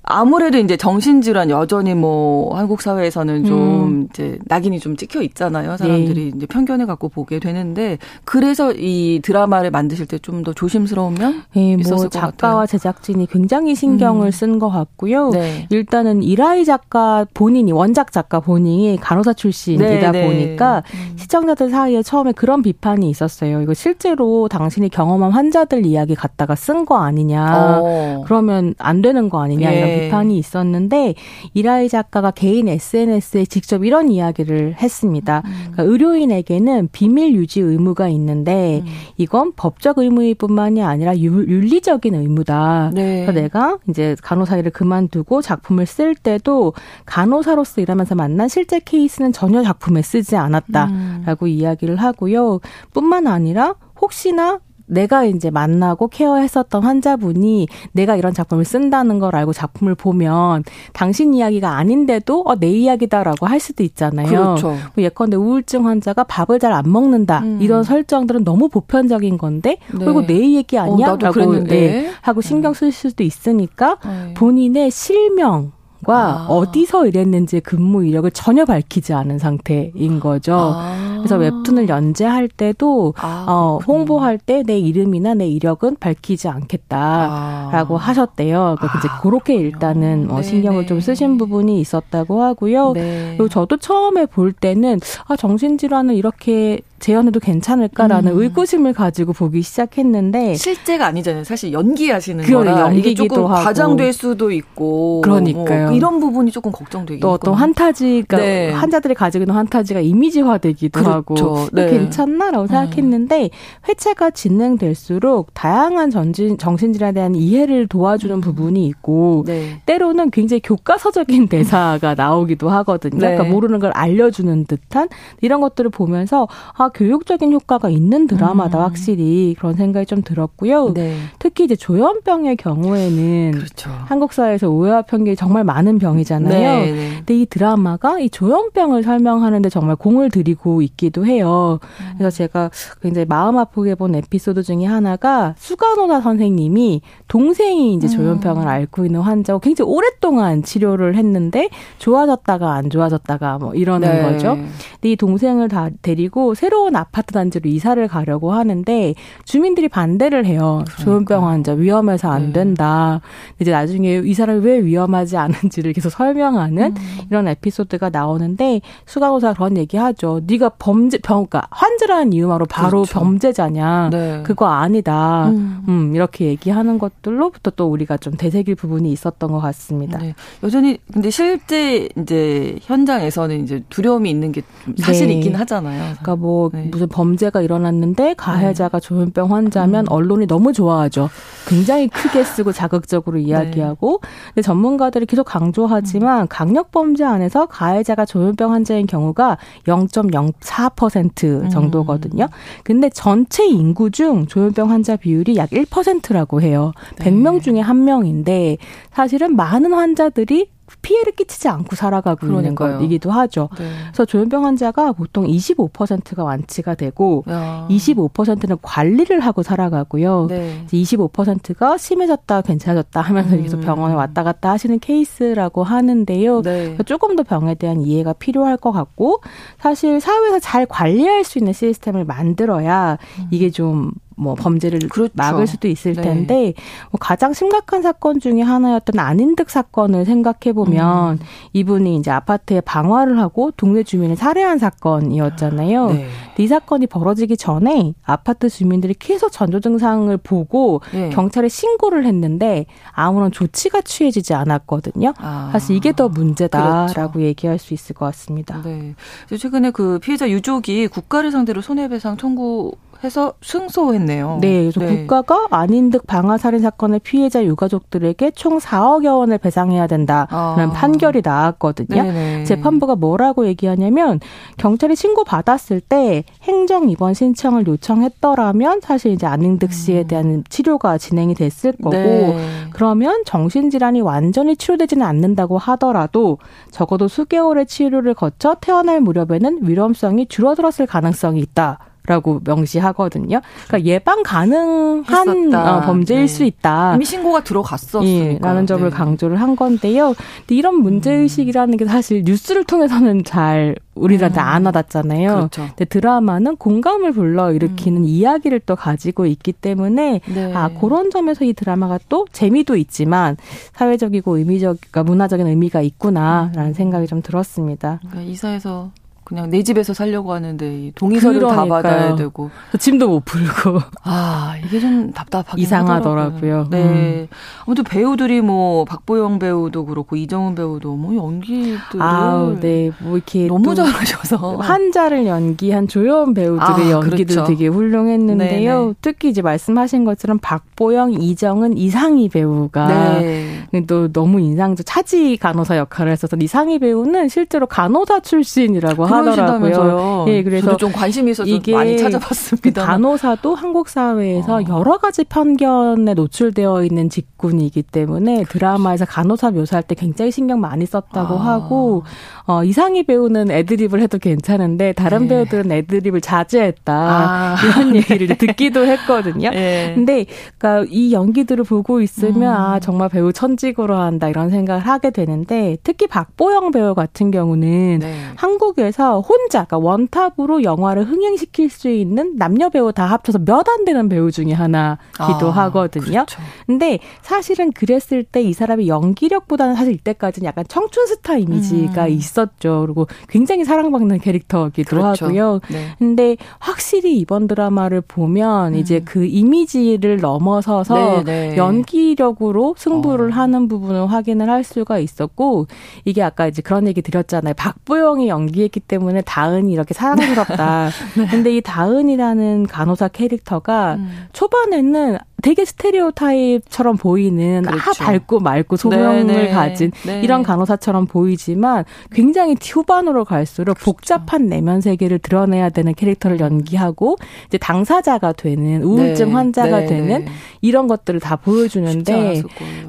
아무래도 0.07 0.57
이제 0.59 0.77
정신질환 0.77 1.49
여전히 1.49 1.95
뭐 1.95 2.55
한국 2.55 2.81
사회에서는 2.81 3.45
좀 3.45 3.57
음. 3.59 4.07
이제 4.11 4.37
낙인이 4.45 4.79
좀 4.79 4.95
찍혀 4.95 5.21
있잖아요. 5.23 5.77
사람들이 5.77 6.31
네. 6.31 6.31
이제 6.35 6.45
편견을 6.45 6.85
갖고 6.85 7.09
보게 7.09 7.39
되는데 7.39 7.97
그래서 8.23 8.71
이 8.71 9.19
드라마를 9.23 9.71
만드실 9.71 10.05
때 10.05 10.19
좀 10.19 10.43
더 10.43 10.53
조심스러운 10.53 11.15
면 11.15 11.43
네, 11.55 11.75
뭐 11.77 12.07
작가와 12.09 12.65
제작진이 12.67 13.27
굉장히 13.27 13.73
신경을 13.73 14.27
음. 14.27 14.31
쓴것 14.31 14.71
같고요. 14.71 15.29
네. 15.31 15.65
일단은 15.71 16.21
이라이 16.23 16.65
작가 16.65 17.25
본인이 17.33 17.71
원작 17.71 18.11
작가 18.11 18.39
본인이 18.39 18.97
간호사 19.01 19.33
출신이다 19.33 20.11
네, 20.11 20.11
네. 20.11 20.27
보니까 20.27 20.83
음. 20.93 21.15
시청자들 21.17 21.69
사이에 21.69 22.03
처음에 22.03 22.31
그런 22.33 22.61
비판이 22.61 23.09
있었어요. 23.09 23.61
이거 23.61 23.73
실제로 23.73 24.47
당신이 24.47 24.89
경험한 24.89 25.31
환자들 25.31 25.85
이야기 25.85 26.13
갖다가 26.15 26.53
쓴 26.55 26.85
거 26.85 26.97
아니냐. 26.97 27.79
어. 27.81 28.23
그러면 28.25 28.75
안 28.77 29.01
되는 29.01 29.29
거 29.29 29.41
아니냐 29.41 29.71
이런 29.71 29.89
예. 29.89 29.94
네. 29.95 30.05
비판이 30.05 30.37
있었는데 30.37 31.15
이라이 31.53 31.89
작가가 31.89 32.31
개인 32.31 32.67
SNS에 32.67 33.45
직접 33.45 33.83
이런 33.83 34.09
이야기를 34.09 34.75
했습니다. 34.81 35.41
음. 35.45 35.51
그러니까 35.71 35.83
의료인에게는 35.83 36.89
비밀 36.91 37.33
유지 37.33 37.61
의무가 37.61 38.09
있는데 38.09 38.83
음. 38.85 38.91
이건 39.17 39.53
법적 39.55 39.97
의무뿐만이 39.97 40.83
아니라 40.83 41.17
윤리적인 41.17 42.13
의무다. 42.15 42.91
네. 42.93 43.25
그래서 43.25 43.31
내가 43.31 43.77
이제 43.89 44.15
간호사 44.21 44.57
일을 44.57 44.71
그만두고 44.71 45.41
작품을 45.41 45.85
쓸 45.85 46.15
때도 46.15 46.73
간호사로서 47.05 47.81
일하면서 47.81 48.15
만난 48.15 48.47
실제 48.47 48.79
케이스는 48.79 49.31
전혀 49.31 49.63
작품에 49.63 50.01
쓰지 50.01 50.35
않았다라고 50.35 51.45
음. 51.45 51.47
이야기를 51.47 51.97
하고요. 51.97 52.59
뿐만 52.93 53.27
아니라 53.27 53.75
혹시나 53.99 54.59
내가 54.85 55.23
이제 55.23 55.49
만나고 55.49 56.09
케어했었던 56.09 56.83
환자분이 56.83 57.67
내가 57.93 58.15
이런 58.15 58.33
작품을 58.33 58.65
쓴다는 58.65 59.17
걸 59.19 59.35
알고 59.35 59.53
작품을 59.53 59.95
보면 59.95 60.63
당신 60.93 61.33
이야기가 61.33 61.77
아닌데도 61.77 62.43
어, 62.45 62.55
내 62.55 62.69
이야기다라고 62.69 63.47
할 63.47 63.59
수도 63.59 63.83
있잖아요. 63.83 64.27
그렇죠. 64.27 64.67
뭐 64.67 65.03
예컨대 65.03 65.35
우울증 65.35 65.87
환자가 65.87 66.25
밥을 66.25 66.59
잘 66.59 66.75
안 66.75 66.91
먹는다 66.91 67.39
음. 67.39 67.59
이런 67.61 67.83
설정들은 67.83 68.43
너무 68.43 68.67
보편적인 68.67 69.37
건데 69.37 69.77
네. 69.93 70.05
그리고 70.05 70.25
내 70.25 70.55
얘기 70.55 70.77
아니야라고 70.77 71.41
어, 71.41 71.63
네, 71.63 72.11
하고 72.21 72.41
신경 72.41 72.73
쓸 72.73 72.91
수도 72.91 73.23
있으니까 73.23 73.97
네. 74.03 74.33
본인의 74.33 74.91
실명 74.91 75.71
과 76.05 76.17
아. 76.17 76.47
어디서 76.49 77.07
일했는지 77.07 77.61
근무 77.61 78.05
이력을 78.05 78.29
전혀 78.31 78.63
밝히지 78.63 79.13
않은 79.13 79.39
상태인 79.39 80.19
거죠. 80.19 80.53
아. 80.75 81.14
그래서 81.25 81.37
웹툰을 81.37 81.89
연재할 81.89 82.47
때도 82.47 83.13
아, 83.17 83.45
어, 83.47 83.79
홍보할 83.87 84.37
때 84.37 84.65
내 84.65 84.79
이름이나 84.79 85.33
내 85.33 85.47
이력은 85.47 85.97
밝히지 85.99 86.47
않겠다라고 86.47 87.97
아. 87.97 87.99
하셨대요. 87.99 88.75
그러니까 88.77 88.99
이제 88.99 89.07
아, 89.09 89.21
그렇게 89.21 89.55
일단은 89.55 90.29
어, 90.31 90.41
신경을 90.41 90.87
좀 90.87 90.99
쓰신 90.99 91.37
부분이 91.37 91.79
있었다고 91.79 92.41
하고요. 92.41 92.93
네. 92.93 93.35
그리고 93.37 93.49
저도 93.49 93.77
처음에 93.77 94.25
볼 94.25 94.53
때는 94.53 94.99
아 95.27 95.35
정신질환을 95.35 96.15
이렇게 96.15 96.79
재현해도 97.05 97.39
괜찮을까라는 97.39 98.31
음. 98.31 98.41
의구심을 98.41 98.93
가지고 98.93 99.31
보기 99.31 99.61
시작했는데 99.61 100.55
실제가 100.55 101.05
아니잖아요. 101.05 101.43
사실 101.43 101.71
연기하시는 101.71 102.43
거라 102.43 102.79
연기기도 102.81 103.35
조금 103.35 103.51
하고. 103.51 103.63
과장될 103.63 104.11
수도 104.11 104.49
있고 104.49 105.21
그러니까요. 105.21 105.85
뭐 105.85 105.95
이런 105.95 106.19
부분이 106.19 106.49
조금 106.49 106.71
걱정되긴 106.71 107.19
또 107.19 107.33
어떤 107.33 107.53
환타지가 107.53 108.37
네. 108.37 108.71
환자들이 108.71 109.13
가지고 109.13 109.43
있는 109.43 109.53
환타지가 109.53 109.99
이미지화되기도 109.99 110.99
그렇죠. 110.99 111.11
하고 111.11 111.67
네. 111.73 111.91
괜찮나라고 111.91 112.65
생각했는데 112.65 113.43
음. 113.43 113.49
회차가 113.87 114.31
진행될수록 114.31 115.53
다양한 115.53 116.09
전진 116.09 116.57
정신질환에 116.57 117.13
대한 117.13 117.35
이해를 117.35 117.85
도와주는 117.85 118.37
음. 118.37 118.41
부분이 118.41 118.83
있고 118.87 119.43
네. 119.45 119.79
때로는 119.85 120.31
굉장히 120.31 120.59
교과서적인 120.63 121.49
대사가 121.53 122.15
나오기도 122.15 122.67
하거든요. 122.69 123.19
네. 123.19 123.35
그러니까 123.35 123.43
모르는 123.43 123.77
걸 123.77 123.91
알려주는 123.91 124.65
듯한 124.65 125.07
이런 125.41 125.61
것들을 125.61 125.91
보면서 125.91 126.47
아 126.73 126.89
교육적인 126.95 127.51
효과가 127.51 127.89
있는 127.89 128.25
드라마다 128.25 128.79
음. 128.79 128.83
확실히 128.83 129.53
그런 129.59 129.73
생각이 129.73 130.05
좀 130.05 130.21
들었고요. 130.21 130.93
네. 130.93 131.15
특히 131.39 131.65
이제 131.65 131.75
조현병의 131.75 132.55
경우에는 132.55 133.51
그렇죠. 133.51 133.89
한국 134.05 134.31
사회에서 134.31 134.69
오해와 134.69 135.01
편견이 135.03 135.35
정말 135.35 135.65
많은 135.65 135.99
병이잖아요. 135.99 136.79
네, 136.79 136.91
네. 136.91 137.09
근데 137.17 137.37
이 137.37 137.45
드라마가 137.45 138.19
이 138.19 138.29
조현병을 138.29 139.03
설명하는데 139.03 139.69
정말 139.69 139.97
공을 139.97 140.29
들이고 140.29 140.81
있기도 140.81 141.25
해요. 141.25 141.79
음. 141.81 142.13
그래서 142.17 142.35
제가 142.35 142.71
굉장히 143.01 143.25
마음 143.25 143.57
아프게 143.57 143.95
본 143.95 144.15
에피소드 144.15 144.63
중에 144.63 144.85
하나가 144.85 145.53
수간호사 145.57 146.21
선생님이 146.21 147.01
동생이 147.27 147.93
이제 147.95 148.07
조현병을 148.07 148.63
음. 148.63 148.67
앓고 148.67 149.05
있는 149.05 149.19
환자고 149.19 149.59
굉장히 149.59 149.91
오랫동안 149.91 150.63
치료를 150.63 151.15
했는데 151.15 151.69
좋아졌다가 151.97 152.73
안 152.73 152.89
좋아졌다가 152.89 153.57
뭐 153.57 153.73
이러는 153.75 154.09
네. 154.09 154.21
거죠. 154.21 154.55
근데 154.55 155.11
이 155.11 155.15
동생을 155.17 155.67
다 155.67 155.89
데리고 156.01 156.55
새로 156.55 156.74
새로운 156.75 156.97
아파트 156.97 157.31
단지로 157.31 157.69
이사를 157.69 158.05
가려고 158.09 158.51
하는데 158.51 159.15
주민들이 159.45 159.87
반대를 159.87 160.45
해요. 160.45 160.83
그러니까. 160.85 161.03
조현병 161.03 161.47
환자 161.47 161.71
위험해서 161.71 162.29
안 162.29 162.47
네. 162.47 162.53
된다. 162.53 163.21
이제 163.61 163.71
나중에 163.71 164.21
이 164.25 164.33
사람이 164.33 164.59
왜 164.65 164.83
위험하지 164.83 165.37
않은지를 165.37 165.93
계속 165.93 166.09
설명하는 166.09 166.83
음. 166.97 167.25
이런 167.29 167.47
에피소드가 167.47 168.09
나오는데 168.09 168.81
수강호사 169.05 169.53
그런 169.53 169.77
얘기하죠. 169.77 170.41
네가 170.45 170.71
범죄 170.77 171.17
병 171.17 171.45
그러니까 171.45 171.67
환자라는 171.71 172.33
이유만으로 172.33 172.65
바로 172.65 173.03
그렇죠. 173.03 173.19
범죄자냐? 173.19 174.09
네. 174.11 174.43
그거 174.43 174.65
아니다. 174.65 175.47
음. 175.47 175.85
음. 175.87 176.13
이렇게 176.13 176.45
얘기하는 176.47 176.99
것들로부터 176.99 177.71
또 177.77 177.87
우리가 177.87 178.17
좀 178.17 178.33
되새길 178.35 178.75
부분이 178.75 179.09
있었던 179.13 179.49
것 179.49 179.59
같습니다. 179.59 180.19
네. 180.19 180.35
여전히 180.61 180.97
근데 181.13 181.29
실제 181.29 182.09
이제 182.17 182.77
현장에서는 182.81 183.63
이제 183.63 183.81
두려움이 183.89 184.29
있는 184.29 184.51
게 184.51 184.61
사실 184.97 185.27
네. 185.27 185.35
있긴 185.35 185.55
하잖아요. 185.55 186.01
그러니까 186.01 186.35
뭐 186.35 186.64
네. 186.73 186.89
무슨 186.91 187.07
범죄가 187.07 187.61
일어났는데 187.61 188.35
가해자가 188.35 188.99
네. 188.99 189.07
조현병 189.07 189.53
환자면 189.53 190.05
음. 190.05 190.11
언론이 190.11 190.47
너무 190.47 190.73
좋아하죠. 190.73 191.29
굉장히 191.67 192.07
크게 192.07 192.43
쓰고 192.43 192.71
자극적으로 192.73 193.37
이야기하고 193.37 194.19
네. 194.21 194.29
근데 194.49 194.61
전문가들이 194.61 195.25
계속 195.25 195.43
강조하지만 195.45 196.43
음. 196.43 196.47
강력 196.49 196.91
범죄 196.91 197.23
안에서 197.23 197.65
가해자가 197.65 198.25
조현병 198.25 198.71
환자인 198.71 199.07
경우가 199.07 199.57
0.04% 199.85 201.43
음. 201.63 201.69
정도거든요. 201.69 202.47
근데 202.83 203.09
전체 203.09 203.65
인구 203.65 204.11
중 204.11 204.45
조현병 204.47 204.89
환자 204.89 205.15
비율이 205.15 205.55
약 205.57 205.69
1%라고 205.69 206.61
해요. 206.61 206.91
네. 207.17 207.25
100명 207.25 207.61
중에 207.61 207.79
한 207.79 208.05
명인데 208.05 208.77
사실은 209.11 209.55
많은 209.55 209.93
환자들이 209.93 210.74
피해를 211.01 211.33
끼치지 211.33 211.67
않고 211.67 211.95
살아가고 211.95 212.47
그러니까요. 212.47 212.89
있는 212.89 212.99
것이기도 212.99 213.31
하죠. 213.31 213.69
네. 213.77 213.89
그래서 214.07 214.25
조현병 214.25 214.65
환자가 214.65 215.11
보통 215.13 215.45
25%가 215.47 216.43
완치가 216.43 216.95
되고 216.95 217.43
야. 217.49 217.87
25%는 217.89 218.77
관리를 218.81 219.39
하고 219.39 219.63
살아가고요. 219.63 220.47
네. 220.49 220.85
25%가 220.87 221.97
심해졌다 221.97 222.61
괜찮아졌다 222.61 223.21
하면서 223.21 223.55
음. 223.55 223.61
계속 223.63 223.81
병원에 223.81 224.13
왔다 224.13 224.43
갔다 224.43 224.71
하시는 224.71 224.99
케이스라고 224.99 225.83
하는데요. 225.83 226.61
네. 226.61 226.97
조금 227.05 227.35
더 227.35 227.43
병에 227.43 227.75
대한 227.75 228.01
이해가 228.01 228.33
필요할 228.33 228.77
것 228.77 228.91
같고 228.91 229.41
사실 229.79 230.19
사회에서 230.19 230.59
잘 230.59 230.85
관리할 230.85 231.43
수 231.43 231.57
있는 231.57 231.73
시스템을 231.73 232.25
만들어야 232.25 233.17
음. 233.39 233.47
이게 233.51 233.69
좀 233.69 234.11
뭐 234.35 234.55
범죄를 234.55 234.99
그렇죠. 235.09 235.33
막을 235.35 235.67
수도 235.67 235.87
있을 235.87 236.13
네. 236.13 236.21
텐데 236.21 236.53
네. 236.55 236.73
뭐 237.11 237.19
가장 237.19 237.53
심각한 237.53 238.01
사건 238.01 238.39
중에 238.39 238.61
하나였던 238.61 239.19
안인득 239.19 239.69
사건을 239.69 240.25
생각해 240.25 240.73
보면 240.73 241.33
음. 241.33 241.39
이분이 241.73 242.17
이제 242.17 242.31
아파트에 242.31 242.81
방화를 242.81 243.39
하고 243.39 243.71
동네 243.71 244.03
주민을 244.03 244.35
살해한 244.35 244.77
사건이었잖아요. 244.77 246.07
네. 246.07 246.27
이 246.57 246.67
사건이 246.67 247.07
벌어지기 247.07 247.57
전에 247.57 248.13
아파트 248.23 248.69
주민들이 248.69 249.13
계속 249.13 249.51
전조 249.51 249.79
증상을 249.79 250.35
보고 250.37 251.01
네. 251.13 251.29
경찰에 251.29 251.69
신고를 251.69 252.25
했는데 252.25 252.85
아무런 253.11 253.51
조치가 253.51 254.01
취해지지 254.01 254.53
않았거든요. 254.53 255.33
아. 255.37 255.69
사실 255.71 255.95
이게 255.95 256.11
더 256.11 256.29
문제다라고 256.29 257.13
그렇죠. 257.13 257.41
얘기할 257.41 257.79
수 257.79 257.93
있을 257.93 258.15
것 258.15 258.25
같습니다. 258.25 258.81
네. 258.83 259.15
최근에 259.57 259.91
그 259.91 260.19
피해자 260.19 260.49
유족이 260.49 261.07
국가를 261.07 261.51
상대로 261.51 261.81
손해배상 261.81 262.37
청구 262.37 262.95
해서 263.25 263.53
승소했네요. 263.61 264.59
네, 264.61 264.89
그래서 264.91 264.99
네. 265.01 265.25
국가가 265.25 265.67
아닌 265.71 266.09
듯 266.09 266.25
방화 266.25 266.57
살인 266.57 266.79
사건의 266.79 267.19
피해자 267.19 267.63
유가족들에게 267.63 268.51
총 268.51 268.77
4억여 268.77 269.39
원을 269.39 269.57
배상해야 269.57 270.07
된다는 270.07 270.47
아. 270.51 270.91
판결이 270.93 271.41
나왔거든요. 271.43 272.23
네네. 272.23 272.63
재판부가 272.63 273.15
뭐라고 273.15 273.65
얘기하냐면 273.67 274.39
경찰이 274.77 275.15
신고 275.15 275.43
받았을 275.43 275.99
때 275.99 276.43
행정 276.63 277.09
입원 277.09 277.33
신청을 277.33 277.87
요청했더라면 277.87 279.01
사실 279.01 279.31
이제 279.31 279.45
안인득 279.45 279.91
씨에 279.91 280.21
음. 280.21 280.27
대한 280.27 280.63
치료가 280.69 281.17
진행이 281.17 281.55
됐을 281.55 281.91
거고 281.93 282.11
네. 282.11 282.57
그러면 282.93 283.43
정신 283.45 283.89
질환이 283.89 284.21
완전히 284.21 284.75
치료되지는 284.75 285.25
않는다고 285.25 285.77
하더라도 285.77 286.59
적어도 286.91 287.27
수개월의 287.27 287.87
치료를 287.87 288.33
거쳐 288.33 288.75
태어날 288.79 289.19
무렵에는 289.21 289.79
위험성이 289.81 290.45
줄어들었을 290.47 291.07
가능성이 291.07 291.59
있다. 291.59 291.99
라고 292.27 292.59
명시하거든요. 292.63 293.61
그러니까 293.87 294.09
예방 294.09 294.43
가능한 294.43 295.73
어, 295.75 296.01
범죄일 296.01 296.41
네. 296.41 296.47
수 296.47 296.63
있다. 296.63 297.15
이미 297.15 297.25
신고가 297.25 297.63
들어갔었으니까. 297.63 298.55
예, 298.55 298.59
라는 298.59 298.87
점을 298.87 299.09
네. 299.09 299.15
강조를 299.15 299.61
한 299.61 299.75
건데요. 299.75 300.33
근데 300.59 300.75
이런 300.75 301.01
문제 301.01 301.31
의식이라는 301.33 301.97
게 301.97 302.05
사실 302.05 302.43
뉴스를 302.45 302.83
통해서는 302.83 303.43
잘 303.43 303.95
우리한테 304.15 304.59
음. 304.59 304.65
안 304.65 304.85
와닿잖아요. 304.85 305.55
그렇죠. 305.55 305.87
근데 305.87 306.05
드라마는 306.05 306.77
공감을 306.77 307.33
불러일으키는 307.33 308.21
음. 308.21 308.25
이야기를 308.25 308.81
또 308.81 308.95
가지고 308.95 309.45
있기 309.45 309.73
때문에 309.73 310.41
네. 310.45 310.73
아 310.73 310.89
그런 310.99 311.29
점에서 311.29 311.65
이 311.65 311.73
드라마가 311.73 312.19
또 312.29 312.45
재미도 312.51 312.95
있지만 312.95 313.57
사회적이고 313.93 314.57
의미적, 314.57 314.97
그러니까 314.99 315.23
문화적인 315.23 315.67
의미가 315.67 316.01
있구나라는 316.01 316.87
음. 316.87 316.93
생각이 316.93 317.27
좀 317.27 317.41
들었습니다. 317.41 318.19
그러니까 318.21 318.51
이사에서 318.51 319.11
그냥 319.45 319.69
내 319.69 319.83
집에서 319.83 320.13
살려고 320.13 320.53
하는데 320.53 321.11
동의서를 321.15 321.59
그러니까요. 321.59 321.87
다 321.87 321.95
받아야 321.95 322.35
되고 322.35 322.71
짐도 322.99 323.29
못 323.29 323.45
풀고 323.45 323.99
아 324.23 324.75
이게 324.83 324.99
좀 324.99 325.31
답답하긴 325.31 325.81
이상하더라고요. 325.83 326.79
하더라고요. 326.79 326.87
네 326.89 327.03
음. 327.03 327.47
아무튼 327.85 328.03
배우들이 328.03 328.61
뭐 328.61 329.05
박보영 329.05 329.59
배우도 329.59 330.05
그렇고 330.05 330.35
이정은 330.35 330.73
배우도 330.73 331.15
뭐 331.15 331.35
연기들 331.35 332.19
아, 332.19 332.75
네. 332.81 333.11
뭐 333.19 333.37
이렇게 333.37 333.67
너무 333.67 333.93
잘하셔서 333.93 334.77
한자를 334.77 335.45
연기한 335.45 336.07
조연 336.07 336.55
배우들의 336.55 337.07
아, 337.07 337.11
연기도 337.11 337.53
그렇죠. 337.53 337.63
되게 337.65 337.87
훌륭했는데요. 337.87 338.99
네네. 338.99 339.13
특히 339.21 339.49
이제 339.49 339.61
말씀하신 339.61 340.25
것처럼 340.25 340.57
박보영, 340.59 341.33
이정은, 341.33 341.97
이상희 341.97 342.49
배우가 342.49 343.07
네. 343.39 343.85
또 344.07 344.31
너무 344.31 344.59
인상적 344.59 345.05
차지 345.05 345.57
간호사 345.57 345.97
역할을 345.97 346.31
했어서 346.31 346.57
이상희 346.59 346.99
배우는 346.99 347.49
실제로 347.49 347.85
간호사 347.85 348.39
출신이라고 348.39 349.25
하더라고요. 349.35 350.45
예, 350.47 350.63
그래서 350.63 350.97
좀 350.97 351.11
관심이 351.11 351.51
있어서 351.51 351.69
이게 351.69 351.93
많이 351.93 352.17
찾아봤습니다. 352.17 353.05
간호사도 353.05 353.75
한국 353.75 354.09
사회에서 354.09 354.77
어. 354.77 354.83
여러 354.87 355.17
가지 355.17 355.43
편견에 355.43 356.33
노출되어 356.33 357.03
있는 357.03 357.29
직군이기 357.29 358.03
때문에. 358.03 358.63
드라마에서 358.65 359.25
간호사 359.25 359.71
묘사할 359.71 360.03
때 360.03 360.15
굉장히 360.15 360.51
신경 360.51 360.79
많이 360.79 361.05
썼다고 361.05 361.55
아. 361.55 361.65
하고 361.65 362.23
어, 362.67 362.83
이상희 362.83 363.23
배우는 363.23 363.71
애드립을 363.71 364.21
해도 364.21 364.37
괜찮은데 364.37 365.13
다른 365.13 365.43
네. 365.43 365.49
배우들은 365.49 365.91
애드립을 365.91 366.41
자제했다 366.41 367.13
아. 367.13 367.75
이런 367.85 368.15
얘기를 368.17 368.57
듣기도 368.57 369.05
했거든요. 369.05 369.69
네. 369.69 370.11
근데 370.15 370.45
그러니까 370.77 371.07
이 371.11 371.31
연기들을 371.31 371.83
보고 371.85 372.21
있으면 372.21 372.63
음. 372.63 372.67
아 372.67 372.99
정말 372.99 373.29
배우 373.29 373.53
천직으로 373.53 374.15
한다 374.17 374.49
이런 374.49 374.69
생각을 374.69 375.01
하게 375.05 375.29
되는데 375.29 375.97
특히 376.03 376.27
박보영 376.27 376.91
배우 376.91 377.13
같은 377.15 377.51
경우는 377.51 378.19
네. 378.19 378.35
한국에서 378.55 379.41
혼자 379.41 379.85
그러니까 379.85 379.97
원탑으로 379.99 380.83
영화를 380.83 381.23
흥행시킬 381.25 381.89
수 381.89 382.09
있는 382.09 382.55
남녀 382.57 382.89
배우 382.89 383.11
다 383.13 383.25
합쳐서 383.25 383.59
몇 383.59 383.85
안 383.87 384.03
되는 384.03 384.27
배우 384.27 384.51
중에 384.51 384.73
하나기도 384.73 385.67
아, 385.67 385.71
하거든요. 385.71 386.25
그렇죠. 386.45 386.59
근데 386.87 387.19
사실은 387.43 387.91
그랬을 387.91 388.43
때 388.43 388.65
이 388.65 388.73
사람이 388.73 389.07
연기력보다는 389.07 389.93
사실 389.95 390.13
이때까지는 390.13 390.65
약간 390.65 390.85
청춘 390.87 391.27
스타 391.27 391.55
이미지가 391.57 392.23
음. 392.25 392.29
있 392.29 392.41
었죠. 392.61 393.01
그리고 393.05 393.27
굉장히 393.47 393.85
사랑받는 393.85 394.39
캐릭터기도 394.39 395.17
그렇죠. 395.17 395.45
하고요. 395.45 395.79
네. 395.91 396.15
근데 396.17 396.57
확실히 396.79 397.37
이번 397.37 397.67
드라마를 397.67 398.21
보면 398.21 398.93
음. 398.93 398.99
이제 398.99 399.21
그 399.23 399.45
이미지를 399.45 400.37
넘어서서 400.37 401.43
네, 401.43 401.69
네. 401.69 401.77
연기력으로 401.77 402.95
승부를 402.97 403.51
어. 403.51 403.55
하는 403.55 403.87
부분을 403.87 404.27
확인을 404.31 404.69
할 404.69 404.83
수가 404.83 405.19
있었고 405.19 405.87
이게 406.25 406.41
아까 406.43 406.67
이제 406.67 406.81
그런 406.81 407.07
얘기 407.07 407.21
드렸잖아요. 407.21 407.73
박보영이 407.75 408.47
연기했기 408.47 408.99
때문에 408.99 409.41
다은이 409.41 409.91
이렇게 409.91 410.13
사랑스럽다. 410.13 411.09
네. 411.37 411.47
근데 411.47 411.75
이 411.75 411.81
다은이라는 411.81 412.87
간호사 412.87 413.29
캐릭터가 413.29 414.15
음. 414.15 414.47
초반에는 414.53 415.37
되게 415.61 415.85
스테레오 415.85 416.31
타입처럼 416.31 417.17
보이는 417.17 417.87
아, 417.87 417.91
그렇죠. 417.91 418.23
아 418.23 418.25
밝고 418.25 418.59
맑고 418.59 418.97
소명을 418.97 419.47
네네. 419.47 419.69
가진 419.71 420.11
네. 420.25 420.41
이런 420.41 420.63
간호사처럼 420.63 421.27
보이지만 421.27 422.03
굉장히 422.31 422.75
후반으로 422.79 423.45
갈수록 423.45 423.95
그렇죠. 423.95 424.05
복잡한 424.05 424.67
내면 424.67 425.01
세계를 425.01 425.39
드러내야 425.39 425.89
되는 425.89 426.13
캐릭터를 426.13 426.59
연기하고 426.59 427.37
이제 427.67 427.77
당사자가 427.77 428.53
되는 428.53 429.01
우울증 429.01 429.47
네. 429.47 429.53
환자가 429.53 429.99
네. 430.01 430.05
되는 430.05 430.45
이런 430.81 431.07
것들을 431.07 431.39
다 431.39 431.55
보여주는데 431.55 432.61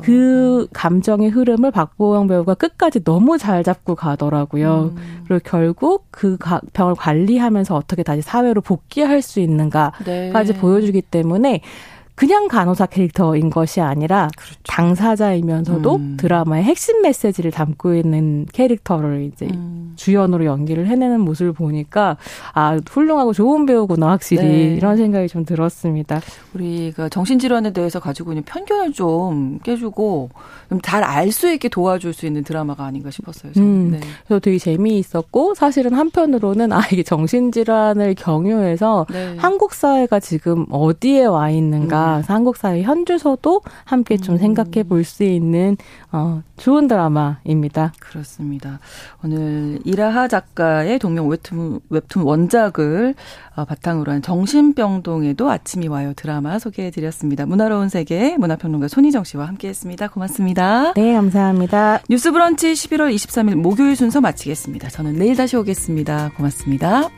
그 0.03 0.69
감정의 0.73 1.31
흐름을 1.31 1.73
박보영 1.73 2.29
배우가 2.29 2.55
끝까지 2.55 3.03
너무 3.05 3.39
잘 3.39 3.65
잡고 3.65 3.97
가더라고요. 3.97 4.93
음. 4.97 5.25
그리고 5.27 5.41
결국 5.45 6.07
그 6.11 6.39
병을 6.73 6.95
관리하면서 6.95 7.75
어떻게 7.75 8.03
다시 8.03 8.23
사회로 8.23 8.61
복귀할 8.61 9.21
수 9.21 9.41
있는가까지 9.41 10.05
네. 10.05 10.59
보여주기 10.59 11.03
때문에 11.03 11.61
그냥 12.17 12.49
간호사 12.49 12.87
캐릭터인 12.87 13.51
것이 13.51 13.81
아니라 13.81 14.29
그렇죠. 14.37 14.57
당사자이면서도 14.67 15.95
음. 15.97 16.17
드라마의 16.19 16.65
핵심 16.65 17.03
메시지를 17.03 17.51
담고 17.51 17.95
있는 17.95 18.47
캐릭터를 18.53 19.31
이제 19.33 19.47
음. 19.47 19.93
주연으로 19.97 20.45
연기를 20.47 20.87
해내는 20.89 21.21
모습을 21.21 21.53
보니까 21.53 22.17
아 22.55 22.79
훌륭하고 22.89 23.33
좋은 23.33 23.65
배우구나 23.67 24.09
확실히 24.09 24.43
네. 24.43 24.75
이런 24.75 24.97
생각이 24.97 25.29
좀 25.29 25.45
들었습니다. 25.45 26.21
우리가 26.55 27.09
정신질환에 27.09 27.73
대해서 27.73 28.01
가지고 28.01 28.33
있는 28.33 28.43
편견을 28.45 28.93
좀 28.93 29.59
깨주고 29.63 30.31
좀 30.71 30.81
잘 30.83 31.05
알 31.05 31.31
수 31.33 31.53
있게 31.53 31.69
도와줄 31.69 32.13
수 32.13 32.27
있는 32.27 32.43
드라마가 32.45 32.85
아닌가 32.85 33.11
싶었어요. 33.11 33.53
음. 33.59 33.91
네. 33.93 34.01
그래서 34.27 34.41
되게 34.41 34.59
재미있었고 34.59 35.55
사실은 35.55 35.93
한편으로는 35.95 36.73
아 36.73 36.81
이게 36.93 37.03
정신질환을 37.03 38.15
경유해서 38.15 39.07
네. 39.11 39.35
한국 39.39 39.75
사회가 39.75 40.19
지금 40.21 40.65
어디에 40.71 41.25
와 41.27 41.51
있는가 41.51 42.06
음. 42.19 42.23
한국 42.27 42.57
사회 42.57 42.83
현주소도 42.83 43.63
함께 43.85 44.17
좀 44.17 44.35
음. 44.35 44.39
생각해 44.39 44.83
볼 44.83 45.07
수 45.07 45.23
있는 45.23 45.77
어, 46.13 46.43
좋은 46.57 46.89
드라마입니다. 46.89 47.93
그렇습니다. 48.01 48.81
오늘 49.25 49.79
이라하 49.85 50.29
작가의 50.29 50.99
동명 50.99 51.29
웹툰, 51.29 51.81
웹툰 51.89 52.23
원작을 52.23 53.15
어, 53.55 53.65
바탕으로 53.65 54.13
한 54.13 54.21
정신병동에도 54.21 55.51
아침이 55.51 55.89
와요 55.89 56.13
드라마 56.17 56.59
소개해 56.59 56.91
드렸습니다. 56.91 57.47
문화로운 57.47 57.89
세계 57.89 58.37
문화평론가 58.37 58.89
손희정 58.89 59.25
씨와 59.25 59.47
함께 59.47 59.69
했습니다. 59.69 60.09
고맙습니다. 60.09 60.93
네, 60.95 61.15
감사합니다. 61.15 62.01
뉴스 62.11 62.33
브런치 62.33 62.73
11월 62.73 63.15
23일 63.15 63.55
목요일 63.55 63.97
순서 63.97 64.21
마치겠습니다. 64.21 64.89
저는 64.89 65.15
내일 65.15 65.37
다시 65.37 65.57
오겠습니다. 65.57 66.33
고맙습니다. 66.37 67.09